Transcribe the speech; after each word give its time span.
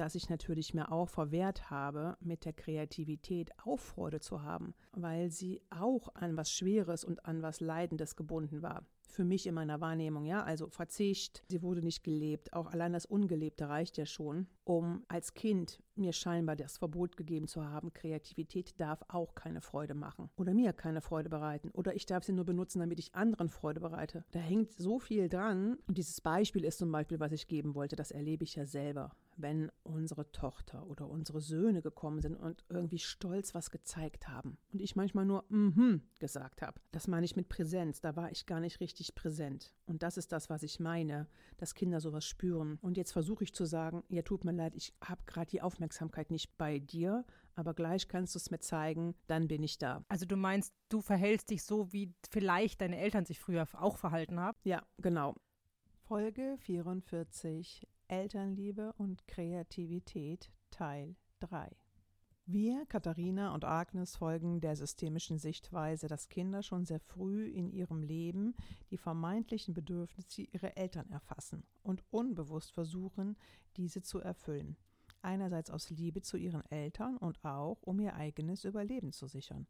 dass 0.00 0.14
ich 0.14 0.30
natürlich 0.30 0.72
mir 0.72 0.90
auch 0.90 1.10
verwehrt 1.10 1.70
habe, 1.70 2.16
mit 2.20 2.46
der 2.46 2.54
Kreativität 2.54 3.50
auch 3.64 3.78
Freude 3.78 4.20
zu 4.20 4.42
haben, 4.42 4.74
weil 4.92 5.30
sie 5.30 5.60
auch 5.68 6.14
an 6.14 6.38
was 6.38 6.50
Schweres 6.50 7.04
und 7.04 7.26
an 7.26 7.42
was 7.42 7.60
Leidendes 7.60 8.16
gebunden 8.16 8.62
war. 8.62 8.86
Für 9.10 9.24
mich 9.24 9.46
in 9.46 9.54
meiner 9.54 9.80
Wahrnehmung, 9.80 10.24
ja, 10.24 10.42
also 10.44 10.68
Verzicht, 10.68 11.42
sie 11.48 11.62
wurde 11.62 11.82
nicht 11.82 12.04
gelebt, 12.04 12.52
auch 12.52 12.68
allein 12.68 12.92
das 12.92 13.06
Ungelebte 13.06 13.68
reicht 13.68 13.98
ja 13.98 14.06
schon, 14.06 14.46
um 14.64 15.04
als 15.08 15.34
Kind 15.34 15.82
mir 15.96 16.12
scheinbar 16.12 16.54
das 16.54 16.78
Verbot 16.78 17.16
gegeben 17.16 17.48
zu 17.48 17.64
haben, 17.64 17.92
Kreativität 17.92 18.80
darf 18.80 19.02
auch 19.08 19.34
keine 19.34 19.60
Freude 19.60 19.94
machen 19.94 20.30
oder 20.36 20.54
mir 20.54 20.72
keine 20.72 21.00
Freude 21.00 21.28
bereiten 21.28 21.70
oder 21.70 21.94
ich 21.94 22.06
darf 22.06 22.24
sie 22.24 22.32
nur 22.32 22.44
benutzen, 22.44 22.78
damit 22.78 23.00
ich 23.00 23.14
anderen 23.14 23.48
Freude 23.48 23.80
bereite. 23.80 24.24
Da 24.30 24.38
hängt 24.38 24.72
so 24.72 25.00
viel 25.00 25.28
dran. 25.28 25.76
Und 25.88 25.98
dieses 25.98 26.20
Beispiel 26.20 26.64
ist 26.64 26.78
zum 26.78 26.92
Beispiel, 26.92 27.18
was 27.18 27.32
ich 27.32 27.48
geben 27.48 27.74
wollte, 27.74 27.96
das 27.96 28.12
erlebe 28.12 28.44
ich 28.44 28.54
ja 28.54 28.64
selber 28.64 29.10
wenn 29.42 29.70
unsere 29.82 30.30
Tochter 30.32 30.86
oder 30.86 31.08
unsere 31.08 31.40
Söhne 31.40 31.82
gekommen 31.82 32.20
sind 32.20 32.36
und 32.36 32.64
irgendwie 32.68 32.98
stolz 32.98 33.54
was 33.54 33.70
gezeigt 33.70 34.28
haben 34.28 34.58
und 34.72 34.80
ich 34.80 34.96
manchmal 34.96 35.24
nur 35.24 35.44
mhm 35.48 36.02
gesagt 36.18 36.62
habe. 36.62 36.80
Das 36.92 37.08
meine 37.08 37.24
ich 37.24 37.36
mit 37.36 37.48
Präsenz, 37.48 38.00
da 38.00 38.16
war 38.16 38.30
ich 38.30 38.46
gar 38.46 38.60
nicht 38.60 38.80
richtig 38.80 39.14
präsent. 39.14 39.72
Und 39.86 40.02
das 40.02 40.16
ist 40.16 40.32
das, 40.32 40.50
was 40.50 40.62
ich 40.62 40.80
meine, 40.80 41.26
dass 41.56 41.74
Kinder 41.74 42.00
sowas 42.00 42.24
spüren. 42.24 42.78
Und 42.82 42.96
jetzt 42.96 43.12
versuche 43.12 43.44
ich 43.44 43.54
zu 43.54 43.64
sagen, 43.64 44.04
ja, 44.08 44.22
tut 44.22 44.44
mir 44.44 44.52
leid, 44.52 44.74
ich 44.74 44.94
habe 45.02 45.22
gerade 45.26 45.50
die 45.50 45.62
Aufmerksamkeit 45.62 46.30
nicht 46.30 46.56
bei 46.58 46.78
dir, 46.78 47.24
aber 47.54 47.74
gleich 47.74 48.08
kannst 48.08 48.34
du 48.34 48.38
es 48.38 48.50
mir 48.50 48.60
zeigen, 48.60 49.14
dann 49.26 49.48
bin 49.48 49.62
ich 49.62 49.78
da. 49.78 50.04
Also 50.08 50.26
du 50.26 50.36
meinst, 50.36 50.72
du 50.88 51.00
verhältst 51.00 51.50
dich 51.50 51.64
so, 51.64 51.92
wie 51.92 52.14
vielleicht 52.30 52.80
deine 52.80 52.98
Eltern 52.98 53.24
sich 53.24 53.40
früher 53.40 53.66
auch 53.72 53.96
verhalten 53.96 54.40
haben? 54.40 54.58
Ja, 54.64 54.82
genau. 54.98 55.34
Folge 56.10 56.56
44 56.58 57.86
Elternliebe 58.10 58.92
und 58.94 59.28
Kreativität 59.28 60.50
Teil 60.72 61.14
3. 61.38 61.70
Wir, 62.44 62.84
Katharina 62.86 63.54
und 63.54 63.64
Agnes, 63.64 64.16
folgen 64.16 64.60
der 64.60 64.74
systemischen 64.74 65.38
Sichtweise, 65.38 66.08
dass 66.08 66.28
Kinder 66.28 66.64
schon 66.64 66.84
sehr 66.84 66.98
früh 66.98 67.46
in 67.46 67.70
ihrem 67.70 68.02
Leben 68.02 68.56
die 68.90 68.96
vermeintlichen 68.96 69.74
Bedürfnisse 69.74 70.42
ihrer 70.42 70.76
Eltern 70.76 71.08
erfassen 71.10 71.62
und 71.84 72.02
unbewusst 72.10 72.72
versuchen, 72.72 73.36
diese 73.76 74.02
zu 74.02 74.18
erfüllen. 74.18 74.76
Einerseits 75.22 75.70
aus 75.70 75.88
Liebe 75.88 76.20
zu 76.20 76.36
ihren 76.36 76.68
Eltern 76.68 77.16
und 77.16 77.44
auch, 77.44 77.80
um 77.82 78.00
ihr 78.00 78.16
eigenes 78.16 78.64
Überleben 78.64 79.12
zu 79.12 79.28
sichern. 79.28 79.68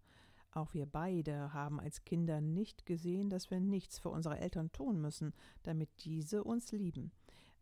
Auch 0.52 0.72
wir 0.72 0.86
beide 0.86 1.52
haben 1.52 1.78
als 1.78 2.04
Kinder 2.04 2.40
nicht 2.40 2.86
gesehen, 2.86 3.28
dass 3.28 3.50
wir 3.50 3.60
nichts 3.60 3.98
für 3.98 4.08
unsere 4.08 4.38
Eltern 4.38 4.72
tun 4.72 4.98
müssen, 4.98 5.34
damit 5.62 5.90
diese 6.04 6.42
uns 6.42 6.72
lieben. 6.72 7.12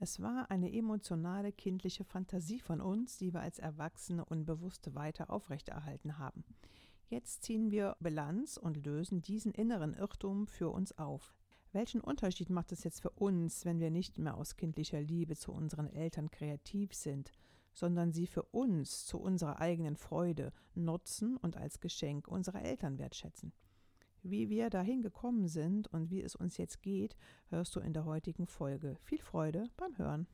Es 0.01 0.23
war 0.23 0.49
eine 0.49 0.73
emotionale 0.73 1.51
kindliche 1.51 2.05
Fantasie 2.05 2.61
von 2.61 2.81
uns, 2.81 3.19
die 3.19 3.35
wir 3.35 3.41
als 3.41 3.59
Erwachsene 3.59 4.25
unbewusst 4.25 4.95
weiter 4.95 5.29
aufrechterhalten 5.29 6.19
haben. 6.19 6.45
Jetzt 7.09 7.43
ziehen 7.43 7.73
wir 7.73 7.97
Bilanz 7.99 8.59
und 8.59 8.85
lösen 8.87 9.23
diesen 9.23 9.53
inneren 9.53 9.95
Irrtum 9.95 10.47
für 10.47 10.71
uns 10.71 10.97
auf. 10.99 11.35
Welchen 11.73 12.01
Unterschied 12.01 12.49
macht 12.49 12.71
es 12.71 12.85
jetzt 12.85 13.03
für 13.03 13.11
uns, 13.11 13.65
wenn 13.65 13.81
wir 13.81 13.91
nicht 13.91 14.19
mehr 14.19 14.37
aus 14.37 14.57
kindlicher 14.57 15.01
Liebe 15.01 15.35
zu 15.35 15.53
unseren 15.53 15.89
Eltern 15.89 16.31
kreativ 16.31 16.95
sind, 16.95 17.33
sondern 17.75 18.13
sie 18.13 18.29
für 18.29 18.45
uns 18.45 19.05
zu 19.05 19.19
unserer 19.19 19.61
eigenen 19.61 19.97
Freude 19.97 20.53
nutzen 20.75 21.37
und 21.37 21.57
als 21.57 21.81
Geschenk 21.81 22.29
unserer 22.29 22.63
Eltern 22.63 22.99
wertschätzen? 22.99 23.53
Wie 24.23 24.51
wir 24.51 24.69
dahin 24.69 25.01
gekommen 25.01 25.47
sind 25.47 25.87
und 25.93 26.11
wie 26.11 26.23
es 26.23 26.35
uns 26.35 26.57
jetzt 26.57 26.83
geht, 26.83 27.17
hörst 27.51 27.77
du 27.77 27.81
in 27.81 27.93
der 27.93 28.05
heutigen 28.05 28.47
Folge. 28.47 28.97
Viel 29.05 29.21
Freude 29.21 29.71
beim 29.77 29.97
Hören. 29.97 30.27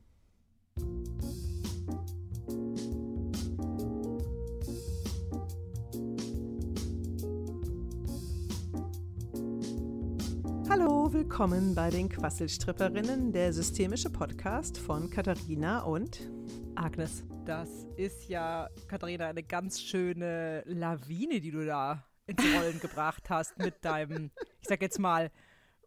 Hallo, 10.67 11.13
willkommen 11.13 11.75
bei 11.75 11.91
den 11.91 12.09
Quasselstripperinnen, 12.09 13.31
der 13.31 13.53
systemische 13.53 14.09
Podcast 14.09 14.79
von 14.79 15.11
Katharina 15.11 15.83
und 15.83 16.31
Agnes. 16.73 17.23
Das 17.45 17.69
ist 17.97 18.27
ja, 18.29 18.67
Katharina, 18.87 19.27
eine 19.27 19.43
ganz 19.43 19.79
schöne 19.79 20.63
Lawine, 20.65 21.39
die 21.39 21.51
du 21.51 21.65
da 21.65 22.03
ins 22.27 22.43
Rollen 22.55 22.79
gebracht 22.79 23.29
hast 23.29 23.57
mit 23.57 23.83
deinem, 23.83 24.31
ich 24.61 24.67
sag 24.67 24.81
jetzt 24.81 24.99
mal, 24.99 25.31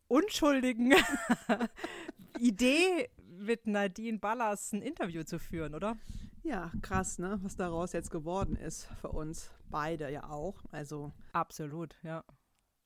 unschuldigen 0.06 0.94
Idee, 2.38 3.10
mit 3.38 3.66
Nadine 3.66 4.18
Ballas 4.18 4.72
ein 4.72 4.82
Interview 4.82 5.22
zu 5.22 5.38
führen, 5.38 5.74
oder? 5.74 5.96
Ja, 6.42 6.72
krass, 6.82 7.18
ne? 7.18 7.38
Was 7.42 7.56
daraus 7.56 7.92
jetzt 7.92 8.10
geworden 8.10 8.56
ist 8.56 8.86
für 9.00 9.10
uns 9.10 9.50
beide 9.70 10.10
ja 10.10 10.28
auch. 10.30 10.64
Also. 10.70 11.12
Absolut, 11.32 11.96
ja. 12.02 12.24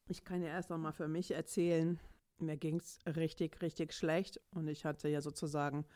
Ich 0.09 0.25
kann 0.25 0.43
ja 0.43 0.49
erst 0.49 0.71
noch 0.71 0.79
mal 0.79 0.93
für 0.93 1.09
mich 1.09 1.31
erzählen. 1.31 2.01
Mir 2.39 2.57
ging 2.57 2.79
es 2.79 2.99
richtig, 3.07 3.63
richtig 3.63 3.93
schlecht 3.93 4.41
und 4.51 4.69
ich 4.69 4.85
hatte 4.85 5.09
ja 5.09 5.21
sozusagen, 5.21 5.87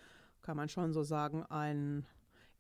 kann 0.43 0.57
man 0.57 0.69
schon 0.69 0.93
so 0.93 1.03
sagen, 1.03 1.45
einen 1.47 2.07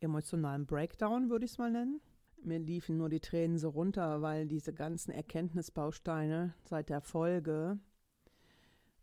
emotionalen 0.01 0.67
Breakdown, 0.67 1.31
würde 1.31 1.45
ich 1.45 1.53
es 1.53 1.59
mal 1.59 1.71
nennen. 1.71 2.01
Mir 2.47 2.61
liefen 2.61 2.97
nur 2.97 3.09
die 3.09 3.19
Tränen 3.19 3.59
so 3.59 3.71
runter, 3.71 4.23
weil 4.23 4.47
diese 4.47 4.73
ganzen 4.73 5.11
Erkenntnisbausteine 5.11 6.55
seit 6.65 6.91
der 6.91 7.01
Folge 7.01 7.81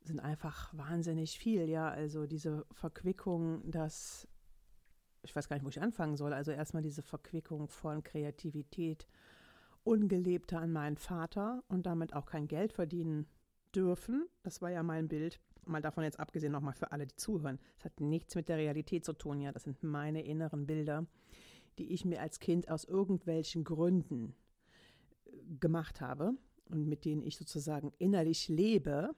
sind 0.05 0.21
einfach 0.21 0.73
wahnsinnig 0.73 1.37
viel, 1.37 1.67
ja. 1.67 1.89
Also 1.89 2.25
diese 2.25 2.65
Verquickung, 2.71 3.69
dass 3.69 4.29
ich 5.23 5.35
weiß 5.35 5.49
gar 5.49 5.57
nicht, 5.57 5.65
wo 5.65 5.69
ich 5.69 5.81
anfangen 5.81 6.15
soll. 6.15 6.31
Also 6.31 6.51
erstmal 6.51 6.83
diese 6.83 7.01
Verquickung 7.01 7.67
von 7.67 8.01
Kreativität, 8.01 9.07
Ungelebte 9.83 10.57
an 10.57 10.71
meinen 10.71 10.95
Vater 10.97 11.63
und 11.67 11.85
damit 11.85 12.13
auch 12.13 12.25
kein 12.25 12.47
Geld 12.47 12.71
verdienen 12.71 13.27
dürfen. 13.75 14.27
Das 14.43 14.61
war 14.61 14.69
ja 14.69 14.83
mein 14.83 15.09
Bild. 15.09 15.41
Mal 15.65 15.81
davon 15.81 16.05
jetzt 16.05 16.19
abgesehen 16.19 16.53
nochmal 16.53 16.73
für 16.73 16.93
alle, 16.93 17.07
die 17.07 17.15
zuhören. 17.17 17.59
Das 17.75 17.85
hat 17.85 17.99
nichts 17.99 18.35
mit 18.35 18.47
der 18.47 18.57
Realität 18.57 19.03
zu 19.03 19.11
tun, 19.11 19.41
ja. 19.41 19.51
Das 19.51 19.63
sind 19.63 19.83
meine 19.83 20.23
inneren 20.23 20.65
Bilder 20.65 21.07
die 21.79 21.94
ich 21.94 22.06
mir 22.06 22.22
als 22.22 22.39
Kind 22.39 22.69
aus 22.69 22.84
irgendwelchen 22.85 23.63
Gründen 23.63 24.35
äh, 25.25 25.31
gemacht 25.59 26.01
habe 26.01 26.34
und 26.66 26.88
mit 26.88 27.06
denen 27.06 27.23
ich 27.23 27.38
sozusagen 27.38 27.94
innerlich 27.97 28.47
lebe. 28.47 29.16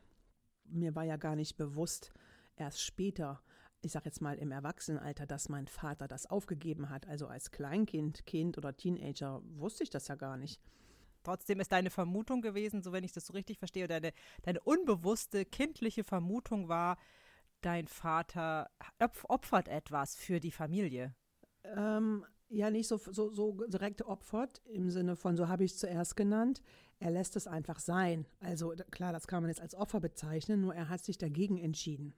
Mir 0.65 0.95
war 0.95 1.03
ja 1.03 1.17
gar 1.17 1.35
nicht 1.35 1.57
bewusst, 1.57 2.11
erst 2.55 2.81
später, 2.81 3.41
ich 3.81 3.91
sage 3.91 4.05
jetzt 4.05 4.21
mal 4.21 4.37
im 4.37 4.51
Erwachsenenalter, 4.51 5.25
dass 5.25 5.49
mein 5.49 5.67
Vater 5.67 6.07
das 6.07 6.25
aufgegeben 6.25 6.89
hat. 6.89 7.07
Also 7.07 7.27
als 7.27 7.51
Kleinkind, 7.51 8.25
Kind 8.25 8.57
oder 8.57 8.75
Teenager 8.75 9.41
wusste 9.43 9.83
ich 9.83 9.89
das 9.89 10.07
ja 10.07 10.15
gar 10.15 10.37
nicht. 10.37 10.59
Trotzdem 11.23 11.59
ist 11.59 11.71
deine 11.71 11.89
Vermutung 11.89 12.41
gewesen, 12.41 12.83
so 12.83 12.91
wenn 12.91 13.03
ich 13.03 13.11
das 13.11 13.25
so 13.25 13.33
richtig 13.33 13.57
verstehe, 13.57 13.87
deine, 13.87 14.13
deine 14.43 14.61
unbewusste 14.61 15.43
kindliche 15.43 16.03
Vermutung 16.03 16.69
war, 16.69 16.97
dein 17.61 17.87
Vater 17.87 18.69
opfert 19.27 19.67
etwas 19.67 20.15
für 20.15 20.39
die 20.39 20.51
Familie. 20.51 21.15
Ähm, 21.63 22.25
ja 22.49 22.69
nicht 22.69 22.87
so, 22.87 22.97
so, 22.97 23.31
so 23.31 23.51
direkt 23.67 24.03
opfert, 24.03 24.61
im 24.65 24.89
Sinne 24.89 25.15
von, 25.15 25.35
so 25.35 25.47
habe 25.47 25.63
ich 25.63 25.71
es 25.71 25.77
zuerst 25.77 26.15
genannt. 26.15 26.61
Er 26.99 27.11
lässt 27.11 27.35
es 27.35 27.47
einfach 27.47 27.79
sein. 27.79 28.25
Also 28.39 28.73
klar, 28.91 29.11
das 29.11 29.27
kann 29.27 29.43
man 29.43 29.49
jetzt 29.49 29.61
als 29.61 29.75
Opfer 29.75 29.99
bezeichnen, 29.99 30.61
nur 30.61 30.73
er 30.75 30.89
hat 30.89 31.03
sich 31.03 31.17
dagegen 31.17 31.57
entschieden. 31.57 32.13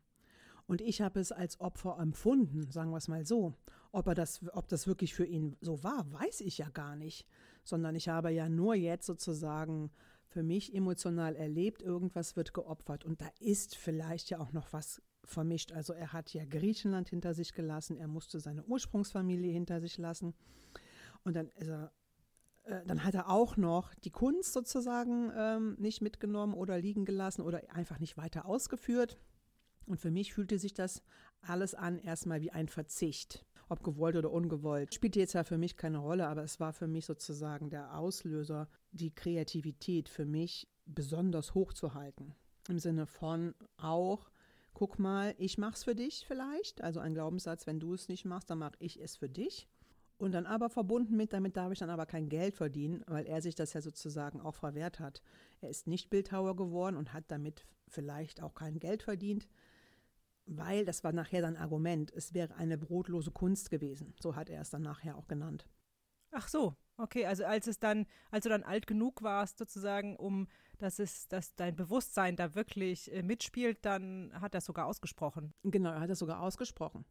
Und 0.68 0.82
ich 0.82 1.02
habe 1.02 1.20
es 1.20 1.32
als 1.32 1.60
Opfer 1.62 1.98
empfunden, 2.00 2.70
sagen 2.72 2.92
wir 2.92 2.98
es 2.98 3.08
mal 3.08 3.26
so. 3.26 3.54
Ob, 3.94 4.08
er 4.08 4.16
das, 4.16 4.42
ob 4.52 4.68
das 4.68 4.86
wirklich 4.86 5.16
für 5.16 5.26
ihn 5.26 5.56
so 5.62 5.82
war, 5.84 6.12
weiß 6.12 6.42
ich 6.42 6.58
ja 6.58 6.70
gar 6.70 6.96
nicht. 6.98 7.26
Sondern 7.64 7.96
ich 7.96 8.10
habe 8.10 8.32
ja 8.32 8.50
nur 8.50 8.76
jetzt 8.76 9.06
sozusagen 9.06 9.92
für 10.28 10.44
mich 10.44 10.76
emotional 10.76 11.38
erlebt, 11.38 11.82
irgendwas 11.82 12.36
wird 12.36 12.54
geopfert. 12.54 13.06
Und 13.06 13.22
da 13.22 13.30
ist 13.40 13.78
vielleicht 13.78 14.30
ja 14.30 14.40
auch 14.40 14.52
noch 14.52 14.74
was 14.74 15.02
vermischt. 15.30 15.72
Also 15.72 15.94
er 15.94 16.14
hat 16.14 16.34
ja 16.34 16.46
Griechenland 16.46 17.10
hinter 17.10 17.34
sich 17.34 17.54
gelassen, 17.54 17.98
er 17.98 18.08
musste 18.08 18.40
seine 18.40 18.64
Ursprungsfamilie 18.64 19.52
hinter 19.52 19.80
sich 19.82 19.98
lassen. 19.98 20.34
Und 21.24 21.36
dann 21.36 21.50
ist 21.56 21.68
er 21.68 21.92
äh, 22.68 22.86
dann 22.86 23.04
hat 23.04 23.16
er 23.16 23.30
auch 23.30 23.58
noch 23.58 23.94
die 23.96 24.12
Kunst 24.12 24.54
sozusagen 24.54 25.32
ähm, 25.36 25.76
nicht 25.80 26.02
mitgenommen 26.02 26.54
oder 26.54 26.78
liegen 26.78 27.06
gelassen 27.06 27.42
oder 27.42 27.62
einfach 27.74 28.00
nicht 28.00 28.18
weiter 28.18 28.46
ausgeführt. 28.46 29.18
Und 29.86 30.00
für 30.00 30.12
mich 30.12 30.34
fühlte 30.34 30.60
sich 30.60 30.74
das 30.74 31.02
alles 31.42 31.74
an 31.74 31.98
erstmal 31.98 32.42
wie 32.42 32.52
ein 32.52 32.68
Verzicht, 32.68 33.46
ob 33.70 33.84
gewollt 33.84 34.18
oder 34.18 34.32
ungewollt. 34.32 34.94
Spielte 34.94 35.20
jetzt 35.20 35.34
ja 35.34 35.44
für 35.44 35.58
mich 35.58 35.78
keine 35.78 36.00
Rolle, 36.00 36.28
aber 36.28 36.44
es 36.44 36.60
war 36.60 36.74
für 36.74 36.88
mich 36.88 37.06
sozusagen 37.06 37.70
der 37.70 37.98
Auslöser, 37.98 38.68
die 38.92 39.14
Kreativität 39.14 40.10
für 40.10 40.26
mich 40.26 40.68
besonders 40.86 41.54
hoch 41.54 41.74
zu 41.74 41.94
halten. 41.94 42.36
Im 42.68 42.80
Sinne 42.80 43.06
von 43.06 43.56
auch 43.78 44.30
guck 44.78 45.00
mal, 45.00 45.34
ich 45.40 45.58
mach's 45.58 45.84
für 45.84 45.96
dich 45.96 46.24
vielleicht. 46.28 46.84
Also 46.84 47.00
ein 47.00 47.16
Glaubenssatz, 47.16 47.66
wenn 47.66 47.80
du 47.80 47.96
es 47.96 48.10
nicht 48.10 48.26
machst, 48.26 48.52
dann 48.52 48.60
mache 48.60 48.76
ich 48.78 49.02
es 49.02 49.16
für 49.16 49.28
dich. 49.28 49.68
Und 50.20 50.34
dann 50.34 50.46
aber 50.46 50.70
verbunden 50.70 51.18
mit, 51.18 51.34
damit 51.34 51.58
darf 51.58 51.72
ich 51.72 51.80
dann 51.80 51.90
aber 51.90 52.06
kein 52.06 52.30
Geld 52.30 52.54
verdienen, 52.56 53.04
weil 53.08 53.26
er 53.26 53.42
sich 53.42 53.56
das 53.56 53.74
ja 53.74 53.82
sozusagen 53.82 54.40
auch 54.40 54.54
verwehrt 54.54 55.00
hat. 55.00 55.24
Er 55.62 55.70
ist 55.72 55.88
nicht 55.88 56.12
Bildhauer 56.12 56.56
geworden 56.56 56.96
und 56.96 57.12
hat 57.12 57.24
damit 57.30 57.66
vielleicht 57.88 58.44
auch 58.44 58.54
kein 58.54 58.78
Geld 58.80 59.02
verdient. 59.02 59.48
weil 60.48 60.86
das 60.86 61.04
war 61.04 61.12
nachher 61.12 61.42
sein 61.42 61.58
Argument, 61.58 62.12
es 62.14 62.34
wäre 62.34 62.56
eine 62.56 62.78
brotlose 62.78 63.32
Kunst 63.32 63.70
gewesen. 63.70 64.14
So 64.22 64.36
hat 64.36 64.50
er 64.50 64.62
es 64.62 64.70
dann 64.70 64.82
nachher 64.82 65.18
auch 65.18 65.28
genannt. 65.28 65.68
Ach 66.32 66.48
so, 66.48 66.76
okay, 66.98 67.26
also 67.26 67.46
als 67.46 67.68
es 67.68 67.80
dann, 67.80 68.06
als 68.32 68.44
du 68.44 68.50
dann 68.50 68.64
alt 68.64 68.88
genug 68.88 69.24
warst, 69.24 69.58
sozusagen, 69.58 70.16
um 70.16 70.48
dass 70.78 71.00
es, 71.00 71.28
dass 71.28 71.56
dein 71.56 71.76
Bewusstsein 71.76 72.36
da 72.36 72.54
wirklich 72.54 73.12
äh, 73.12 73.24
mitspielt, 73.24 73.84
dann 73.84 74.32
hat 74.40 74.54
er 74.54 74.60
es 74.60 74.66
sogar 74.66 74.86
ausgesprochen. 74.86 75.54
Genau, 75.64 75.90
er 75.90 76.02
hat 76.02 76.10
es 76.10 76.20
sogar 76.20 76.42
ausgesprochen. 76.42 77.06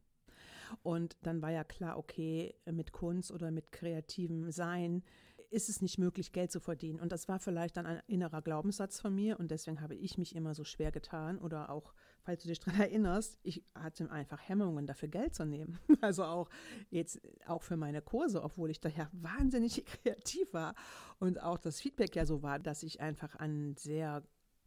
Und 0.83 1.17
dann 1.23 1.43
war 1.43 1.51
ja 1.51 1.65
klar, 1.65 1.99
okay, 1.99 2.55
mit 2.65 2.93
Kunst 2.93 3.31
oder 3.33 3.51
mit 3.51 3.73
kreativem 3.73 4.51
Sein 4.51 5.03
ist 5.51 5.69
es 5.69 5.81
nicht 5.81 5.99
möglich, 5.99 6.33
Geld 6.33 6.51
zu 6.51 6.61
verdienen. 6.61 7.01
Und 7.01 7.13
das 7.13 7.29
war 7.29 7.39
vielleicht 7.39 7.77
dann 7.77 7.87
ein 7.87 8.03
innerer 8.07 8.43
Glaubenssatz 8.43 9.01
von 9.01 9.15
mir 9.15 9.39
und 9.39 9.51
deswegen 9.51 9.81
habe 9.81 9.95
ich 9.95 10.19
mich 10.19 10.35
immer 10.35 10.55
so 10.55 10.65
schwer 10.65 10.91
getan 10.91 11.39
oder 11.39 11.71
auch, 11.71 11.95
falls 12.27 12.43
du 12.43 12.49
dich 12.49 12.59
daran 12.59 12.81
erinnerst, 12.81 13.39
ich 13.43 13.63
hatte 13.75 14.11
einfach 14.11 14.41
Hemmungen, 14.47 14.87
dafür 14.87 15.09
Geld 15.09 15.35
zu 15.35 15.47
nehmen. 15.47 15.79
Also 16.03 16.25
auch 16.25 16.49
jetzt 16.91 17.21
auch 17.47 17.63
für 17.63 17.77
meine 17.77 18.03
Kurse, 18.03 18.43
obwohl 18.43 18.71
ich 18.71 18.81
daher 18.81 19.09
wahnsinnig 19.13 19.85
kreativ 20.03 20.53
war 20.53 20.75
und 21.19 21.43
auch 21.43 21.59
das 21.59 21.81
Feedback 21.81 22.15
ja 22.15 22.27
so 22.27 22.43
war, 22.43 22.59
dass 22.59 22.83
ich 22.83 23.01
einfach 23.01 23.37
ein 23.37 23.77
sehr 23.77 24.23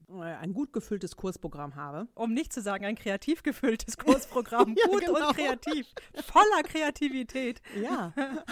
ein 0.08 0.54
gut 0.54 0.74
gefülltes 0.74 1.16
Kursprogramm 1.16 1.76
habe. 1.76 2.08
Um 2.16 2.34
nicht 2.34 2.52
zu 2.52 2.62
sagen, 2.62 2.86
ein 2.86 2.96
kreativ 2.96 3.44
gefülltes 3.44 3.98
Kursprogramm. 3.98 4.76
ja, 4.78 4.88
gut 4.88 5.06
genau. 5.06 5.28
und 5.28 5.36
kreativ. 5.36 5.88
Voller 6.26 6.64
Kreativität. 6.64 7.62
Ja. 7.82 8.14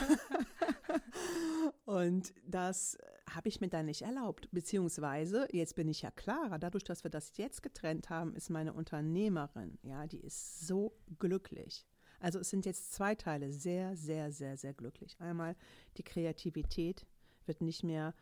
und 1.86 2.34
das 2.46 2.98
habe 3.34 3.50
ich 3.50 3.62
mir 3.62 3.70
dann 3.70 3.86
nicht 3.86 4.02
erlaubt. 4.02 4.50
Beziehungsweise, 4.52 5.48
jetzt 5.52 5.76
bin 5.76 5.88
ich 5.88 6.02
ja 6.02 6.12
klarer, 6.12 6.60
dadurch, 6.60 6.84
dass 6.84 7.04
wir 7.04 7.12
das 7.12 7.32
jetzt 7.38 7.64
getrennt 7.64 8.10
haben, 8.10 8.36
ist 8.36 8.50
meine 8.50 8.74
Unternehmerin, 8.74 9.78
ja, 9.84 10.08
die 10.08 10.20
ist 10.20 10.68
so 10.68 10.94
glücklich. 11.20 11.86
Also 12.20 12.40
es 12.40 12.50
sind 12.50 12.66
jetzt 12.66 12.94
zwei 12.94 13.16
Teile, 13.16 13.52
sehr, 13.52 13.96
sehr, 13.96 14.32
sehr, 14.32 14.58
sehr 14.58 14.74
glücklich. 14.74 15.16
Einmal 15.20 15.56
die 15.98 16.04
Kreativität 16.04 17.06
wird 17.46 17.62
nicht 17.62 17.84
mehr 17.84 18.14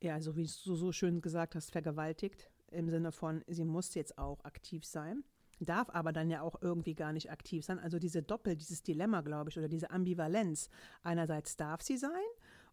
ja, 0.00 0.20
so 0.20 0.36
wie 0.36 0.44
du 0.64 0.74
so 0.74 0.92
schön 0.92 1.20
gesagt 1.20 1.54
hast, 1.54 1.70
vergewaltigt. 1.70 2.50
Im 2.70 2.88
Sinne 2.88 3.12
von, 3.12 3.42
sie 3.46 3.64
muss 3.64 3.94
jetzt 3.94 4.18
auch 4.18 4.44
aktiv 4.44 4.84
sein, 4.84 5.24
darf 5.60 5.88
aber 5.90 6.12
dann 6.12 6.30
ja 6.30 6.42
auch 6.42 6.60
irgendwie 6.60 6.94
gar 6.94 7.12
nicht 7.12 7.30
aktiv 7.30 7.64
sein. 7.64 7.78
Also 7.78 7.98
diese 7.98 8.22
Doppel, 8.22 8.56
dieses 8.56 8.82
Dilemma, 8.82 9.22
glaube 9.22 9.50
ich, 9.50 9.58
oder 9.58 9.68
diese 9.68 9.90
Ambivalenz. 9.90 10.68
Einerseits 11.02 11.56
darf 11.56 11.82
sie 11.82 11.96
sein 11.96 12.10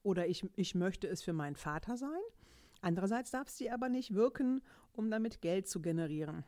oder 0.04 0.27
ich, 0.27 0.45
ich 0.56 0.75
möchte 0.75 1.07
es 1.07 1.24
für 1.24 1.33
meinen 1.33 1.56
Vater 1.56 1.98
sein. 1.98 2.22
Andererseits 2.81 3.31
darf 3.31 3.50
sie 3.50 3.72
aber 3.72 3.89
nicht 3.89 4.13
wirken, 4.13 4.62
um 4.92 5.10
damit 5.10 5.42
Geld 5.42 5.68
zu 5.68 5.81
generieren. 5.81 6.44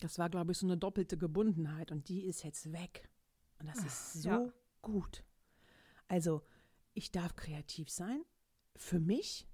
Das 0.00 0.18
war, 0.18 0.30
glaube 0.30 0.52
ich, 0.52 0.58
so 0.58 0.66
eine 0.66 0.76
doppelte 0.76 1.18
Gebundenheit 1.18 1.90
und 1.90 2.08
die 2.08 2.24
ist 2.24 2.44
jetzt 2.44 2.72
weg. 2.72 3.08
Und 3.58 3.68
das 3.68 3.84
ist 3.84 4.22
so 4.22 4.28
ja. 4.28 4.52
gut. 4.82 5.24
Also, 6.08 6.42
ich 6.94 7.10
darf 7.10 7.34
kreativ 7.36 7.90
sein 7.90 8.22
für 8.76 9.00
mich 9.00 9.48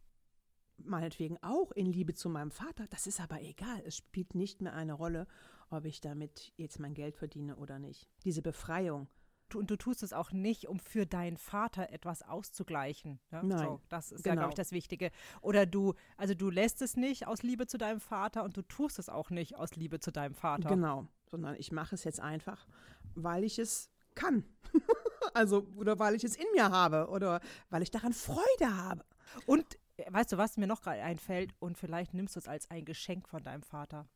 meinetwegen 0.84 1.38
auch 1.42 1.72
in 1.72 1.86
Liebe 1.86 2.14
zu 2.14 2.28
meinem 2.28 2.50
Vater. 2.50 2.86
Das 2.90 3.06
ist 3.06 3.20
aber 3.20 3.42
egal. 3.42 3.82
Es 3.84 3.96
spielt 3.96 4.34
nicht 4.34 4.62
mehr 4.62 4.74
eine 4.74 4.92
Rolle, 4.92 5.26
ob 5.70 5.84
ich 5.84 6.00
damit 6.00 6.52
jetzt 6.56 6.78
mein 6.78 6.94
Geld 6.94 7.16
verdiene 7.16 7.56
oder 7.56 7.78
nicht. 7.78 8.08
Diese 8.24 8.42
Befreiung. 8.42 9.08
Du, 9.48 9.58
und 9.58 9.70
du 9.70 9.76
tust 9.76 10.02
es 10.02 10.14
auch 10.14 10.32
nicht, 10.32 10.66
um 10.66 10.78
für 10.78 11.04
deinen 11.04 11.36
Vater 11.36 11.90
etwas 11.90 12.22
auszugleichen. 12.22 13.20
Ne? 13.30 13.42
Nein. 13.44 13.58
So, 13.58 13.80
das 13.90 14.10
ist 14.10 14.24
genau. 14.24 14.34
ja, 14.34 14.40
glaube 14.40 14.52
ich, 14.52 14.56
das 14.56 14.72
Wichtige. 14.72 15.10
Oder 15.42 15.66
du, 15.66 15.94
also 16.16 16.34
du 16.34 16.48
lässt 16.48 16.80
es 16.80 16.96
nicht 16.96 17.26
aus 17.26 17.42
Liebe 17.42 17.66
zu 17.66 17.76
deinem 17.76 18.00
Vater 18.00 18.44
und 18.44 18.56
du 18.56 18.62
tust 18.62 18.98
es 18.98 19.10
auch 19.10 19.28
nicht 19.28 19.56
aus 19.56 19.76
Liebe 19.76 20.00
zu 20.00 20.10
deinem 20.10 20.34
Vater. 20.34 20.70
Genau, 20.70 21.06
sondern 21.30 21.56
ich 21.56 21.70
mache 21.70 21.94
es 21.94 22.04
jetzt 22.04 22.20
einfach, 22.20 22.66
weil 23.14 23.44
ich 23.44 23.58
es 23.58 23.90
kann. 24.14 24.44
also, 25.34 25.66
oder 25.76 25.98
weil 25.98 26.14
ich 26.14 26.24
es 26.24 26.36
in 26.36 26.46
mir 26.54 26.70
habe 26.70 27.08
oder 27.08 27.40
weil 27.68 27.82
ich 27.82 27.90
daran 27.90 28.12
Freude 28.12 28.74
habe. 28.74 29.04
Und 29.46 29.78
weißt 30.10 30.32
du, 30.32 30.38
was 30.38 30.56
mir 30.56 30.66
noch 30.66 30.82
gerade 30.82 31.02
einfällt? 31.02 31.54
Und 31.58 31.78
vielleicht 31.78 32.14
nimmst 32.14 32.36
du 32.36 32.40
es 32.40 32.48
als 32.48 32.70
ein 32.70 32.84
Geschenk 32.84 33.28
von 33.28 33.42
deinem 33.42 33.62
Vater. 33.62 34.08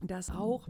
Das 0.00 0.30
auch. 0.30 0.68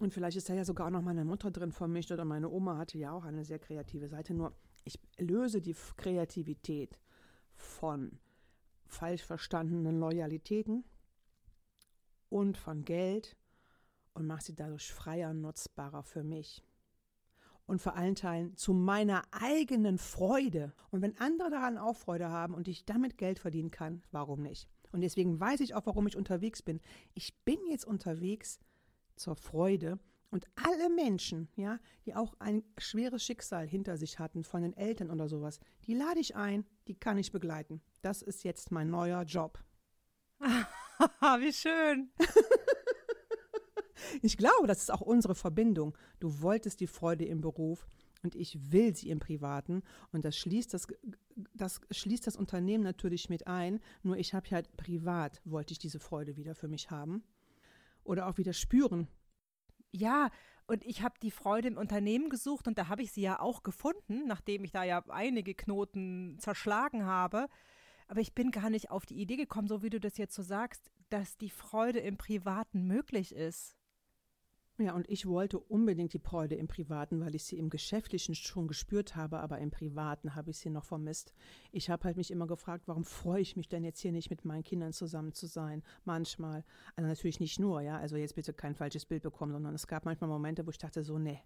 Und 0.00 0.12
vielleicht 0.12 0.36
ist 0.36 0.48
da 0.48 0.54
ja 0.54 0.64
sogar 0.64 0.86
auch 0.86 0.90
noch 0.90 1.02
meine 1.02 1.24
Mutter 1.24 1.50
drin 1.50 1.72
vermischt 1.72 2.10
oder 2.10 2.24
meine 2.24 2.50
Oma 2.50 2.76
hatte 2.76 2.98
ja 2.98 3.12
auch 3.12 3.24
eine 3.24 3.44
sehr 3.44 3.58
kreative 3.58 4.08
Seite. 4.08 4.34
Nur 4.34 4.54
ich 4.84 4.98
löse 5.18 5.60
die 5.60 5.76
Kreativität 5.96 6.98
von 7.54 8.18
falsch 8.86 9.22
verstandenen 9.22 9.98
Loyalitäten 9.98 10.84
und 12.28 12.56
von 12.56 12.84
Geld 12.84 13.36
und 14.14 14.26
mache 14.26 14.42
sie 14.42 14.54
dadurch 14.54 14.92
freier, 14.92 15.32
nutzbarer 15.32 16.02
für 16.02 16.22
mich 16.22 16.62
und 17.66 17.80
vor 17.80 17.96
allen 17.96 18.14
Teilen 18.14 18.56
zu 18.56 18.72
meiner 18.72 19.22
eigenen 19.30 19.98
Freude. 19.98 20.72
Und 20.90 21.02
wenn 21.02 21.16
andere 21.18 21.50
daran 21.50 21.78
auch 21.78 21.96
Freude 21.96 22.28
haben 22.28 22.54
und 22.54 22.68
ich 22.68 22.84
damit 22.84 23.18
Geld 23.18 23.38
verdienen 23.38 23.70
kann, 23.70 24.02
warum 24.10 24.42
nicht? 24.42 24.68
Und 24.92 25.00
deswegen 25.00 25.40
weiß 25.40 25.60
ich 25.60 25.74
auch, 25.74 25.86
warum 25.86 26.06
ich 26.06 26.16
unterwegs 26.16 26.62
bin. 26.62 26.80
Ich 27.14 27.34
bin 27.44 27.58
jetzt 27.68 27.84
unterwegs 27.84 28.60
zur 29.16 29.36
Freude 29.36 29.98
und 30.30 30.46
alle 30.56 30.90
Menschen, 30.90 31.48
ja, 31.56 31.78
die 32.06 32.14
auch 32.14 32.34
ein 32.40 32.64
schweres 32.78 33.24
Schicksal 33.24 33.68
hinter 33.68 33.96
sich 33.96 34.18
hatten, 34.18 34.44
von 34.44 34.62
den 34.62 34.76
Eltern 34.76 35.10
oder 35.10 35.28
sowas, 35.28 35.60
die 35.86 35.94
lade 35.94 36.20
ich 36.20 36.36
ein, 36.36 36.66
die 36.88 36.94
kann 36.94 37.18
ich 37.18 37.32
begleiten. 37.32 37.80
Das 38.02 38.20
ist 38.20 38.44
jetzt 38.44 38.70
mein 38.72 38.90
neuer 38.90 39.22
Job. 39.22 39.62
Wie 40.40 41.52
schön. 41.52 42.10
Ich 44.22 44.36
glaube, 44.36 44.66
das 44.66 44.80
ist 44.82 44.92
auch 44.92 45.00
unsere 45.00 45.34
Verbindung. 45.34 45.96
Du 46.20 46.40
wolltest 46.40 46.80
die 46.80 46.86
Freude 46.86 47.24
im 47.24 47.40
Beruf 47.40 47.86
und 48.22 48.34
ich 48.34 48.72
will 48.72 48.94
sie 48.96 49.10
im 49.10 49.20
Privaten. 49.20 49.82
Und 50.12 50.24
das 50.24 50.36
schließt 50.36 50.72
das, 50.74 50.88
das 51.54 51.80
schließt 51.90 52.26
das 52.26 52.36
Unternehmen 52.36 52.82
natürlich 52.82 53.28
mit 53.28 53.46
ein. 53.46 53.80
Nur 54.02 54.16
ich 54.16 54.34
habe 54.34 54.50
halt 54.50 54.76
privat, 54.76 55.42
wollte 55.44 55.72
ich 55.72 55.78
diese 55.78 56.00
Freude 56.00 56.36
wieder 56.36 56.54
für 56.54 56.68
mich 56.68 56.90
haben. 56.90 57.22
Oder 58.02 58.26
auch 58.26 58.38
wieder 58.38 58.52
spüren. 58.52 59.08
Ja, 59.92 60.30
und 60.66 60.84
ich 60.84 61.02
habe 61.02 61.14
die 61.22 61.30
Freude 61.30 61.68
im 61.68 61.76
Unternehmen 61.76 62.30
gesucht 62.30 62.66
und 62.66 62.78
da 62.78 62.88
habe 62.88 63.02
ich 63.02 63.12
sie 63.12 63.20
ja 63.20 63.38
auch 63.38 63.62
gefunden, 63.62 64.26
nachdem 64.26 64.64
ich 64.64 64.72
da 64.72 64.82
ja 64.82 65.04
einige 65.08 65.54
Knoten 65.54 66.38
zerschlagen 66.40 67.04
habe. 67.04 67.48
Aber 68.08 68.20
ich 68.20 68.34
bin 68.34 68.50
gar 68.50 68.70
nicht 68.70 68.90
auf 68.90 69.06
die 69.06 69.20
Idee 69.20 69.36
gekommen, 69.36 69.68
so 69.68 69.82
wie 69.82 69.90
du 69.90 70.00
das 70.00 70.16
jetzt 70.16 70.34
so 70.34 70.42
sagst, 70.42 70.90
dass 71.10 71.36
die 71.36 71.50
Freude 71.50 72.00
im 72.00 72.16
Privaten 72.16 72.86
möglich 72.86 73.34
ist. 73.34 73.76
Ja, 74.76 74.92
und 74.92 75.08
ich 75.08 75.26
wollte 75.26 75.60
unbedingt 75.60 76.14
die 76.14 76.18
Freude 76.18 76.56
im 76.56 76.66
Privaten, 76.66 77.20
weil 77.20 77.36
ich 77.36 77.44
sie 77.44 77.58
im 77.58 77.70
Geschäftlichen 77.70 78.34
schon 78.34 78.66
gespürt 78.66 79.14
habe, 79.14 79.38
aber 79.38 79.58
im 79.58 79.70
Privaten 79.70 80.34
habe 80.34 80.50
ich 80.50 80.58
sie 80.58 80.68
noch 80.68 80.84
vermisst. 80.84 81.32
Ich 81.70 81.90
habe 81.90 82.02
halt 82.02 82.16
mich 82.16 82.32
immer 82.32 82.48
gefragt, 82.48 82.88
warum 82.88 83.04
freue 83.04 83.40
ich 83.40 83.54
mich 83.54 83.68
denn 83.68 83.84
jetzt 83.84 84.00
hier 84.00 84.10
nicht 84.10 84.30
mit 84.30 84.44
meinen 84.44 84.64
Kindern 84.64 84.92
zusammen 84.92 85.32
zu 85.32 85.46
sein? 85.46 85.84
Manchmal. 86.04 86.64
Also 86.96 87.06
natürlich 87.06 87.38
nicht 87.38 87.60
nur, 87.60 87.82
ja, 87.82 87.98
also 87.98 88.16
jetzt 88.16 88.34
bitte 88.34 88.52
kein 88.52 88.74
falsches 88.74 89.06
Bild 89.06 89.22
bekommen, 89.22 89.52
sondern 89.52 89.76
es 89.76 89.86
gab 89.86 90.06
manchmal 90.06 90.28
Momente, 90.28 90.66
wo 90.66 90.70
ich 90.70 90.78
dachte 90.78 91.04
so, 91.04 91.20
nee, 91.20 91.40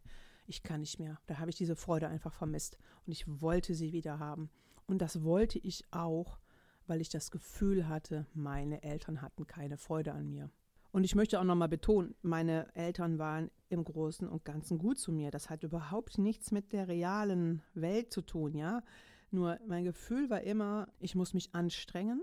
ich 0.47 0.63
kann 0.63 0.81
nicht 0.81 0.99
mehr. 0.99 1.21
Da 1.27 1.39
habe 1.39 1.51
ich 1.51 1.57
diese 1.57 1.77
Freude 1.77 2.09
einfach 2.09 2.33
vermisst 2.33 2.79
und 3.05 3.13
ich 3.13 3.27
wollte 3.43 3.75
sie 3.75 3.93
wieder 3.93 4.19
haben. 4.19 4.49
Und 4.87 5.03
das 5.03 5.23
wollte 5.23 5.59
ich 5.59 5.85
auch, 5.91 6.39
weil 6.87 7.03
ich 7.03 7.11
das 7.11 7.31
Gefühl 7.31 7.89
hatte, 7.89 8.27
meine 8.33 8.83
Eltern 8.83 9.21
hatten 9.21 9.47
keine 9.47 9.77
Freude 9.77 10.13
an 10.13 10.31
mir. 10.31 10.51
Und 10.99 11.05
ich 11.05 11.15
möchte 11.15 11.39
auch 11.39 11.45
nochmal 11.45 11.69
betonen, 11.69 12.17
meine 12.23 12.75
Eltern 12.75 13.21
waren 13.21 13.53
im 13.69 13.85
Großen 13.85 14.29
und 14.29 14.45
Ganzen 14.45 14.79
gut 14.79 14.99
zu 14.99 15.13
mir. 15.13 15.31
Das 15.31 15.49
hat 15.49 15.63
überhaupt 15.63 16.19
nichts 16.19 16.51
mit 16.51 16.73
der 16.73 16.89
realen 16.89 17.63
Welt 17.73 18.13
zu 18.13 18.21
tun, 18.21 18.57
ja. 18.57 18.83
Nur 19.31 19.61
mein 19.69 19.85
Gefühl 19.85 20.29
war 20.29 20.41
immer, 20.41 20.93
ich 20.99 21.15
muss 21.15 21.35
mich 21.35 21.55
anstrengen, 21.55 22.21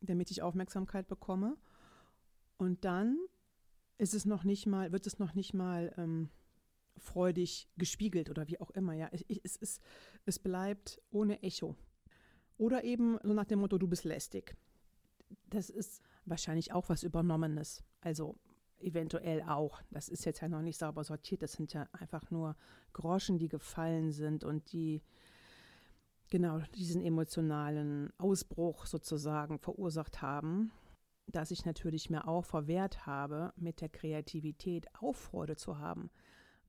damit 0.00 0.30
ich 0.30 0.40
Aufmerksamkeit 0.40 1.06
bekomme. 1.06 1.58
Und 2.56 2.86
dann 2.86 3.18
ist 3.98 4.14
es 4.14 4.24
noch 4.24 4.44
nicht 4.44 4.64
mal, 4.64 4.90
wird 4.90 5.06
es 5.06 5.18
noch 5.18 5.34
nicht 5.34 5.52
mal 5.52 5.92
ähm, 5.98 6.30
freudig 6.96 7.68
gespiegelt 7.76 8.30
oder 8.30 8.48
wie 8.48 8.58
auch 8.58 8.70
immer, 8.70 8.94
ja. 8.94 9.10
Es, 9.12 9.22
es, 9.28 9.58
es, 9.60 9.80
es 10.24 10.38
bleibt 10.38 10.98
ohne 11.10 11.42
Echo. 11.42 11.76
Oder 12.56 12.84
eben 12.84 13.18
so 13.22 13.34
nach 13.34 13.44
dem 13.44 13.58
Motto, 13.58 13.76
du 13.76 13.86
bist 13.86 14.04
lästig. 14.04 14.56
Das 15.50 15.68
ist 15.68 16.00
wahrscheinlich 16.30 16.72
auch 16.72 16.88
was 16.88 17.02
Übernommenes. 17.02 17.84
Also 18.00 18.36
eventuell 18.78 19.42
auch. 19.42 19.82
Das 19.90 20.08
ist 20.08 20.24
jetzt 20.24 20.40
ja 20.40 20.48
noch 20.48 20.62
nicht 20.62 20.78
sauber 20.78 21.04
sortiert. 21.04 21.42
Das 21.42 21.52
sind 21.52 21.72
ja 21.72 21.86
einfach 21.92 22.30
nur 22.30 22.56
Groschen, 22.92 23.38
die 23.38 23.48
gefallen 23.48 24.12
sind 24.12 24.44
und 24.44 24.72
die 24.72 25.02
genau 26.30 26.60
diesen 26.76 27.02
emotionalen 27.02 28.12
Ausbruch 28.18 28.86
sozusagen 28.86 29.58
verursacht 29.58 30.22
haben, 30.22 30.70
dass 31.26 31.50
ich 31.50 31.64
natürlich 31.64 32.08
mir 32.08 32.26
auch 32.26 32.44
verwehrt 32.44 33.06
habe, 33.06 33.52
mit 33.56 33.80
der 33.80 33.88
Kreativität 33.88 34.86
auch 35.00 35.14
Freude 35.14 35.56
zu 35.56 35.78
haben, 35.78 36.10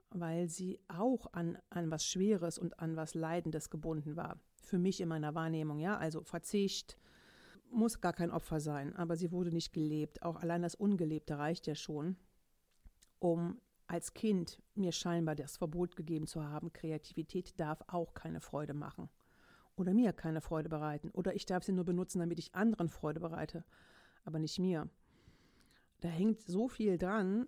weil 0.09 0.49
sie 0.49 0.79
auch 0.87 1.31
an, 1.33 1.57
an 1.69 1.89
was 1.91 2.05
Schweres 2.05 2.57
und 2.57 2.79
an 2.79 2.95
was 2.95 3.13
Leidendes 3.13 3.69
gebunden 3.69 4.15
war. 4.15 4.39
Für 4.55 4.77
mich 4.77 4.99
in 4.99 5.09
meiner 5.09 5.35
Wahrnehmung, 5.35 5.79
ja, 5.79 5.97
also 5.97 6.23
Verzicht, 6.23 6.97
muss 7.71 8.01
gar 8.01 8.13
kein 8.13 8.31
Opfer 8.31 8.59
sein, 8.59 8.95
aber 8.95 9.15
sie 9.15 9.31
wurde 9.31 9.51
nicht 9.51 9.73
gelebt. 9.73 10.21
Auch 10.23 10.35
allein 10.37 10.61
das 10.61 10.75
Ungelebte 10.75 11.37
reicht 11.37 11.67
ja 11.67 11.75
schon, 11.75 12.17
um 13.19 13.59
als 13.87 14.13
Kind 14.13 14.61
mir 14.75 14.91
scheinbar 14.91 15.35
das 15.35 15.57
Verbot 15.57 15.95
gegeben 15.95 16.27
zu 16.27 16.43
haben, 16.43 16.71
Kreativität 16.71 17.59
darf 17.59 17.83
auch 17.87 18.13
keine 18.13 18.39
Freude 18.39 18.73
machen 18.73 19.09
oder 19.75 19.93
mir 19.93 20.13
keine 20.13 20.41
Freude 20.41 20.69
bereiten 20.69 21.09
oder 21.09 21.35
ich 21.35 21.45
darf 21.45 21.63
sie 21.63 21.73
nur 21.73 21.85
benutzen, 21.85 22.19
damit 22.19 22.39
ich 22.39 22.55
anderen 22.55 22.89
Freude 22.89 23.19
bereite, 23.19 23.65
aber 24.23 24.39
nicht 24.39 24.59
mir. 24.59 24.89
Da 25.99 26.07
hängt 26.07 26.41
so 26.41 26.67
viel 26.67 26.97
dran, 26.97 27.47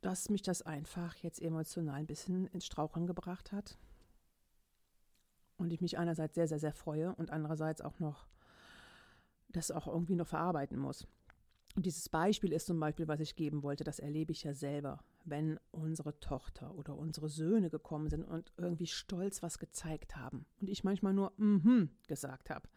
dass 0.00 0.30
mich 0.30 0.42
das 0.42 0.62
einfach 0.62 1.14
jetzt 1.16 1.40
emotional 1.40 1.94
ein 1.94 2.06
bisschen 2.06 2.46
ins 2.48 2.66
Straucheln 2.66 3.06
gebracht 3.06 3.52
hat. 3.52 3.78
Und 5.56 5.72
ich 5.72 5.80
mich 5.80 5.98
einerseits 5.98 6.34
sehr, 6.34 6.48
sehr, 6.48 6.58
sehr 6.58 6.72
freue 6.72 7.14
und 7.14 7.30
andererseits 7.30 7.82
auch 7.82 7.98
noch 7.98 8.26
das 9.52 9.70
auch 9.70 9.86
irgendwie 9.86 10.14
noch 10.14 10.26
verarbeiten 10.26 10.78
muss. 10.78 11.06
Und 11.76 11.86
dieses 11.86 12.08
Beispiel 12.08 12.52
ist 12.52 12.66
zum 12.66 12.80
Beispiel, 12.80 13.06
was 13.06 13.20
ich 13.20 13.36
geben 13.36 13.62
wollte, 13.62 13.84
das 13.84 14.00
erlebe 14.00 14.32
ich 14.32 14.42
ja 14.42 14.54
selber, 14.54 15.04
wenn 15.24 15.60
unsere 15.70 16.18
Tochter 16.18 16.74
oder 16.74 16.96
unsere 16.96 17.28
Söhne 17.28 17.70
gekommen 17.70 18.08
sind 18.08 18.24
und 18.24 18.52
irgendwie 18.56 18.88
stolz 18.88 19.42
was 19.42 19.58
gezeigt 19.58 20.16
haben 20.16 20.46
und 20.60 20.68
ich 20.68 20.82
manchmal 20.82 21.14
nur 21.14 21.32
mhm 21.36 21.60
mm 21.64 21.90
gesagt 22.08 22.50
habe. 22.50 22.68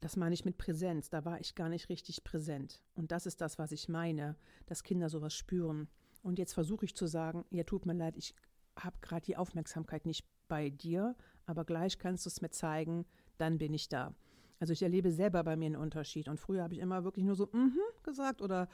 Das 0.00 0.16
meine 0.16 0.34
ich 0.34 0.44
mit 0.44 0.58
Präsenz, 0.58 1.10
da 1.10 1.24
war 1.24 1.40
ich 1.40 1.54
gar 1.54 1.68
nicht 1.68 1.88
richtig 1.88 2.22
präsent. 2.22 2.82
Und 2.94 3.10
das 3.10 3.26
ist 3.26 3.40
das, 3.40 3.58
was 3.58 3.72
ich 3.72 3.88
meine, 3.88 4.36
dass 4.66 4.84
Kinder 4.84 5.08
sowas 5.08 5.34
spüren. 5.34 5.88
Und 6.22 6.38
jetzt 6.38 6.52
versuche 6.52 6.84
ich 6.84 6.94
zu 6.94 7.06
sagen, 7.06 7.44
ja, 7.50 7.64
tut 7.64 7.86
mir 7.86 7.94
leid, 7.94 8.16
ich 8.16 8.34
habe 8.78 8.96
gerade 9.00 9.24
die 9.24 9.36
Aufmerksamkeit 9.36 10.06
nicht 10.06 10.24
bei 10.48 10.70
dir, 10.70 11.16
aber 11.46 11.64
gleich 11.64 11.98
kannst 11.98 12.26
du 12.26 12.28
es 12.28 12.40
mir 12.40 12.50
zeigen, 12.50 13.06
dann 13.38 13.58
bin 13.58 13.74
ich 13.74 13.88
da. 13.88 14.14
Also 14.58 14.72
ich 14.72 14.82
erlebe 14.82 15.10
selber 15.10 15.44
bei 15.44 15.56
mir 15.56 15.66
einen 15.66 15.76
Unterschied. 15.76 16.28
Und 16.28 16.38
früher 16.38 16.62
habe 16.62 16.74
ich 16.74 16.80
immer 16.80 17.04
wirklich 17.04 17.24
nur 17.24 17.36
so 17.36 17.46
mm 17.52 17.78
gesagt 18.02 18.40
oder 18.40 18.68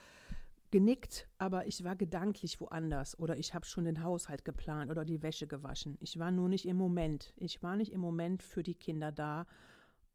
genickt, 0.71 1.29
aber 1.39 1.67
ich 1.67 1.85
war 1.85 1.97
gedanklich 1.97 2.61
woanders 2.61 3.19
oder 3.19 3.37
ich 3.37 3.55
habe 3.55 3.67
schon 3.67 3.85
den 3.85 4.03
Haushalt 4.03 4.45
geplant 4.45 4.91
oder 4.91 5.05
die 5.05 5.23
Wäsche 5.23 5.47
gewaschen. 5.47 5.97
Ich 6.01 6.19
war 6.19 6.31
nur 6.31 6.49
nicht 6.49 6.67
im 6.67 6.77
Moment. 6.77 7.33
Ich 7.37 7.63
war 7.63 7.77
nicht 7.77 7.93
im 7.93 8.01
Moment 8.01 8.43
für 8.43 8.63
die 8.63 8.75
Kinder 8.75 9.13
da, 9.13 9.47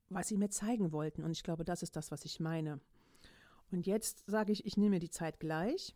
was 0.09 0.27
sie 0.27 0.37
mir 0.37 0.49
zeigen 0.49 0.91
wollten. 0.91 1.23
Und 1.23 1.31
ich 1.31 1.43
glaube, 1.43 1.63
das 1.63 1.83
ist 1.83 1.95
das, 1.95 2.11
was 2.11 2.25
ich 2.25 2.39
meine. 2.39 2.79
Und 3.71 3.85
jetzt 3.85 4.23
sage 4.27 4.51
ich, 4.51 4.65
ich 4.65 4.77
nehme 4.77 4.95
mir 4.95 4.99
die 4.99 5.09
Zeit 5.09 5.39
gleich 5.39 5.95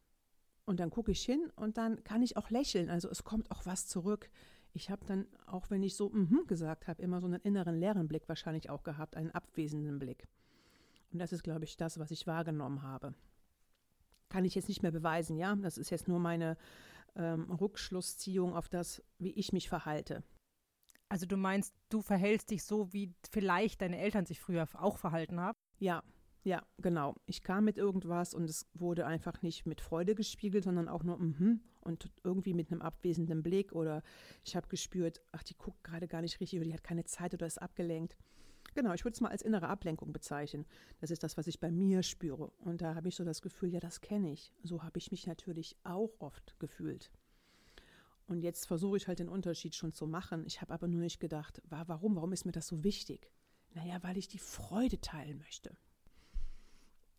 und 0.66 0.80
dann 0.80 0.90
gucke 0.90 1.12
ich 1.12 1.24
hin 1.24 1.52
und 1.56 1.78
dann 1.78 2.04
kann 2.04 2.22
ich 2.22 2.38
auch 2.38 2.50
lächeln. 2.50 2.90
Also 2.90 3.10
es 3.10 3.24
kommt 3.24 3.50
auch 3.52 3.66
was 3.66 3.88
zurück 3.88 4.30
ich 4.74 4.90
habe 4.90 5.06
dann, 5.06 5.28
auch 5.46 5.70
wenn 5.70 5.84
ich 5.84 5.96
so 5.96 6.10
mm 6.10 6.48
gesagt 6.48 6.88
habe, 6.88 7.02
immer 7.02 7.20
so 7.20 7.28
einen 7.28 7.42
inneren 7.42 7.80
leeren 7.80 8.08
Blick 8.08 8.28
wahrscheinlich 8.28 8.70
auch 8.70 8.84
gehabt, 8.84 9.16
einen 9.16 9.32
abwesenden 9.32 10.00
Blick. 10.00 10.28
Und 11.12 11.20
das 11.20 11.34
ist, 11.34 11.44
glaube 11.44 11.66
ich, 11.66 11.78
das, 11.78 12.00
was 12.00 12.12
ich 12.12 12.28
wahrgenommen 12.28 12.82
habe. 12.82 13.14
Kann 14.30 14.46
ich 14.46 14.56
jetzt 14.56 14.70
nicht 14.70 14.82
mehr 14.82 14.92
beweisen, 14.92 15.38
ja? 15.38 15.56
Das 15.56 15.78
ist 15.78 15.90
jetzt 15.90 16.08
nur 16.08 16.20
meine 16.20 16.58
ähm, 17.16 17.52
Rückschlussziehung 17.52 18.56
auf 18.56 18.70
das, 18.70 19.04
wie 19.20 19.32
ich 19.32 19.52
mich 19.52 19.68
verhalte. 19.68 20.24
Also 21.10 21.26
du 21.26 21.36
meinst, 21.36 21.76
du 21.90 22.02
verhältst 22.02 22.52
dich 22.52 22.64
so, 22.64 22.94
wie 22.94 23.14
vielleicht 23.30 23.82
deine 23.82 24.00
Eltern 24.00 24.26
sich 24.26 24.40
früher 24.40 24.66
auch 24.74 24.98
verhalten 24.98 25.42
haben? 25.42 25.58
Ja, 25.80 26.04
ja, 26.44 26.66
genau. 26.78 27.16
Ich 27.26 27.44
kam 27.44 27.66
mit 27.66 27.78
irgendwas 27.78 28.34
und 28.34 28.50
es 28.50 28.68
wurde 28.74 29.06
einfach 29.06 29.42
nicht 29.42 29.66
mit 29.66 29.82
Freude 29.82 30.16
gespiegelt, 30.16 30.64
sondern 30.64 30.88
auch 30.88 31.04
nur 31.04 31.18
mhm 31.18 31.62
und 31.82 32.10
irgendwie 32.24 32.54
mit 32.54 32.72
einem 32.72 32.82
abwesenden 32.82 33.44
Blick 33.44 33.74
oder 33.74 34.04
ich 34.44 34.56
habe 34.56 34.68
gespürt, 34.68 35.22
ach, 35.32 35.44
die 35.44 35.58
guckt 35.58 35.84
gerade 35.84 36.08
gar 36.08 36.22
nicht 36.22 36.40
richtig 36.40 36.60
oder 36.60 36.68
die 36.68 36.74
hat 36.74 36.84
keine 36.84 37.06
Zeit 37.06 37.34
oder 37.34 37.46
ist 37.46 37.62
abgelenkt. 37.62 38.16
Genau, 38.74 38.94
ich 38.94 39.04
würde 39.04 39.16
es 39.16 39.22
mal 39.22 39.30
als 39.30 39.42
innere 39.42 39.68
Ablenkung 39.68 40.14
bezeichnen. 40.14 40.66
Das 41.00 41.12
ist 41.12 41.24
das, 41.24 41.36
was 41.36 41.48
ich 41.48 41.60
bei 41.60 41.72
mir 41.72 42.04
spüre. 42.04 42.52
Und 42.60 42.82
da 42.82 42.96
habe 42.96 43.10
ich 43.10 43.16
so 43.16 43.26
das 43.26 43.42
Gefühl, 43.42 43.74
ja, 43.74 43.82
das 43.82 44.00
kenne 44.00 44.32
ich. 44.32 44.54
So 44.64 44.82
habe 44.82 44.98
ich 44.98 45.12
mich 45.12 45.28
natürlich 45.28 45.76
auch 45.84 46.12
oft 46.20 46.58
gefühlt. 46.58 47.12
Und 48.28 48.44
jetzt 48.44 48.66
versuche 48.66 48.96
ich 48.96 49.10
halt 49.10 49.20
den 49.20 49.28
Unterschied 49.28 49.76
schon 49.76 49.92
zu 49.92 50.08
machen. 50.08 50.46
Ich 50.46 50.62
habe 50.62 50.74
aber 50.74 50.88
nur 50.88 51.02
nicht 51.02 51.20
gedacht, 51.20 51.62
warum, 51.68 52.16
warum 52.16 52.32
ist 52.32 52.46
mir 52.46 52.54
das 52.54 52.68
so 52.68 52.82
wichtig? 52.86 53.30
Naja, 53.74 53.98
weil 54.04 54.18
ich 54.18 54.30
die 54.30 54.40
Freude 54.40 55.02
teilen 55.02 55.40
möchte. 55.40 55.76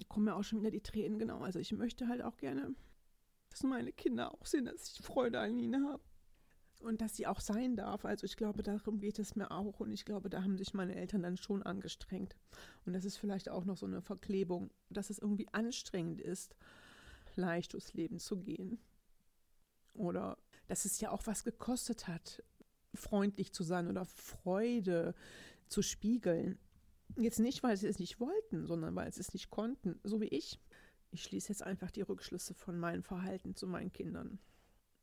Kommen 0.08 0.26
mir 0.26 0.36
auch 0.36 0.44
schon 0.44 0.60
wieder 0.60 0.70
die 0.70 0.80
Tränen, 0.80 1.18
genau. 1.18 1.40
Also 1.40 1.58
ich 1.58 1.72
möchte 1.72 2.08
halt 2.08 2.22
auch 2.22 2.36
gerne 2.36 2.74
dass 3.52 3.62
meine 3.62 3.92
Kinder 3.92 4.32
auch 4.32 4.46
sehen, 4.46 4.64
dass 4.64 4.88
ich 4.88 5.04
Freude 5.04 5.38
an 5.38 5.58
ihnen 5.58 5.86
habe. 5.86 6.02
Und 6.80 7.00
dass 7.00 7.14
sie 7.14 7.28
auch 7.28 7.40
sein 7.40 7.76
darf. 7.76 8.04
Also 8.04 8.24
ich 8.24 8.36
glaube, 8.36 8.64
darum 8.64 8.98
geht 8.98 9.20
es 9.20 9.36
mir 9.36 9.52
auch. 9.52 9.78
Und 9.78 9.92
ich 9.92 10.04
glaube, 10.04 10.28
da 10.28 10.42
haben 10.42 10.58
sich 10.58 10.74
meine 10.74 10.96
Eltern 10.96 11.22
dann 11.22 11.36
schon 11.36 11.62
angestrengt. 11.62 12.34
Und 12.84 12.92
das 12.92 13.04
ist 13.04 13.18
vielleicht 13.18 13.48
auch 13.48 13.64
noch 13.64 13.76
so 13.76 13.86
eine 13.86 14.02
Verklebung, 14.02 14.72
dass 14.88 15.10
es 15.10 15.20
irgendwie 15.20 15.46
anstrengend 15.52 16.20
ist, 16.20 16.56
leicht 17.36 17.74
durchs 17.74 17.92
Leben 17.92 18.18
zu 18.18 18.40
gehen. 18.40 18.80
Oder 19.92 20.38
dass 20.66 20.84
es 20.84 20.98
ja 21.00 21.10
auch 21.12 21.26
was 21.26 21.44
gekostet 21.44 22.08
hat, 22.08 22.42
freundlich 22.94 23.52
zu 23.52 23.62
sein 23.62 23.86
oder 23.86 24.04
Freude 24.04 25.14
zu 25.68 25.82
spiegeln. 25.82 26.58
Jetzt 27.16 27.38
nicht, 27.38 27.62
weil 27.62 27.76
sie 27.76 27.88
es 27.88 27.98
nicht 27.98 28.20
wollten, 28.20 28.66
sondern 28.66 28.94
weil 28.94 29.12
sie 29.12 29.20
es 29.20 29.32
nicht 29.32 29.50
konnten, 29.50 30.00
so 30.02 30.20
wie 30.20 30.28
ich. 30.28 30.60
Ich 31.10 31.22
schließe 31.24 31.50
jetzt 31.50 31.62
einfach 31.62 31.90
die 31.90 32.02
Rückschlüsse 32.02 32.54
von 32.54 32.78
meinem 32.78 33.02
Verhalten 33.02 33.54
zu 33.54 33.66
meinen 33.66 33.92
Kindern. 33.92 34.38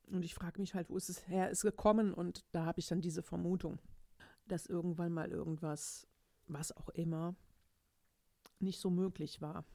Und 0.07 0.25
ich 0.25 0.33
frage 0.33 0.59
mich 0.59 0.73
halt, 0.73 0.89
wo 0.89 0.97
ist 0.97 1.09
es 1.09 1.27
her 1.27 1.51
ist 1.51 1.61
gekommen 1.61 2.13
und 2.13 2.45
da 2.51 2.65
habe 2.65 2.79
ich 2.79 2.87
dann 2.87 3.01
diese 3.01 3.21
Vermutung, 3.21 3.79
dass 4.47 4.65
irgendwann 4.65 5.13
mal 5.13 5.31
irgendwas, 5.31 6.07
was 6.47 6.75
auch 6.75 6.89
immer, 6.89 7.35
nicht 8.59 8.79
so 8.79 8.89
möglich 8.89 9.39
war. 9.39 9.65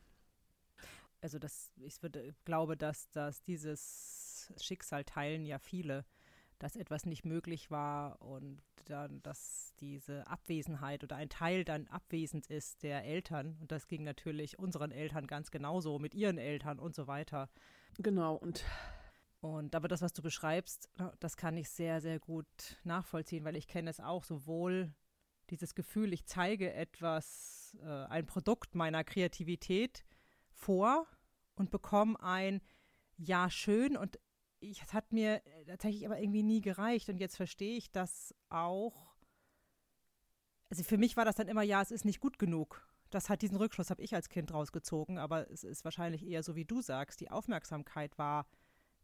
Also 1.21 1.39
das, 1.39 1.73
ich 1.77 2.03
würde, 2.03 2.35
glaube, 2.45 2.77
dass, 2.77 3.11
dass 3.11 3.43
dieses 3.45 4.53
Schicksal 4.61 5.05
teilen 5.05 5.47
ja 5.47 5.59
viele 5.59 6.05
dass 6.59 6.77
etwas 6.77 7.05
nicht 7.07 7.25
möglich 7.25 7.71
war 7.71 8.21
und 8.23 8.63
dann, 8.85 9.23
dass 9.23 9.73
diese 9.81 10.27
Abwesenheit 10.27 11.03
oder 11.05 11.17
ein 11.17 11.29
Teil 11.29 11.65
dann 11.65 11.87
abwesend 11.89 12.47
ist 12.47 12.83
der 12.83 13.05
Eltern. 13.05 13.57
Und 13.61 13.73
das 13.73 13.87
ging 13.89 14.05
natürlich 14.05 14.59
unseren 14.59 14.91
Eltern 14.91 15.27
ganz 15.27 15.51
genauso, 15.51 15.99
mit 15.99 16.15
ihren 16.15 16.39
Eltern 16.39 16.79
und 16.79 16.95
so 16.95 17.07
weiter. 17.07 17.49
Genau, 17.99 18.35
und 18.35 18.65
und 19.41 19.75
aber 19.75 19.89
das, 19.89 20.01
was 20.01 20.15
du 20.15 20.23
beschreibst, 20.23 20.89
das 21.21 21.37
kann 21.37 21.59
ich 21.59 21.69
sehr, 21.69 22.01
sehr 22.01 22.19
gut 22.19 22.47
nachvollziehen, 22.83 23.45
weil 23.45 23.57
ich 23.57 23.69
kenne 23.69 23.91
es 23.91 24.01
auch 24.01 24.25
sowohl 24.25 24.95
dieses 25.51 25.75
Gefühl, 25.75 26.15
ich 26.15 26.25
zeige 26.25 26.73
etwas, 26.73 27.77
äh, 27.83 28.07
ein 28.07 28.25
Produkt 28.25 28.75
meiner 28.75 29.05
Kreativität 29.05 30.07
vor 30.51 31.07
und 31.57 31.71
bekomme 31.71 32.19
ein 32.23 32.63
Ja, 33.19 33.51
schön 33.51 33.99
und 33.99 34.19
ich, 34.65 34.83
es 34.83 34.93
hat 34.93 35.13
mir 35.13 35.37
äh, 35.47 35.65
tatsächlich 35.67 36.07
aber 36.07 36.19
irgendwie 36.19 36.43
nie 36.43 36.61
gereicht 36.61 37.09
und 37.09 37.19
jetzt 37.19 37.37
verstehe 37.37 37.77
ich 37.77 37.91
das 37.91 38.35
auch. 38.49 39.15
Also 40.71 40.83
für 40.83 40.99
mich 40.99 41.17
war 41.17 41.25
das 41.25 41.37
dann 41.37 41.49
immer, 41.49 41.63
ja, 41.63 41.83
es 41.83 41.91
ist 41.91 42.05
nicht 42.05 42.21
gut 42.21 42.39
genug. 42.39 42.89
Das 43.11 43.29
hat 43.29 43.43
diesen 43.43 43.57
Rückschluss, 43.57 43.91
habe 43.91 44.03
ich 44.03 44.15
als 44.15 44.29
Kind 44.29 44.53
rausgezogen, 44.53 45.19
aber 45.19 45.51
es 45.51 45.63
ist 45.63 45.85
wahrscheinlich 45.85 46.27
eher 46.27 46.43
so, 46.43 46.57
wie 46.57 46.65
du 46.65 46.83
sagst, 46.83 47.21
die 47.21 47.31
Aufmerksamkeit 47.31 48.19
war 48.19 48.47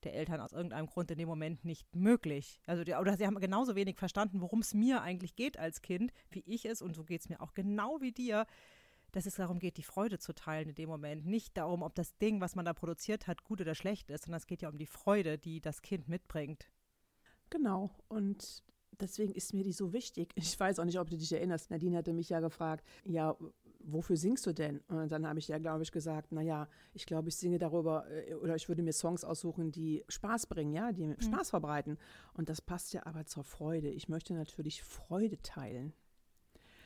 der 0.03 0.15
Eltern 0.15 0.41
aus 0.41 0.53
irgendeinem 0.53 0.87
Grund 0.87 1.11
in 1.11 1.19
dem 1.19 1.29
Moment 1.29 1.65
nicht 1.65 1.95
möglich. 1.95 2.61
Also 2.67 2.85
die, 2.85 2.95
oder 2.95 3.17
sie 3.17 3.27
haben 3.27 3.39
genauso 3.39 3.77
wenig 3.77 3.99
verstanden, 3.99 4.41
worum 4.41 4.61
es 4.61 4.75
mir 4.75 5.03
eigentlich 5.03 5.37
geht 5.37 5.59
als 5.59 5.83
Kind, 5.83 6.13
wie 6.31 6.43
ich 6.47 6.65
es, 6.65 6.83
und 6.83 6.95
so 6.95 7.05
geht 7.05 7.21
es 7.21 7.29
mir 7.29 7.41
auch 7.41 7.55
genau 7.55 8.01
wie 8.01 8.13
dir 8.13 8.47
dass 9.13 9.27
es 9.27 9.37
darum 9.37 9.59
geht, 9.59 9.77
die 9.77 9.83
Freude 9.83 10.19
zu 10.19 10.33
teilen 10.33 10.71
in 10.71 10.75
dem 10.75 10.89
Moment. 10.89 11.27
Nicht 11.27 11.57
darum, 11.57 11.83
ob 11.83 11.95
das 11.95 12.17
Ding, 12.19 12.41
was 12.41 12.55
man 12.55 12.65
da 12.65 12.73
produziert 12.73 13.27
hat, 13.27 13.45
gut 13.45 13.61
oder 13.61 13.75
schlecht 13.75 14.11
ist, 14.11 14.25
sondern 14.25 14.39
es 14.39 14.47
geht 14.47 14.63
ja 14.63 14.69
um 14.69 14.79
die 14.79 14.87
Freude, 14.87 15.39
die 15.39 15.61
das 15.61 15.83
Kind 15.83 16.09
mitbringt. 16.09 16.71
Genau. 17.51 17.91
Und 18.09 18.63
deswegen 19.01 19.33
ist 19.33 19.55
mir 19.55 19.65
die 19.65 19.73
so 19.73 19.93
wichtig. 19.93 20.33
Ich 20.37 20.59
weiß 20.59 20.79
auch 20.79 20.85
nicht, 20.85 20.99
ob 20.99 21.11
du 21.11 21.17
dich 21.17 21.33
erinnerst. 21.33 21.71
Nadine 21.71 21.97
hatte 21.97 22.13
mich 22.13 22.29
ja 22.29 22.41
gefragt, 22.41 22.85
ja, 23.05 23.37
wofür 23.81 24.17
singst 24.17 24.47
du 24.47 24.53
denn? 24.53 24.81
Und 24.89 25.11
dann 25.11 25.27
habe 25.27 25.39
ich 25.39 25.49
ja, 25.49 25.59
glaube 25.59 25.83
ich, 25.83 25.93
gesagt, 25.93 26.33
naja, 26.33 26.69
ich 26.93 27.07
glaube, 27.07 27.29
ich 27.29 27.37
singe 27.37 27.59
darüber 27.59 28.07
äh, 28.11 28.35
oder 28.35 28.57
ich 28.57 28.69
würde 28.69 28.83
mir 28.83 28.93
Songs 28.93 29.25
aussuchen, 29.25 29.73
die 29.73 30.05
Spaß 30.09 30.47
bringen, 30.47 30.73
ja, 30.73 30.93
die 30.93 31.07
mhm. 31.07 31.21
Spaß 31.21 31.51
verbreiten. 31.51 31.99
Und 32.35 32.49
das 32.49 32.61
passt 32.61 32.93
ja 32.93 33.07
aber 33.07 33.27
zur 33.27 33.45
Freude. 33.45 33.89
Ich 33.89 34.09
möchte 34.09 34.35
natürlich 34.35 34.83
Freude 34.83 35.41
teilen. 35.43 35.93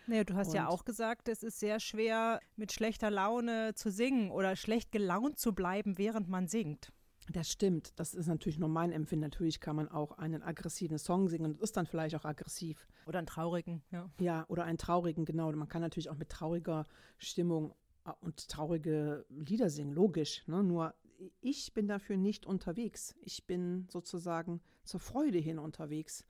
Naja, 0.06 0.24
du 0.24 0.34
hast 0.34 0.48
und 0.48 0.54
ja 0.54 0.68
auch 0.68 0.84
gesagt, 0.84 1.28
es 1.28 1.42
ist 1.42 1.60
sehr 1.60 1.80
schwer, 1.80 2.40
mit 2.56 2.72
schlechter 2.72 3.10
Laune 3.10 3.74
zu 3.74 3.90
singen 3.90 4.30
oder 4.30 4.56
schlecht 4.56 4.92
gelaunt 4.92 5.38
zu 5.38 5.54
bleiben, 5.54 5.98
während 5.98 6.28
man 6.28 6.48
singt. 6.48 6.92
Das 7.32 7.50
stimmt. 7.50 7.98
Das 7.98 8.14
ist 8.14 8.26
natürlich 8.26 8.58
nur 8.58 8.68
mein 8.68 8.92
Empfinden. 8.92 9.22
Natürlich 9.22 9.60
kann 9.60 9.76
man 9.76 9.88
auch 9.88 10.12
einen 10.12 10.42
aggressiven 10.42 10.98
Song 10.98 11.28
singen 11.28 11.52
und 11.52 11.60
ist 11.60 11.76
dann 11.76 11.86
vielleicht 11.86 12.14
auch 12.16 12.24
aggressiv. 12.24 12.86
Oder 13.06 13.18
einen 13.18 13.26
traurigen, 13.26 13.82
ja. 13.90 14.10
Ja, 14.20 14.44
oder 14.48 14.64
einen 14.64 14.78
traurigen, 14.78 15.24
genau. 15.24 15.50
Man 15.52 15.68
kann 15.68 15.80
natürlich 15.80 16.10
auch 16.10 16.16
mit 16.16 16.28
trauriger 16.28 16.86
Stimmung 17.18 17.74
äh, 18.04 18.10
und 18.20 18.48
traurige 18.48 19.24
Lieder 19.30 19.70
singen, 19.70 19.92
logisch. 19.92 20.46
Ne? 20.46 20.62
Nur 20.62 20.94
ich 21.40 21.72
bin 21.72 21.88
dafür 21.88 22.16
nicht 22.16 22.44
unterwegs. 22.44 23.14
Ich 23.22 23.46
bin 23.46 23.86
sozusagen 23.90 24.60
zur 24.84 25.00
Freude 25.00 25.38
hin 25.38 25.58
unterwegs. 25.58 26.26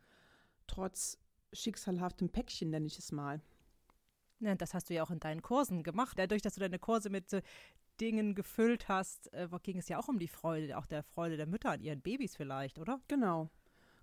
Trotz 0.66 1.19
schicksalhaftem 1.52 2.28
Päckchen, 2.28 2.71
nenne 2.71 2.87
ich 2.87 2.99
es 2.99 3.11
mal. 3.11 3.40
Ja, 4.44 4.54
das 4.54 4.74
hast 4.74 4.90
du 4.90 4.94
ja 4.94 5.02
auch 5.02 5.10
in 5.10 5.20
deinen 5.20 5.42
Kursen 5.42 5.82
gemacht. 5.82 6.18
Dadurch, 6.18 6.42
dass 6.42 6.54
du 6.54 6.60
deine 6.60 6.78
Kurse 6.78 7.10
mit 7.10 7.30
Dingen 8.00 8.34
gefüllt 8.34 8.88
hast, 8.88 9.32
äh, 9.32 9.48
ging 9.62 9.78
es 9.78 9.88
ja 9.88 9.98
auch 9.98 10.08
um 10.08 10.18
die 10.18 10.28
Freude, 10.28 10.76
auch 10.78 10.86
der 10.86 11.02
Freude 11.02 11.36
der 11.36 11.46
Mütter 11.46 11.70
an 11.70 11.80
ihren 11.80 12.00
Babys 12.00 12.36
vielleicht, 12.36 12.78
oder? 12.78 13.00
Genau, 13.08 13.50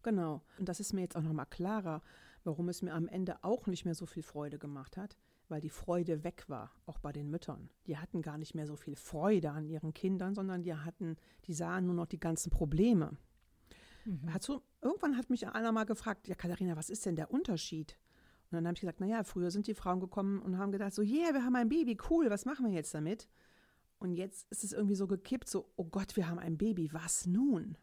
genau. 0.03 0.41
Und 0.57 0.69
das 0.69 0.79
ist 0.79 0.93
mir 0.93 1.01
jetzt 1.01 1.15
auch 1.15 1.21
nochmal 1.21 1.45
klarer, 1.47 2.01
warum 2.43 2.69
es 2.69 2.81
mir 2.81 2.93
am 2.93 3.07
Ende 3.07 3.43
auch 3.43 3.67
nicht 3.67 3.85
mehr 3.85 3.95
so 3.95 4.05
viel 4.05 4.23
Freude 4.23 4.57
gemacht 4.57 4.97
hat, 4.97 5.17
weil 5.49 5.61
die 5.61 5.69
Freude 5.69 6.23
weg 6.23 6.45
war, 6.47 6.71
auch 6.85 6.99
bei 6.99 7.11
den 7.11 7.29
Müttern. 7.29 7.69
Die 7.85 7.97
hatten 7.97 8.21
gar 8.21 8.37
nicht 8.37 8.55
mehr 8.55 8.65
so 8.65 8.75
viel 8.75 8.95
Freude 8.95 9.51
an 9.51 9.65
ihren 9.65 9.93
Kindern, 9.93 10.33
sondern 10.33 10.63
die 10.63 10.73
hatten, 10.73 11.17
die 11.45 11.53
sahen 11.53 11.85
nur 11.85 11.95
noch 11.95 12.07
die 12.07 12.19
ganzen 12.19 12.49
Probleme. 12.49 13.17
Mhm. 14.05 14.33
Hat 14.33 14.41
so, 14.41 14.63
irgendwann 14.81 15.17
hat 15.17 15.29
mich 15.29 15.47
einer 15.47 15.71
mal 15.71 15.85
gefragt, 15.85 16.27
ja 16.27 16.35
Katharina, 16.35 16.75
was 16.75 16.89
ist 16.89 17.05
denn 17.05 17.15
der 17.15 17.31
Unterschied? 17.31 17.97
Und 18.51 18.57
dann 18.57 18.67
habe 18.67 18.75
ich 18.75 18.81
gesagt, 18.81 18.99
naja, 18.99 19.23
früher 19.23 19.49
sind 19.49 19.67
die 19.67 19.73
Frauen 19.73 20.01
gekommen 20.01 20.41
und 20.41 20.57
haben 20.57 20.73
gedacht, 20.73 20.93
so, 20.93 21.01
yeah, 21.01 21.33
wir 21.33 21.45
haben 21.45 21.55
ein 21.55 21.69
Baby, 21.69 21.97
cool, 22.09 22.29
was 22.29 22.45
machen 22.45 22.65
wir 22.65 22.73
jetzt 22.73 22.93
damit? 22.93 23.29
Und 23.97 24.15
jetzt 24.15 24.51
ist 24.51 24.63
es 24.63 24.73
irgendwie 24.73 24.95
so 24.95 25.07
gekippt, 25.07 25.47
so, 25.47 25.71
oh 25.77 25.85
Gott, 25.85 26.17
wir 26.17 26.27
haben 26.27 26.39
ein 26.39 26.57
Baby, 26.57 26.91
was 26.91 27.27
nun? 27.27 27.77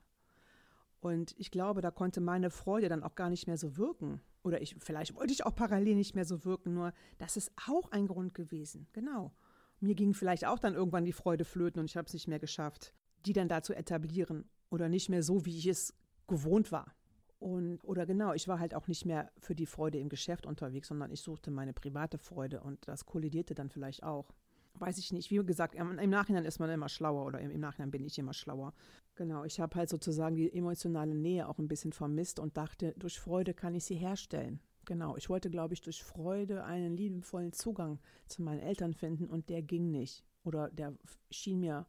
Und 1.00 1.34
ich 1.38 1.50
glaube, 1.50 1.80
da 1.80 1.90
konnte 1.90 2.20
meine 2.20 2.50
Freude 2.50 2.88
dann 2.88 3.02
auch 3.02 3.14
gar 3.14 3.30
nicht 3.30 3.46
mehr 3.46 3.56
so 3.56 3.76
wirken. 3.76 4.20
Oder 4.42 4.60
ich, 4.60 4.76
vielleicht 4.80 5.14
wollte 5.14 5.32
ich 5.32 5.46
auch 5.46 5.54
parallel 5.54 5.94
nicht 5.94 6.14
mehr 6.14 6.24
so 6.24 6.44
wirken, 6.44 6.74
nur 6.74 6.92
das 7.18 7.36
ist 7.36 7.52
auch 7.68 7.90
ein 7.92 8.06
Grund 8.06 8.34
gewesen. 8.34 8.88
Genau. 8.92 9.32
Mir 9.80 9.94
ging 9.94 10.12
vielleicht 10.12 10.44
auch 10.44 10.58
dann 10.58 10.74
irgendwann 10.74 11.04
die 11.04 11.12
Freude 11.12 11.44
flöten 11.44 11.80
und 11.80 11.86
ich 11.86 11.96
habe 11.96 12.06
es 12.06 12.14
nicht 12.14 12.28
mehr 12.28 12.40
geschafft, 12.40 12.94
die 13.24 13.32
dann 13.32 13.48
da 13.48 13.62
zu 13.62 13.74
etablieren. 13.74 14.44
Oder 14.70 14.88
nicht 14.88 15.08
mehr 15.08 15.22
so, 15.22 15.46
wie 15.46 15.56
ich 15.56 15.66
es 15.66 15.94
gewohnt 16.26 16.72
war. 16.72 16.94
Und, 17.38 17.84
oder 17.84 18.04
genau, 18.04 18.32
ich 18.32 18.48
war 18.48 18.58
halt 18.58 18.74
auch 18.74 18.88
nicht 18.88 19.04
mehr 19.04 19.30
für 19.38 19.54
die 19.54 19.66
Freude 19.66 19.98
im 19.98 20.08
Geschäft 20.08 20.44
unterwegs, 20.44 20.88
sondern 20.88 21.12
ich 21.12 21.20
suchte 21.20 21.50
meine 21.50 21.72
private 21.72 22.18
Freude 22.18 22.60
und 22.62 22.86
das 22.88 23.06
kollidierte 23.06 23.54
dann 23.54 23.70
vielleicht 23.70 24.02
auch 24.02 24.32
weiß 24.80 24.98
ich 24.98 25.12
nicht. 25.12 25.30
Wie 25.30 25.44
gesagt, 25.44 25.74
im 25.74 26.10
Nachhinein 26.10 26.44
ist 26.44 26.58
man 26.58 26.70
immer 26.70 26.88
schlauer 26.88 27.26
oder 27.26 27.40
im, 27.40 27.58
Nachhinein 27.60 27.90
bin 27.90 28.04
ich 28.04 28.18
immer 28.18 28.32
schlauer. 28.32 28.72
Genau, 29.14 29.44
ich 29.44 29.60
habe 29.60 29.74
halt 29.76 29.88
sozusagen 29.88 30.36
die 30.36 30.52
emotionale 30.52 31.14
Nähe 31.14 31.48
auch 31.48 31.58
ein 31.58 31.68
bisschen 31.68 31.92
vermisst 31.92 32.38
und 32.38 32.56
dachte, 32.56 32.94
durch 32.98 33.18
Freude 33.18 33.54
kann 33.54 33.74
ich 33.74 33.84
sie 33.84 33.96
herstellen. 33.96 34.60
Genau, 34.84 35.16
ich 35.16 35.28
wollte, 35.28 35.50
glaube 35.50 35.74
ich, 35.74 35.82
durch 35.82 36.02
Freude 36.02 36.64
einen 36.64 36.96
liebevollen 36.96 37.52
Zugang 37.52 37.98
zu 38.26 38.42
meinen 38.42 38.60
Eltern 38.60 38.94
finden 38.94 39.26
und 39.26 39.50
der 39.50 39.62
ging 39.62 39.90
nicht. 39.90 40.24
Oder 40.44 40.70
der 40.70 40.94
schien 41.30 41.60
mir 41.60 41.86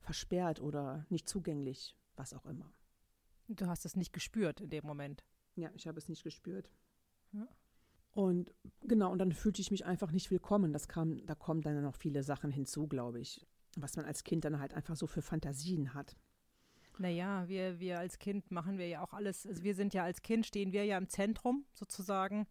versperrt 0.00 0.60
oder 0.60 1.04
nicht 1.08 1.28
zugänglich, 1.28 1.96
was 2.16 2.34
auch 2.34 2.46
immer. 2.46 2.70
Du 3.48 3.66
hast 3.66 3.84
es 3.84 3.96
nicht 3.96 4.12
gespürt 4.12 4.60
in 4.60 4.70
dem 4.70 4.84
Moment. 4.84 5.24
Ja, 5.56 5.70
ich 5.74 5.88
habe 5.88 5.98
es 5.98 6.08
nicht 6.08 6.22
gespürt. 6.22 6.70
Ja. 7.32 7.48
Und 8.12 8.52
genau, 8.82 9.10
und 9.12 9.18
dann 9.18 9.32
fühlte 9.32 9.60
ich 9.60 9.70
mich 9.70 9.86
einfach 9.86 10.12
nicht 10.12 10.30
willkommen. 10.30 10.72
Das 10.72 10.88
kam, 10.88 11.24
da 11.26 11.34
kommen 11.34 11.62
dann 11.62 11.82
noch 11.82 11.94
viele 11.94 12.22
Sachen 12.22 12.50
hinzu, 12.50 12.86
glaube 12.86 13.20
ich, 13.20 13.46
was 13.76 13.96
man 13.96 14.04
als 14.04 14.24
Kind 14.24 14.44
dann 14.44 14.58
halt 14.58 14.74
einfach 14.74 14.96
so 14.96 15.06
für 15.06 15.22
Fantasien 15.22 15.94
hat. 15.94 16.16
Naja, 16.98 17.46
wir, 17.48 17.78
wir 17.78 17.98
als 17.98 18.18
Kind 18.18 18.50
machen 18.50 18.76
wir 18.76 18.88
ja 18.88 19.02
auch 19.02 19.12
alles, 19.14 19.46
also 19.46 19.62
wir 19.62 19.74
sind 19.74 19.94
ja 19.94 20.02
als 20.02 20.22
Kind, 20.22 20.46
stehen 20.46 20.72
wir 20.72 20.84
ja 20.84 20.98
im 20.98 21.08
Zentrum 21.08 21.64
sozusagen 21.72 22.46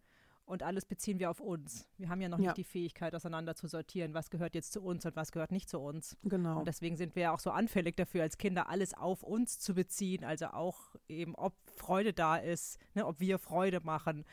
und 0.48 0.62
alles 0.62 0.86
beziehen 0.86 1.18
wir 1.18 1.30
auf 1.30 1.40
uns. 1.40 1.86
Wir 1.98 2.08
haben 2.08 2.20
ja 2.20 2.28
noch 2.28 2.38
ja. 2.38 2.46
nicht 2.46 2.56
die 2.56 2.64
Fähigkeit, 2.64 3.14
auseinander 3.14 3.54
zu 3.54 3.68
sortieren, 3.68 4.14
was 4.14 4.30
gehört 4.30 4.54
jetzt 4.54 4.72
zu 4.72 4.80
uns 4.80 5.04
und 5.04 5.14
was 5.14 5.30
gehört 5.30 5.52
nicht 5.52 5.68
zu 5.68 5.78
uns. 5.78 6.16
Genau. 6.22 6.58
Und 6.58 6.66
deswegen 6.66 6.96
sind 6.96 7.14
wir 7.14 7.24
ja 7.24 7.32
auch 7.32 7.40
so 7.40 7.50
anfällig 7.50 7.96
dafür, 7.96 8.22
als 8.22 8.38
Kinder 8.38 8.68
alles 8.68 8.94
auf 8.94 9.22
uns 9.22 9.58
zu 9.58 9.74
beziehen, 9.74 10.24
also 10.24 10.46
auch 10.46 10.96
eben, 11.06 11.34
ob 11.34 11.54
Freude 11.76 12.14
da 12.14 12.36
ist, 12.36 12.78
ne, 12.94 13.06
ob 13.06 13.20
wir 13.20 13.38
Freude 13.38 13.80
machen 13.80 14.24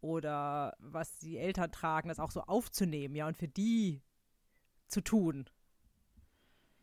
oder 0.00 0.76
was 0.78 1.18
die 1.18 1.38
Eltern 1.38 1.72
tragen, 1.72 2.08
das 2.08 2.20
auch 2.20 2.30
so 2.30 2.42
aufzunehmen, 2.42 3.16
ja, 3.16 3.26
und 3.26 3.38
für 3.38 3.48
die 3.48 4.02
zu 4.88 5.00
tun. 5.00 5.46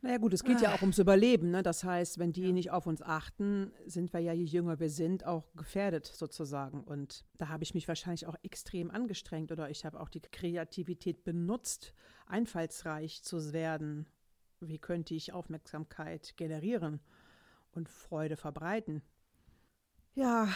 Naja 0.03 0.17
gut, 0.17 0.33
es 0.33 0.43
geht 0.43 0.57
ah. 0.57 0.61
ja 0.61 0.75
auch 0.75 0.81
ums 0.81 0.97
Überleben. 0.97 1.51
Ne? 1.51 1.61
Das 1.61 1.83
heißt, 1.83 2.17
wenn 2.17 2.33
die 2.33 2.47
ja. 2.47 2.51
nicht 2.51 2.71
auf 2.71 2.87
uns 2.87 3.03
achten, 3.03 3.71
sind 3.85 4.11
wir 4.13 4.19
ja, 4.19 4.33
je 4.33 4.45
jünger 4.45 4.79
wir 4.79 4.89
sind, 4.89 5.25
auch 5.25 5.53
gefährdet 5.55 6.07
sozusagen. 6.07 6.83
Und 6.83 7.25
da 7.37 7.49
habe 7.49 7.63
ich 7.63 7.75
mich 7.75 7.87
wahrscheinlich 7.87 8.25
auch 8.25 8.35
extrem 8.41 8.89
angestrengt 8.89 9.51
oder 9.51 9.69
ich 9.69 9.85
habe 9.85 9.99
auch 9.99 10.09
die 10.09 10.21
Kreativität 10.21 11.23
benutzt, 11.23 11.93
einfallsreich 12.25 13.21
zu 13.21 13.53
werden. 13.53 14.07
Wie 14.59 14.79
könnte 14.79 15.13
ich 15.13 15.33
Aufmerksamkeit 15.33 16.35
generieren 16.35 16.99
und 17.71 17.87
Freude 17.87 18.37
verbreiten? 18.37 19.03
Ja, 20.13 20.49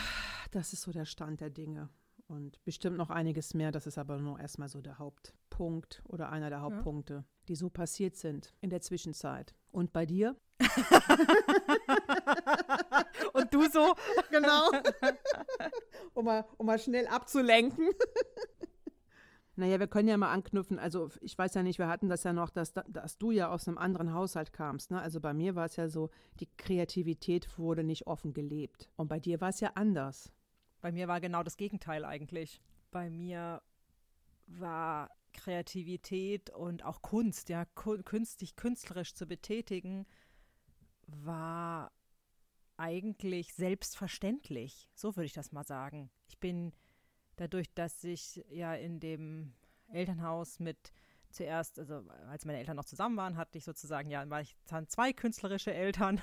das 0.51 0.73
ist 0.73 0.81
so 0.81 0.91
der 0.91 1.05
Stand 1.05 1.39
der 1.39 1.49
Dinge 1.51 1.89
und 2.27 2.63
bestimmt 2.63 2.97
noch 2.97 3.09
einiges 3.09 3.53
mehr. 3.53 3.71
Das 3.71 3.87
ist 3.87 3.97
aber 3.97 4.17
nur 4.17 4.39
erstmal 4.39 4.69
so 4.69 4.81
der 4.81 4.99
Hauptpunkt 4.99 6.01
oder 6.07 6.29
einer 6.31 6.49
der 6.49 6.61
Hauptpunkte, 6.61 7.13
ja. 7.13 7.23
Die 7.47 7.55
so 7.55 7.69
passiert 7.69 8.15
sind 8.15 8.53
in 8.61 8.69
der 8.69 8.81
Zwischenzeit. 8.81 9.55
Und 9.71 9.93
bei 9.93 10.05
dir? 10.05 10.35
und 13.33 13.53
du 13.53 13.69
so? 13.69 13.93
Genau. 14.31 14.71
um, 16.13 16.25
mal, 16.25 16.45
um 16.57 16.65
mal 16.65 16.79
schnell 16.79 17.07
abzulenken. 17.07 17.89
Naja, 19.57 19.79
wir 19.79 19.87
können 19.87 20.09
ja 20.09 20.17
mal 20.17 20.33
anknüpfen. 20.33 20.79
Also 20.79 21.09
ich 21.21 21.37
weiß 21.37 21.53
ja 21.53 21.63
nicht, 21.63 21.79
wir 21.79 21.87
hatten 21.87 22.09
das 22.09 22.23
ja 22.23 22.33
noch, 22.33 22.49
dass, 22.49 22.73
dass 22.73 23.17
du 23.17 23.31
ja 23.31 23.49
aus 23.49 23.67
einem 23.67 23.77
anderen 23.77 24.13
Haushalt 24.13 24.51
kamst. 24.51 24.91
Ne? 24.91 24.99
Also 24.99 25.21
bei 25.21 25.33
mir 25.33 25.55
war 25.55 25.65
es 25.65 25.77
ja 25.77 25.87
so, 25.87 26.09
die 26.41 26.49
Kreativität 26.57 27.57
wurde 27.57 27.85
nicht 27.85 28.05
offen 28.05 28.33
gelebt. 28.33 28.89
Und 28.97 29.07
bei 29.07 29.19
dir 29.19 29.39
war 29.39 29.49
es 29.49 29.61
ja 29.61 29.71
anders. 29.75 30.33
Bei 30.81 30.91
mir 30.91 31.07
war 31.07 31.21
genau 31.21 31.41
das 31.41 31.55
Gegenteil 31.55 32.03
eigentlich. 32.03 32.61
Bei 32.91 33.09
mir 33.09 33.61
war 34.47 35.09
Kreativität 35.35 36.49
und 36.49 36.83
auch 36.83 37.01
Kunst, 37.01 37.49
ja, 37.49 37.65
künstlich, 37.65 38.55
künstlerisch 38.55 39.13
zu 39.13 39.27
betätigen, 39.27 40.05
war 41.07 41.91
eigentlich 42.77 43.53
selbstverständlich. 43.53 44.89
So 44.95 45.15
würde 45.15 45.25
ich 45.25 45.33
das 45.33 45.51
mal 45.51 45.65
sagen. 45.65 46.09
Ich 46.27 46.39
bin 46.39 46.73
dadurch, 47.35 47.73
dass 47.73 48.03
ich 48.03 48.43
ja 48.49 48.73
in 48.73 48.99
dem 48.99 49.53
Elternhaus 49.89 50.59
mit 50.59 50.91
zuerst, 51.29 51.79
also 51.79 52.03
als 52.27 52.45
meine 52.45 52.59
Eltern 52.59 52.77
noch 52.77 52.85
zusammen 52.85 53.17
waren, 53.17 53.37
hatte 53.37 53.57
ich 53.57 53.63
sozusagen, 53.63 54.09
ja, 54.09 54.27
war 54.29 54.41
ich 54.41 54.55
dann 54.67 54.87
zwei 54.87 55.13
künstlerische 55.13 55.73
Eltern. 55.73 56.21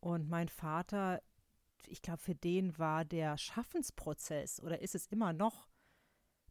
Und 0.00 0.28
mein 0.28 0.48
Vater 0.48 1.20
ich 1.90 2.02
glaube, 2.02 2.18
für 2.18 2.34
den 2.34 2.76
war 2.78 3.04
der 3.04 3.38
Schaffensprozess 3.38 4.60
oder 4.62 4.80
ist 4.80 4.94
es 4.94 5.06
immer 5.06 5.32
noch 5.32 5.68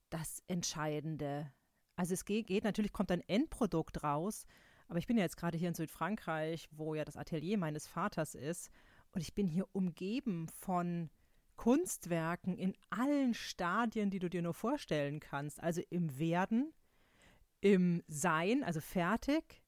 das 0.10 0.42
Entscheidende. 0.48 1.52
Also 1.98 2.14
es 2.14 2.24
geht, 2.24 2.48
geht, 2.48 2.64
natürlich 2.64 2.94
kommt 2.94 3.12
ein 3.12 3.28
Endprodukt 3.28 4.04
raus, 4.04 4.46
aber 4.88 5.00
ich 5.00 5.08
bin 5.08 5.18
ja 5.18 5.24
jetzt 5.24 5.36
gerade 5.36 5.58
hier 5.58 5.68
in 5.68 5.74
Südfrankreich, 5.74 6.70
wo 6.72 6.96
ja 6.96 7.04
das 7.04 7.18
Atelier 7.18 7.58
meines 7.58 7.88
Vaters 7.88 8.36
ist 8.36 8.72
und 9.12 9.22
ich 9.22 9.34
bin 9.34 9.48
hier 9.48 9.68
umgeben 9.74 10.48
von 10.48 11.10
Kunstwerken 11.58 12.56
in 12.56 12.76
allen 12.92 13.34
Stadien, 13.34 14.12
die 14.12 14.20
du 14.20 14.30
dir 14.30 14.44
nur 14.44 14.54
vorstellen 14.54 15.20
kannst. 15.20 15.62
Also 15.62 15.82
im 15.90 16.20
Werden, 16.20 16.72
im 17.62 18.04
Sein, 18.08 18.64
also 18.64 18.80
fertig, 18.80 19.64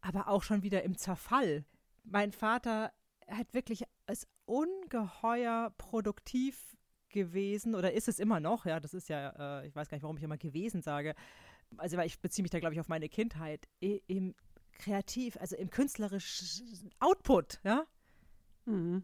aber 0.00 0.28
auch 0.28 0.42
schon 0.42 0.62
wieder 0.62 0.82
im 0.82 0.98
Zerfall. 0.98 1.64
Mein 2.02 2.32
Vater 2.32 2.92
hat 3.28 3.54
wirklich 3.54 3.84
ist 4.10 4.26
ungeheuer 4.46 5.72
produktiv 5.78 6.76
gewesen 7.10 7.74
oder 7.74 7.92
ist 7.92 8.08
es 8.08 8.18
immer 8.18 8.40
noch, 8.40 8.66
ja, 8.66 8.80
das 8.80 8.94
ist 8.94 9.08
ja, 9.08 9.60
äh, 9.60 9.66
ich 9.66 9.76
weiß 9.76 9.88
gar 9.88 9.96
nicht, 9.96 10.02
warum 10.02 10.16
ich 10.16 10.22
immer 10.22 10.36
gewesen 10.36 10.82
sage. 10.82 11.14
Also, 11.76 11.96
weil 11.96 12.06
ich 12.06 12.20
beziehe 12.20 12.42
mich 12.42 12.50
da, 12.50 12.60
glaube 12.60 12.74
ich, 12.74 12.80
auf 12.80 12.88
meine 12.88 13.08
Kindheit. 13.08 13.68
Im 13.80 14.34
Kreativ, 14.72 15.36
also 15.38 15.56
im 15.56 15.70
künstlerischen 15.70 16.90
Output, 17.00 17.60
ja. 17.64 17.86
Mhm. 18.64 19.02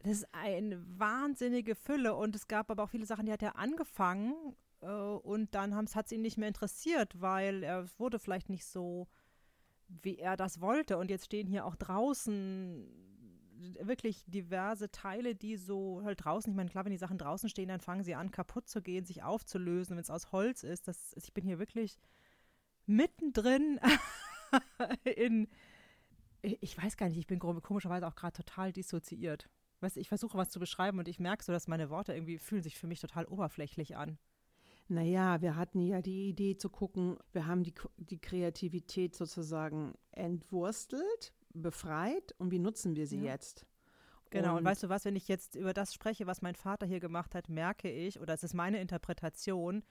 Das 0.00 0.12
ist 0.12 0.28
eine 0.32 0.84
wahnsinnige 0.98 1.74
Fülle 1.74 2.14
und 2.14 2.36
es 2.36 2.46
gab 2.46 2.70
aber 2.70 2.84
auch 2.84 2.90
viele 2.90 3.06
Sachen, 3.06 3.26
die 3.26 3.32
hat 3.32 3.42
er 3.42 3.56
angefangen 3.56 4.54
äh, 4.80 4.86
und 4.86 5.54
dann 5.54 5.74
hat 5.74 6.06
es 6.06 6.12
ihn 6.12 6.22
nicht 6.22 6.36
mehr 6.36 6.48
interessiert, 6.48 7.20
weil 7.20 7.62
er 7.62 7.86
wurde 7.98 8.18
vielleicht 8.18 8.48
nicht 8.48 8.66
so, 8.66 9.08
wie 9.88 10.18
er 10.18 10.36
das 10.36 10.60
wollte. 10.60 10.98
Und 10.98 11.10
jetzt 11.10 11.26
stehen 11.26 11.46
hier 11.46 11.64
auch 11.64 11.76
draußen 11.76 12.86
wirklich 13.80 14.24
diverse 14.26 14.90
Teile, 14.90 15.34
die 15.34 15.56
so 15.56 16.02
halt 16.04 16.24
draußen, 16.24 16.50
ich 16.50 16.56
meine, 16.56 16.70
klar, 16.70 16.84
wenn 16.84 16.92
die 16.92 16.98
Sachen 16.98 17.18
draußen 17.18 17.48
stehen, 17.48 17.68
dann 17.68 17.80
fangen 17.80 18.04
sie 18.04 18.14
an, 18.14 18.30
kaputt 18.30 18.68
zu 18.68 18.82
gehen, 18.82 19.04
sich 19.04 19.22
aufzulösen, 19.22 19.96
wenn 19.96 20.02
es 20.02 20.10
aus 20.10 20.32
Holz 20.32 20.62
ist. 20.62 20.88
Das, 20.88 21.12
ich 21.16 21.32
bin 21.32 21.44
hier 21.44 21.58
wirklich 21.58 21.98
mittendrin 22.86 23.80
in, 25.04 25.48
ich 26.42 26.76
weiß 26.76 26.96
gar 26.96 27.08
nicht, 27.08 27.18
ich 27.18 27.26
bin 27.26 27.38
komischerweise 27.38 28.06
auch 28.06 28.14
gerade 28.14 28.36
total 28.36 28.72
dissoziiert. 28.72 29.48
Weißt, 29.80 29.96
ich 29.96 30.08
versuche 30.08 30.38
was 30.38 30.50
zu 30.50 30.58
beschreiben 30.58 30.98
und 30.98 31.08
ich 31.08 31.20
merke 31.20 31.44
so, 31.44 31.52
dass 31.52 31.68
meine 31.68 31.90
Worte 31.90 32.14
irgendwie 32.14 32.38
fühlen 32.38 32.62
sich 32.62 32.78
für 32.78 32.86
mich 32.86 33.00
total 33.00 33.26
oberflächlich 33.26 33.96
an. 33.96 34.18
Naja, 34.88 35.40
wir 35.42 35.56
hatten 35.56 35.82
ja 35.82 36.00
die 36.00 36.28
Idee 36.28 36.56
zu 36.56 36.70
gucken, 36.70 37.18
wir 37.32 37.46
haben 37.46 37.64
die, 37.64 37.74
die 37.96 38.20
Kreativität 38.20 39.16
sozusagen 39.16 39.94
entwurstelt, 40.12 41.34
befreit 41.62 42.34
und 42.38 42.50
wie 42.50 42.58
nutzen 42.58 42.96
wir 42.96 43.06
sie 43.06 43.18
ja. 43.18 43.32
jetzt? 43.32 43.66
Genau, 44.30 44.52
und, 44.52 44.58
und, 44.58 44.64
weißt 44.64 44.82
du 44.82 44.88
was, 44.88 45.04
wenn 45.04 45.16
ich 45.16 45.28
jetzt 45.28 45.54
über 45.54 45.72
das 45.72 45.94
spreche, 45.94 46.26
was 46.26 46.42
mein 46.42 46.54
Vater 46.54 46.86
hier 46.86 47.00
gemacht 47.00 47.34
hat, 47.34 47.48
merke 47.48 47.90
ich, 47.90 48.20
oder 48.20 48.34
es 48.34 48.42
ist 48.42 48.54
meine 48.54 48.80
Interpretation, 48.80 49.82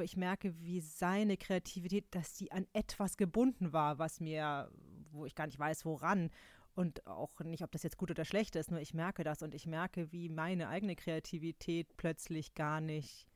Ich 0.00 0.16
merke, 0.16 0.58
wie 0.60 0.80
seine 0.80 1.36
Kreativität, 1.36 2.06
dass 2.14 2.36
sie 2.36 2.52
an 2.52 2.66
etwas 2.72 3.16
gebunden 3.16 3.72
war, 3.72 3.98
was 3.98 4.20
mir, 4.20 4.70
wo 5.10 5.26
ich 5.26 5.34
gar 5.34 5.46
nicht 5.46 5.58
weiß, 5.58 5.84
woran. 5.84 6.30
Und 6.74 7.04
auch 7.06 7.40
nicht, 7.40 7.64
ob 7.64 7.72
das 7.72 7.82
jetzt 7.82 7.96
gut 7.96 8.12
oder 8.12 8.24
schlecht 8.24 8.54
ist, 8.54 8.70
nur 8.70 8.80
ich 8.80 8.94
merke 8.94 9.24
das 9.24 9.42
und 9.42 9.54
ich 9.54 9.66
merke, 9.66 10.12
wie 10.12 10.28
meine 10.28 10.68
eigene 10.68 10.94
Kreativität 10.94 11.96
plötzlich 11.96 12.54
gar 12.54 12.80
nicht. 12.80 13.26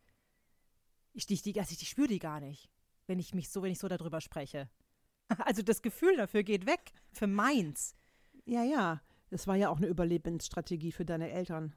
Ich, 1.13 1.27
die, 1.27 1.59
also 1.59 1.73
ich, 1.73 1.83
ich 1.83 1.89
spüre 1.89 2.07
die 2.07 2.21
gar 2.21 2.39
nicht, 2.39 2.71
wenn 3.07 3.19
ich 3.19 3.35
mich 3.35 3.51
so, 3.51 3.63
wenn 3.63 3.73
ich 3.73 3.81
so 3.81 3.89
darüber 3.89 4.21
spreche. 4.21 4.69
Also 5.39 5.63
das 5.63 5.83
Gefühl 5.83 6.17
dafür 6.17 6.43
geht 6.43 6.67
weg 6.67 6.93
für 7.13 7.27
meins. 7.27 7.97
Ja, 8.45 8.63
ja. 8.63 9.01
Das 9.31 9.47
war 9.47 9.57
ja 9.57 9.71
auch 9.71 9.79
eine 9.79 9.87
Überlebensstrategie 9.87 10.93
für 10.93 11.05
deine 11.05 11.31
Eltern. 11.31 11.75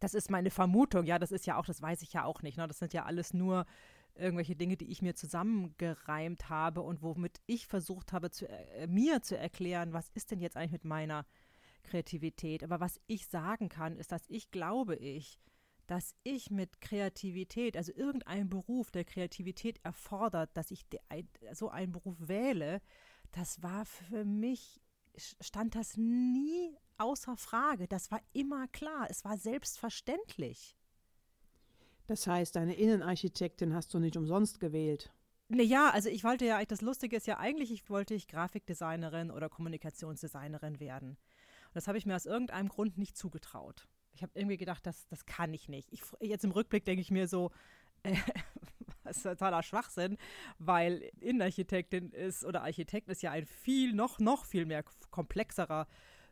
Das 0.00 0.12
ist 0.12 0.30
meine 0.30 0.50
Vermutung. 0.50 1.06
Ja, 1.06 1.18
das 1.18 1.32
ist 1.32 1.46
ja 1.46 1.56
auch, 1.56 1.64
das 1.64 1.80
weiß 1.80 2.02
ich 2.02 2.12
ja 2.12 2.24
auch 2.24 2.42
nicht. 2.42 2.58
Ne? 2.58 2.68
Das 2.68 2.78
sind 2.78 2.92
ja 2.92 3.04
alles 3.04 3.32
nur 3.32 3.64
irgendwelche 4.14 4.54
Dinge, 4.54 4.76
die 4.76 4.90
ich 4.90 5.02
mir 5.02 5.14
zusammengereimt 5.14 6.48
habe 6.48 6.82
und 6.82 7.02
womit 7.02 7.40
ich 7.46 7.66
versucht 7.66 8.12
habe, 8.12 8.30
zu, 8.30 8.48
äh, 8.48 8.86
mir 8.86 9.22
zu 9.22 9.36
erklären, 9.36 9.92
was 9.92 10.10
ist 10.10 10.30
denn 10.30 10.40
jetzt 10.40 10.56
eigentlich 10.56 10.72
mit 10.72 10.84
meiner 10.84 11.26
Kreativität. 11.82 12.62
Aber 12.62 12.80
was 12.80 13.00
ich 13.06 13.26
sagen 13.26 13.68
kann, 13.68 13.96
ist, 13.96 14.12
dass 14.12 14.22
ich 14.28 14.50
glaube 14.50 14.96
ich, 14.96 15.40
dass 15.86 16.14
ich 16.22 16.50
mit 16.50 16.80
Kreativität, 16.80 17.76
also 17.76 17.92
irgendein 17.94 18.48
Beruf, 18.48 18.90
der 18.90 19.04
Kreativität 19.04 19.80
erfordert, 19.84 20.50
dass 20.56 20.70
ich 20.70 20.86
so 21.52 21.68
einen 21.68 21.92
Beruf 21.92 22.16
wähle, 22.18 22.80
das 23.32 23.62
war 23.62 23.84
für 23.84 24.24
mich, 24.24 24.80
stand 25.16 25.74
das 25.74 25.96
nie 25.96 26.76
außer 26.98 27.36
Frage. 27.36 27.88
Das 27.88 28.10
war 28.10 28.20
immer 28.32 28.68
klar. 28.68 29.06
Es 29.10 29.24
war 29.24 29.36
selbstverständlich. 29.36 30.76
Das 32.06 32.26
heißt, 32.26 32.56
deine 32.56 32.74
Innenarchitektin 32.74 33.74
hast 33.74 33.92
du 33.94 33.98
nicht 33.98 34.16
umsonst 34.16 34.60
gewählt. 34.60 35.12
Naja, 35.48 35.90
also 35.90 36.08
ich 36.08 36.24
wollte 36.24 36.44
ja, 36.44 36.64
das 36.64 36.80
Lustige 36.80 37.16
ist 37.16 37.26
ja 37.26 37.38
eigentlich, 37.38 37.70
ich 37.70 37.88
wollte 37.90 38.14
ich 38.14 38.28
Grafikdesignerin 38.28 39.30
oder 39.30 39.48
Kommunikationsdesignerin 39.48 40.80
werden. 40.80 41.10
Und 41.10 41.74
das 41.74 41.86
habe 41.86 41.98
ich 41.98 42.06
mir 42.06 42.16
aus 42.16 42.26
irgendeinem 42.26 42.68
Grund 42.68 42.98
nicht 42.98 43.16
zugetraut. 43.16 43.86
Ich 44.14 44.22
habe 44.22 44.32
irgendwie 44.34 44.56
gedacht, 44.56 44.86
das, 44.86 45.06
das 45.08 45.26
kann 45.26 45.52
ich 45.52 45.68
nicht. 45.68 45.92
Ich, 45.92 46.02
jetzt 46.20 46.44
im 46.44 46.52
Rückblick 46.52 46.84
denke 46.84 47.02
ich 47.02 47.10
mir 47.10 47.28
so, 47.28 47.50
äh, 48.02 48.16
das 49.04 49.18
ist 49.18 49.22
totaler 49.24 49.62
Schwachsinn, 49.62 50.16
weil 50.58 51.10
Innenarchitektin 51.20 52.10
ist 52.10 52.44
oder 52.44 52.62
Architekt 52.62 53.08
ist 53.08 53.22
ja 53.22 53.32
ein 53.32 53.46
viel, 53.46 53.92
noch, 53.92 54.18
noch 54.18 54.44
viel 54.44 54.66
mehr 54.66 54.84
komplexerer 55.10 55.86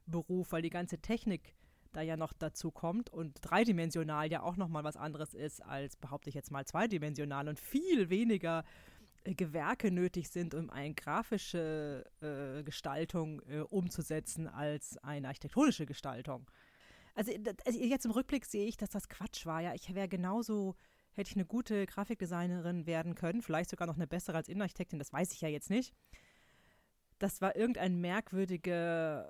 Beruf, 0.07 0.53
weil 0.53 0.63
die 0.63 0.71
ganze 0.71 0.99
Technik 0.99 1.55
da 1.93 2.01
ja 2.01 2.17
noch 2.17 2.33
dazu 2.33 2.71
kommt 2.71 3.11
und 3.11 3.37
dreidimensional 3.43 4.31
ja 4.31 4.43
auch 4.43 4.57
nochmal 4.57 4.85
was 4.85 4.97
anderes 4.97 5.35
ist 5.35 5.63
als, 5.63 5.97
behaupte 5.97 6.31
ich 6.31 6.35
jetzt 6.35 6.51
mal, 6.51 6.65
zweidimensional 6.65 7.49
und 7.49 7.61
viel 7.61 8.09
weniger 8.09 8.65
äh, 9.25 9.35
Gewerke 9.35 9.91
nötig 9.91 10.31
sind, 10.31 10.55
um 10.55 10.71
eine 10.71 10.95
grafische 10.95 12.05
äh, 12.21 12.63
Gestaltung 12.63 13.43
äh, 13.43 13.61
umzusetzen 13.61 14.49
als 14.49 14.97
eine 14.99 15.29
architektonische 15.29 15.87
Gestaltung. 15.87 16.51
Also, 17.15 17.33
also, 17.65 17.79
jetzt 17.79 18.05
im 18.05 18.11
Rückblick 18.11 18.45
sehe 18.47 18.67
ich, 18.67 18.77
dass 18.77 18.91
das 18.91 19.09
Quatsch 19.09 19.47
war. 19.47 19.61
Ja, 19.61 19.75
ich 19.75 19.95
wäre 19.95 20.09
genauso, 20.09 20.75
hätte 21.13 21.31
ich 21.31 21.37
eine 21.37 21.45
gute 21.45 21.87
Grafikdesignerin 21.87 22.87
werden 22.87 23.15
können, 23.15 23.43
vielleicht 23.43 23.71
sogar 23.71 23.87
noch 23.87 23.97
eine 23.97 24.07
bessere 24.07 24.37
als 24.37 24.49
Innenarchitektin, 24.49 24.99
das 24.99 25.13
weiß 25.13 25.33
ich 25.33 25.41
ja 25.41 25.49
jetzt 25.49 25.71
nicht. 25.71 25.95
Das 27.19 27.41
war 27.41 27.55
irgendein 27.55 28.01
merkwürdiger 28.01 29.27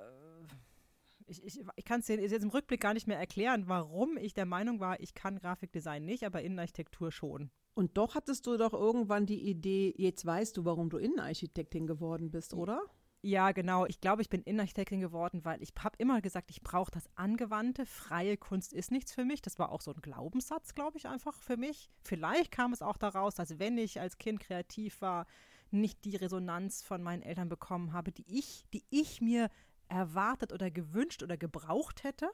ich, 1.27 1.45
ich, 1.45 1.61
ich 1.77 1.85
kann 1.85 2.01
es 2.01 2.09
jetzt 2.09 2.33
im 2.33 2.51
Rückblick 2.51 2.81
gar 2.81 2.95
nicht 2.95 3.07
mehr 3.07 3.19
erklären, 3.19 3.65
warum 3.67 4.17
ich 4.17 4.35
der 4.35 4.47
Meinung 4.47 4.81
war, 4.81 5.01
ich 5.01 5.15
kann 5.15 5.39
Grafikdesign 5.39 6.05
nicht, 6.05 6.25
aber 6.25 6.43
Innenarchitektur 6.43 7.11
schon. 7.11 7.51
Und 7.75 7.97
doch 7.97 8.15
hattest 8.15 8.47
du 8.47 8.57
doch 8.57 8.75
irgendwann 8.75 9.27
die 9.27 9.49
Idee, 9.49 9.95
jetzt 9.97 10.27
weißt 10.27 10.57
du, 10.57 10.65
warum 10.65 10.91
du 10.91 10.99
Innenarchitektin 10.99 11.87
geworden 11.87 12.31
bist, 12.31 12.55
oder? 12.55 12.83
Ja, 13.25 13.53
genau. 13.53 13.87
Ich 13.87 14.01
glaube, 14.01 14.21
ich 14.21 14.29
bin 14.29 14.43
Innenarchitektin 14.43 15.01
geworden, 15.01 15.45
weil 15.45 15.63
ich 15.63 15.73
habe 15.79 15.97
immer 15.99 16.21
gesagt, 16.21 16.51
ich 16.51 16.61
brauche 16.61 16.91
das 16.91 17.09
Angewandte. 17.15 17.87
Freie 17.87 18.37
Kunst 18.37 18.73
ist 18.73 18.91
nichts 18.91 19.13
für 19.13 19.25
mich. 19.25 19.41
Das 19.41 19.61
war 19.61 19.71
auch 19.71 19.81
so 19.81 19.93
ein 19.93 20.01
Glaubenssatz, 20.01 20.75
glaube 20.75 20.99
ich, 20.99 21.07
einfach 21.07 21.41
für 21.41 21.57
mich. 21.57 21.89
Vielleicht 22.03 22.51
kam 22.51 22.73
es 22.73 22.83
auch 22.83 22.97
daraus, 22.97 23.37
dass 23.37 23.61
wenn 23.61 23.79
ich 23.79 24.01
als 24.01 24.19
Kind 24.19 24.41
kreativ 24.41 25.01
war, 25.01 25.27
nicht 25.71 26.05
die 26.05 26.17
Resonanz 26.17 26.83
von 26.83 27.01
meinen 27.01 27.23
Eltern 27.23 27.49
bekommen 27.49 27.93
habe, 27.93 28.11
die 28.11 28.27
ich, 28.27 28.65
die 28.75 28.85
ich 28.91 29.21
mir 29.21 29.51
erwartet 29.89 30.53
oder 30.53 30.73
gewünscht 30.73 31.23
oder 31.23 31.37
gebraucht 31.37 32.03
hätte. 32.03 32.29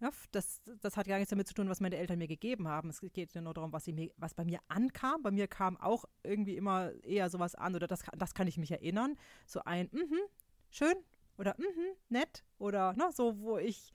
Ja, 0.00 0.10
das, 0.32 0.60
das 0.82 0.96
hat 0.96 1.06
gar 1.06 1.16
nichts 1.16 1.30
damit 1.30 1.48
zu 1.48 1.54
tun, 1.54 1.70
was 1.70 1.80
meine 1.80 1.96
Eltern 1.96 2.18
mir 2.18 2.28
gegeben 2.28 2.68
haben. 2.68 2.90
Es 2.90 3.00
geht 3.00 3.34
nur 3.34 3.54
darum, 3.54 3.72
was, 3.72 3.86
mir, 3.86 4.10
was 4.18 4.34
bei 4.34 4.44
mir 4.44 4.60
ankam. 4.68 5.22
Bei 5.22 5.30
mir 5.30 5.48
kam 5.48 5.78
auch 5.78 6.04
irgendwie 6.22 6.56
immer 6.56 6.92
eher 7.02 7.30
sowas 7.30 7.54
an, 7.54 7.74
oder 7.74 7.86
das, 7.86 8.02
das 8.16 8.34
kann 8.34 8.46
ich 8.46 8.58
mich 8.58 8.70
erinnern. 8.70 9.16
So 9.46 9.60
ein, 9.64 9.88
mhm, 9.92 10.18
schön 10.70 10.94
oder 11.38 11.54
mhm, 11.58 11.96
nett 12.10 12.44
oder 12.58 12.92
ne, 12.92 13.10
so, 13.12 13.38
wo 13.40 13.56
ich, 13.56 13.94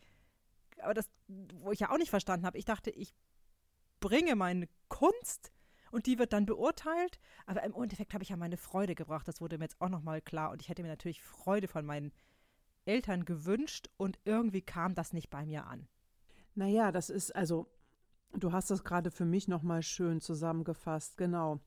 aber 0.80 0.96
das, 0.96 1.12
wo 1.28 1.72
ich 1.72 1.80
ja 1.80 1.92
auch 1.92 1.98
nicht 1.98 2.10
verstanden 2.10 2.46
habe. 2.48 2.58
Ich 2.58 2.66
dachte, 2.66 2.90
ich 2.90 3.14
bringe 4.00 4.36
meine 4.36 4.68
Kunst 4.90 5.52
und 5.92 6.08
die 6.08 6.18
wird 6.18 6.34
dann 6.34 6.46
beurteilt. 6.46 7.20
Aber 7.46 7.64
im 7.64 7.74
Endeffekt 7.76 8.14
habe 8.14 8.24
ich 8.24 8.30
ja 8.30 8.38
meine 8.38 8.58
Freude 8.58 8.96
gebracht. 8.96 9.28
Das 9.28 9.40
wurde 9.40 9.58
mir 9.58 9.66
jetzt 9.66 9.80
auch 9.80 9.90
nochmal 9.90 10.22
klar. 10.22 10.52
Und 10.52 10.62
ich 10.62 10.70
hätte 10.70 10.82
mir 10.82 10.90
natürlich 10.90 11.22
Freude 11.22 11.68
von 11.68 11.86
meinen 11.86 12.12
Eltern 12.86 13.26
gewünscht 13.26 13.90
und 13.98 14.20
irgendwie 14.26 14.62
kam 14.62 14.96
das 14.96 15.14
nicht 15.14 15.30
bei 15.30 15.46
mir 15.46 15.68
an. 15.68 15.88
Naja, 16.56 16.92
das 16.92 17.10
ist 17.10 17.36
also, 17.36 17.68
du 18.34 18.52
hast 18.52 18.72
das 18.72 18.84
gerade 18.84 19.12
für 19.12 19.26
mich 19.26 19.48
nochmal 19.48 19.84
schön 19.84 20.22
zusammengefasst. 20.22 21.18
Genau. 21.18 21.60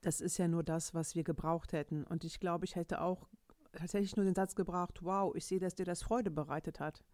Das 0.00 0.20
ist 0.20 0.38
ja 0.38 0.48
nur 0.48 0.64
das, 0.64 0.94
was 0.94 1.14
wir 1.14 1.24
gebraucht 1.24 1.72
hätten. 1.72 2.04
Und 2.04 2.24
ich 2.24 2.40
glaube, 2.40 2.64
ich 2.64 2.74
hätte 2.74 3.00
auch 3.00 3.28
tatsächlich 3.72 4.16
nur 4.16 4.24
den 4.24 4.34
Satz 4.34 4.54
gebracht, 4.54 5.00
wow, 5.02 5.34
ich 5.34 5.46
sehe, 5.46 5.60
dass 5.60 5.74
dir 5.74 5.84
das 5.84 6.02
Freude 6.02 6.30
bereitet 6.30 6.80
hat. 6.80 7.04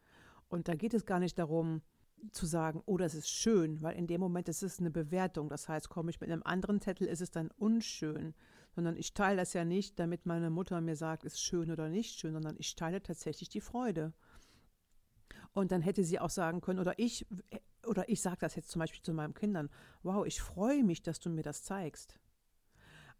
Und 0.49 0.69
da 0.69 0.75
geht 0.75 0.95
es 0.95 1.05
gar 1.05 1.19
nicht 1.19 1.39
darum, 1.39 1.83
zu 2.33 2.47
sagen, 2.47 2.83
oh, 2.87 2.97
das 2.97 3.15
ist 3.15 3.29
schön, 3.29 3.81
weil 3.83 3.97
in 3.97 4.07
dem 4.07 4.21
Moment 4.21 4.49
ist 4.49 4.63
es 4.63 4.81
eine 4.81 4.91
Bewertung. 4.91 5.49
Das 5.49 5.69
heißt, 5.69 5.89
komme 5.89 6.11
ich 6.11 6.21
mit 6.21 6.31
einem 6.31 6.43
anderen 6.43 6.81
Zettel, 6.81 7.07
ist 7.07 7.21
es 7.21 7.31
dann 7.31 7.51
unschön. 7.53 8.35
Sondern 8.79 8.97
ich 8.97 9.13
teile 9.13 9.39
das 9.39 9.55
ja 9.55 9.65
nicht, 9.65 9.99
damit 9.99 10.25
meine 10.25 10.51
Mutter 10.51 10.81
mir 10.81 10.95
sagt, 10.95 11.25
ist 11.25 11.43
schön 11.43 11.73
oder 11.73 11.89
nicht 11.89 12.21
schön, 12.21 12.33
sondern 12.33 12.55
ich 12.61 12.77
teile 12.77 13.03
tatsächlich 13.03 13.49
die 13.49 13.61
Freude. 13.61 14.13
Und 15.53 15.73
dann 15.73 15.83
hätte 15.83 16.05
sie 16.05 16.21
auch 16.21 16.31
sagen 16.31 16.61
können, 16.61 16.79
oder 16.79 16.97
ich, 16.97 17.27
oder 17.85 18.09
ich 18.09 18.23
sage 18.23 18.37
das 18.39 18.55
jetzt 18.55 18.71
zum 18.71 18.79
Beispiel 18.79 19.03
zu 19.03 19.13
meinen 19.13 19.35
Kindern, 19.35 19.69
wow, 20.05 20.25
ich 20.25 20.41
freue 20.41 20.85
mich, 20.85 21.03
dass 21.03 21.19
du 21.19 21.29
mir 21.29 21.43
das 21.43 21.65
zeigst. 21.65 22.21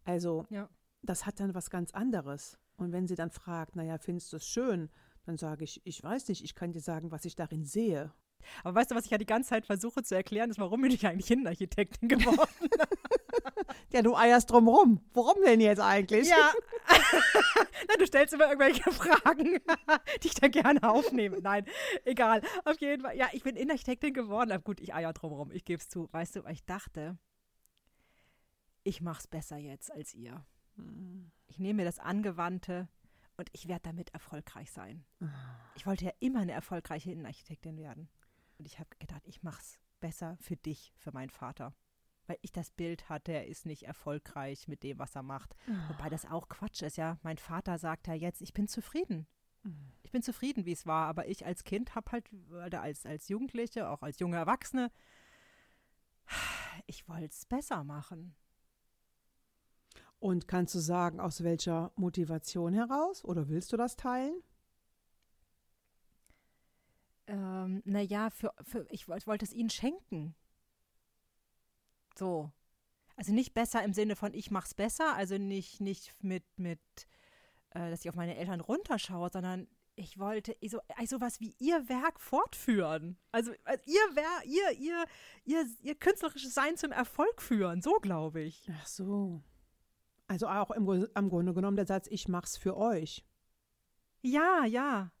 Also, 0.05 0.45
ja. 0.49 0.69
das 1.01 1.25
hat 1.25 1.41
dann 1.41 1.53
was 1.53 1.69
ganz 1.69 1.91
anderes. 1.91 2.57
Und 2.77 2.93
wenn 2.93 3.05
sie 3.05 3.15
dann 3.15 3.29
fragt, 3.29 3.75
naja, 3.75 3.97
findest 3.97 4.31
du 4.31 4.37
es 4.37 4.47
schön? 4.47 4.89
Dann 5.25 5.35
sage 5.35 5.65
ich, 5.65 5.81
ich 5.83 6.01
weiß 6.01 6.29
nicht, 6.29 6.41
ich 6.41 6.55
kann 6.55 6.71
dir 6.71 6.79
sagen, 6.79 7.11
was 7.11 7.25
ich 7.25 7.35
darin 7.35 7.65
sehe. 7.65 8.13
Aber 8.63 8.75
weißt 8.75 8.91
du, 8.91 8.95
was 8.95 9.03
ich 9.03 9.11
ja 9.11 9.17
die 9.17 9.25
ganze 9.25 9.49
Zeit 9.49 9.65
versuche 9.65 10.03
zu 10.03 10.15
erklären, 10.15 10.51
ist, 10.51 10.59
warum 10.59 10.79
bin 10.79 10.91
ich 10.91 11.05
eigentlich 11.05 11.29
Innenarchitektin 11.29 12.07
geworden? 12.07 12.47
ja, 13.91 14.01
du 14.01 14.15
eierst 14.15 14.51
drum 14.51 14.67
rum. 14.67 15.01
Warum 15.13 15.43
denn 15.43 15.61
jetzt 15.61 15.79
eigentlich? 15.79 16.29
Ja. 16.29 16.53
Na, 17.87 17.95
du 17.97 18.05
stellst 18.05 18.33
immer 18.33 18.45
irgendwelche 18.45 18.83
Fragen, 18.91 19.59
die 20.23 20.27
ich 20.27 20.35
dann 20.35 20.51
gerne 20.51 20.83
aufnehme. 20.83 21.39
Nein, 21.41 21.65
egal. 22.05 22.41
Auf 22.65 22.79
jeden 22.79 23.03
Fall. 23.03 23.17
Ja, 23.17 23.29
ich 23.31 23.43
bin 23.43 23.55
Innenarchitektin 23.55 24.13
geworden. 24.13 24.51
Aber 24.51 24.63
gut, 24.63 24.79
ich 24.79 24.93
eier 24.93 25.13
drum 25.13 25.33
rum. 25.33 25.51
Ich 25.51 25.65
gebe 25.65 25.81
es 25.81 25.89
zu. 25.89 26.07
Weißt 26.11 26.35
du, 26.35 26.43
ich 26.45 26.65
dachte, 26.65 27.17
ich 28.83 29.01
mache 29.01 29.19
es 29.19 29.27
besser 29.27 29.57
jetzt 29.57 29.91
als 29.91 30.13
ihr. 30.13 30.45
Ich 31.47 31.59
nehme 31.59 31.81
mir 31.81 31.85
das 31.85 31.99
Angewandte 31.99 32.87
und 33.37 33.49
ich 33.53 33.67
werde 33.67 33.81
damit 33.83 34.13
erfolgreich 34.13 34.71
sein. 34.71 35.03
Ich 35.75 35.85
wollte 35.85 36.05
ja 36.05 36.11
immer 36.19 36.39
eine 36.39 36.53
erfolgreiche 36.53 37.11
Innenarchitektin 37.11 37.77
werden. 37.77 38.09
Und 38.57 38.65
ich 38.65 38.79
habe 38.79 38.89
gedacht, 38.99 39.23
ich 39.25 39.43
mache 39.43 39.61
es 39.61 39.79
besser 39.99 40.37
für 40.39 40.55
dich, 40.55 40.93
für 40.97 41.11
meinen 41.11 41.29
Vater. 41.29 41.73
Weil 42.29 42.37
ich 42.43 42.51
das 42.51 42.69
Bild 42.69 43.09
hatte, 43.09 43.31
er 43.31 43.47
ist 43.47 43.65
nicht 43.65 43.87
erfolgreich 43.87 44.67
mit 44.67 44.83
dem, 44.83 44.99
was 44.99 45.15
er 45.15 45.23
macht. 45.23 45.55
Oh. 45.67 45.71
Wobei 45.91 46.09
das 46.09 46.29
auch 46.29 46.47
Quatsch 46.47 46.83
ist, 46.83 46.95
ja. 46.95 47.17
Mein 47.23 47.39
Vater 47.39 47.79
sagt 47.79 48.05
ja 48.05 48.13
jetzt, 48.13 48.41
ich 48.41 48.53
bin 48.53 48.67
zufrieden. 48.67 49.25
Mhm. 49.63 49.91
Ich 50.03 50.11
bin 50.11 50.21
zufrieden, 50.21 50.67
wie 50.67 50.73
es 50.73 50.85
war. 50.85 51.07
Aber 51.07 51.27
ich 51.27 51.47
als 51.47 51.63
Kind 51.63 51.95
habe 51.95 52.11
halt, 52.11 52.29
oder 52.51 52.83
als, 52.83 53.07
als 53.07 53.29
Jugendliche, 53.29 53.89
auch 53.89 54.03
als 54.03 54.19
junge 54.19 54.37
Erwachsene, 54.37 54.91
ich 56.85 57.09
wollte 57.09 57.25
es 57.25 57.47
besser 57.47 57.83
machen. 57.83 58.35
Und 60.19 60.47
kannst 60.47 60.75
du 60.75 60.79
sagen, 60.79 61.19
aus 61.19 61.43
welcher 61.43 61.91
Motivation 61.95 62.73
heraus? 62.73 63.25
Oder 63.25 63.49
willst 63.49 63.73
du 63.73 63.77
das 63.77 63.95
teilen? 63.95 64.43
ähm, 67.29 67.81
naja, 67.85 68.29
für, 68.31 68.53
für, 68.63 68.85
ich, 68.89 69.07
ich 69.07 69.27
wollte 69.27 69.45
es 69.45 69.53
ihnen 69.53 69.69
schenken. 69.69 70.35
So. 72.17 72.51
Also 73.15 73.33
nicht 73.33 73.53
besser 73.53 73.83
im 73.83 73.93
Sinne 73.93 74.15
von, 74.15 74.33
ich 74.33 74.49
mach's 74.49 74.73
besser, 74.73 75.15
also 75.15 75.37
nicht, 75.37 75.81
nicht 75.81 76.13
mit, 76.21 76.43
mit 76.57 76.79
äh, 77.71 77.89
dass 77.89 78.01
ich 78.01 78.09
auf 78.09 78.15
meine 78.15 78.37
Eltern 78.37 78.61
runterschaue, 78.61 79.29
sondern 79.31 79.67
ich 79.95 80.17
wollte 80.17 80.55
so 80.65 80.79
also 80.95 81.19
was 81.19 81.41
wie 81.41 81.55
ihr 81.59 81.89
Werk 81.89 82.21
fortführen. 82.21 83.17
Also, 83.31 83.51
also 83.65 83.83
ihr, 83.85 84.01
Wer 84.13 84.45
ihr, 84.45 84.79
ihr, 84.79 85.05
ihr, 85.43 85.65
ihr 85.81 85.95
künstlerisches 85.95 86.53
Sein 86.53 86.77
zum 86.77 86.91
Erfolg 86.91 87.41
führen, 87.41 87.81
so 87.81 87.99
glaube 87.99 88.41
ich. 88.41 88.69
Ach 88.79 88.87
so. 88.87 89.43
Also 90.27 90.47
auch 90.47 90.71
im, 90.71 90.87
im 90.87 91.29
Grunde 91.29 91.53
genommen 91.53 91.75
der 91.75 91.87
Satz, 91.87 92.07
ich 92.09 92.27
mach's 92.27 92.55
für 92.55 92.77
euch. 92.77 93.25
Ja, 94.21 94.63
ja. 94.65 95.11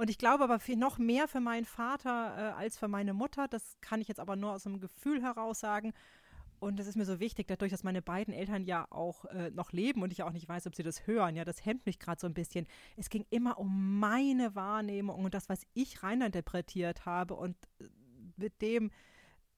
Und 0.00 0.08
ich 0.08 0.16
glaube 0.16 0.44
aber 0.44 0.58
für 0.58 0.76
noch 0.76 0.96
mehr 0.96 1.28
für 1.28 1.40
meinen 1.40 1.66
Vater 1.66 2.34
äh, 2.34 2.58
als 2.58 2.78
für 2.78 2.88
meine 2.88 3.12
Mutter. 3.12 3.48
Das 3.48 3.76
kann 3.82 4.00
ich 4.00 4.08
jetzt 4.08 4.18
aber 4.18 4.34
nur 4.34 4.52
aus 4.52 4.66
einem 4.66 4.80
Gefühl 4.80 5.20
heraus 5.22 5.60
sagen. 5.60 5.92
Und 6.58 6.78
das 6.78 6.86
ist 6.86 6.96
mir 6.96 7.04
so 7.04 7.20
wichtig, 7.20 7.48
dadurch, 7.48 7.70
dass 7.70 7.84
meine 7.84 8.00
beiden 8.00 8.32
Eltern 8.32 8.64
ja 8.64 8.86
auch 8.88 9.26
äh, 9.26 9.50
noch 9.50 9.72
leben 9.72 10.00
und 10.00 10.10
ich 10.10 10.22
auch 10.22 10.32
nicht 10.32 10.48
weiß, 10.48 10.66
ob 10.66 10.74
sie 10.74 10.82
das 10.82 11.06
hören. 11.06 11.36
Ja, 11.36 11.44
das 11.44 11.66
hemmt 11.66 11.84
mich 11.84 11.98
gerade 11.98 12.18
so 12.18 12.26
ein 12.26 12.32
bisschen. 12.32 12.66
Es 12.96 13.10
ging 13.10 13.26
immer 13.28 13.58
um 13.58 13.98
meine 13.98 14.54
Wahrnehmung 14.54 15.22
und 15.22 15.34
das, 15.34 15.50
was 15.50 15.66
ich 15.74 16.02
reininterpretiert 16.02 17.04
habe 17.04 17.34
und 17.34 17.54
äh, 17.78 17.84
mit 18.38 18.62
dem, 18.62 18.90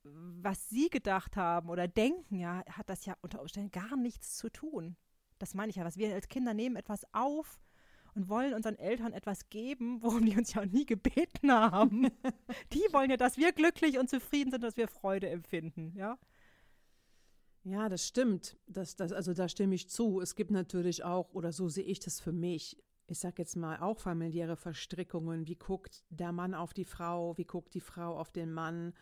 was 0.02 0.68
sie 0.68 0.90
gedacht 0.90 1.36
haben 1.36 1.70
oder 1.70 1.86
denken, 1.86 2.34
ja, 2.34 2.64
hat 2.68 2.90
das 2.90 3.06
ja 3.06 3.14
unter 3.20 3.40
Umständen 3.42 3.70
gar 3.70 3.96
nichts 3.96 4.38
zu 4.38 4.50
tun. 4.50 4.96
Das 5.38 5.54
meine 5.54 5.70
ich 5.70 5.76
ja, 5.76 5.84
was 5.84 5.98
wir 5.98 6.12
als 6.12 6.26
Kinder 6.26 6.52
nehmen 6.52 6.74
etwas 6.74 7.06
auf 7.12 7.60
und 8.14 8.28
wollen 8.28 8.54
unseren 8.54 8.78
Eltern 8.78 9.12
etwas 9.12 9.48
geben, 9.48 10.02
worum 10.02 10.26
die 10.26 10.36
uns 10.36 10.52
ja 10.54 10.62
auch 10.62 10.66
nie 10.66 10.86
gebeten 10.86 11.50
haben. 11.50 12.04
die 12.72 12.84
wollen 12.92 13.10
ja, 13.10 13.16
dass 13.16 13.36
wir 13.36 13.52
glücklich 13.52 13.98
und 13.98 14.10
zufrieden 14.10 14.50
sind, 14.50 14.62
dass 14.62 14.76
wir 14.76 14.88
Freude 14.88 15.28
empfinden, 15.28 15.92
ja. 15.94 16.18
Ja, 17.64 17.88
das 17.88 18.06
stimmt. 18.06 18.58
Das, 18.66 18.96
das, 18.96 19.12
also 19.12 19.34
da 19.34 19.48
stimme 19.48 19.74
ich 19.74 19.88
zu. 19.88 20.20
Es 20.20 20.34
gibt 20.34 20.50
natürlich 20.50 21.04
auch, 21.04 21.32
oder 21.32 21.52
so 21.52 21.68
sehe 21.68 21.84
ich 21.84 22.00
das 22.00 22.20
für 22.20 22.32
mich, 22.32 22.76
ich 23.06 23.18
sage 23.18 23.36
jetzt 23.38 23.56
mal 23.56 23.78
auch 23.78 24.00
familiäre 24.00 24.56
Verstrickungen. 24.56 25.46
Wie 25.46 25.56
guckt 25.56 26.04
der 26.08 26.32
Mann 26.32 26.54
auf 26.54 26.72
die 26.72 26.84
Frau? 26.84 27.36
Wie 27.36 27.44
guckt 27.44 27.74
die 27.74 27.80
Frau 27.80 28.18
auf 28.18 28.32
den 28.32 28.52
Mann? 28.52 28.94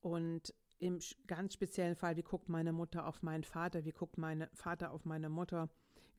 Und 0.00 0.54
im 0.78 0.98
ganz 1.26 1.54
speziellen 1.54 1.94
Fall, 1.94 2.16
wie 2.16 2.22
guckt 2.22 2.48
meine 2.48 2.72
Mutter 2.72 3.06
auf 3.06 3.22
meinen 3.22 3.44
Vater? 3.44 3.84
Wie 3.84 3.92
guckt 3.92 4.18
mein 4.18 4.48
Vater 4.54 4.90
auf 4.92 5.04
meine 5.04 5.28
Mutter? 5.28 5.68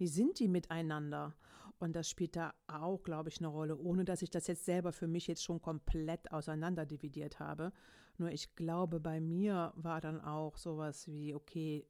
Wie 0.02 0.08
sind 0.08 0.40
die 0.40 0.48
miteinander? 0.48 1.36
Und 1.78 1.96
das 1.96 2.10
spielt 2.10 2.36
da 2.36 2.56
auch, 2.66 3.04
glaube 3.04 3.30
ich, 3.30 3.38
eine 3.38 3.50
Rolle, 3.50 3.78
ohne 3.78 4.04
dass 4.04 4.24
ich 4.24 4.32
das 4.32 4.48
jetzt 4.48 4.66
selber 4.66 4.92
für 4.94 5.06
mich 5.06 5.28
jetzt 5.28 5.44
schon 5.44 5.62
komplett 5.62 6.32
auseinanderdividiert 6.32 7.40
habe. 7.40 7.72
Nur 8.18 8.32
ich 8.32 8.56
glaube, 8.56 9.00
bei 9.00 9.22
mir 9.22 9.72
war 9.76 10.02
dann 10.02 10.20
auch 10.20 10.58
sowas 10.58 11.08
wie, 11.08 11.36
okay, 11.36 11.86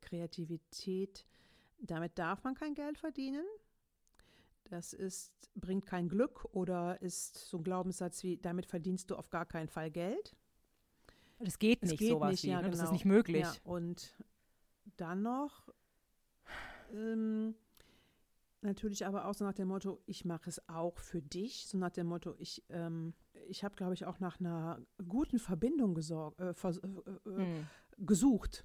Kreativität, 0.00 1.26
damit 1.80 2.16
darf 2.20 2.44
man 2.44 2.54
kein 2.54 2.74
Geld 2.74 2.98
verdienen. 2.98 3.44
Das 4.62 4.92
ist, 4.92 5.50
bringt 5.56 5.86
kein 5.86 6.08
Glück 6.08 6.44
oder 6.52 7.02
ist 7.02 7.36
so 7.36 7.56
ein 7.56 7.64
Glaubenssatz 7.64 8.22
wie, 8.22 8.36
damit 8.36 8.66
verdienst 8.66 9.10
du 9.10 9.16
auf 9.16 9.28
gar 9.28 9.44
keinen 9.44 9.68
Fall 9.68 9.90
Geld. 9.90 10.36
Das 11.40 11.58
geht 11.58 11.82
nicht, 11.82 11.98
geht 11.98 12.10
sowas 12.10 12.30
nicht, 12.30 12.44
wie, 12.44 12.50
ja, 12.50 12.62
ne? 12.62 12.70
genau. 12.70 12.70
das 12.70 12.78
ist 12.78 12.84
genau. 12.84 12.92
nicht 12.92 13.04
möglich. 13.06 13.42
Ja, 13.42 13.54
und 13.64 14.14
dann 14.96 15.22
noch 15.22 15.68
ähm, 16.92 17.54
natürlich 18.62 19.06
aber 19.06 19.26
auch 19.26 19.34
so 19.34 19.44
nach 19.44 19.54
dem 19.54 19.68
Motto, 19.68 20.02
ich 20.06 20.24
mache 20.24 20.48
es 20.48 20.68
auch 20.68 20.98
für 20.98 21.22
dich, 21.22 21.66
so 21.66 21.78
nach 21.78 21.90
dem 21.90 22.06
Motto, 22.06 22.34
ich 22.38 22.64
ähm, 22.68 23.14
ich 23.48 23.64
habe, 23.64 23.74
glaube 23.74 23.94
ich, 23.94 24.06
auch 24.06 24.20
nach 24.20 24.40
einer 24.40 24.80
guten 25.08 25.38
Verbindung 25.38 25.94
gesorgt, 25.94 26.40
äh, 26.40 26.54
vers, 26.54 26.78
äh, 26.78 27.28
mhm. 27.28 27.66
gesucht 27.98 28.64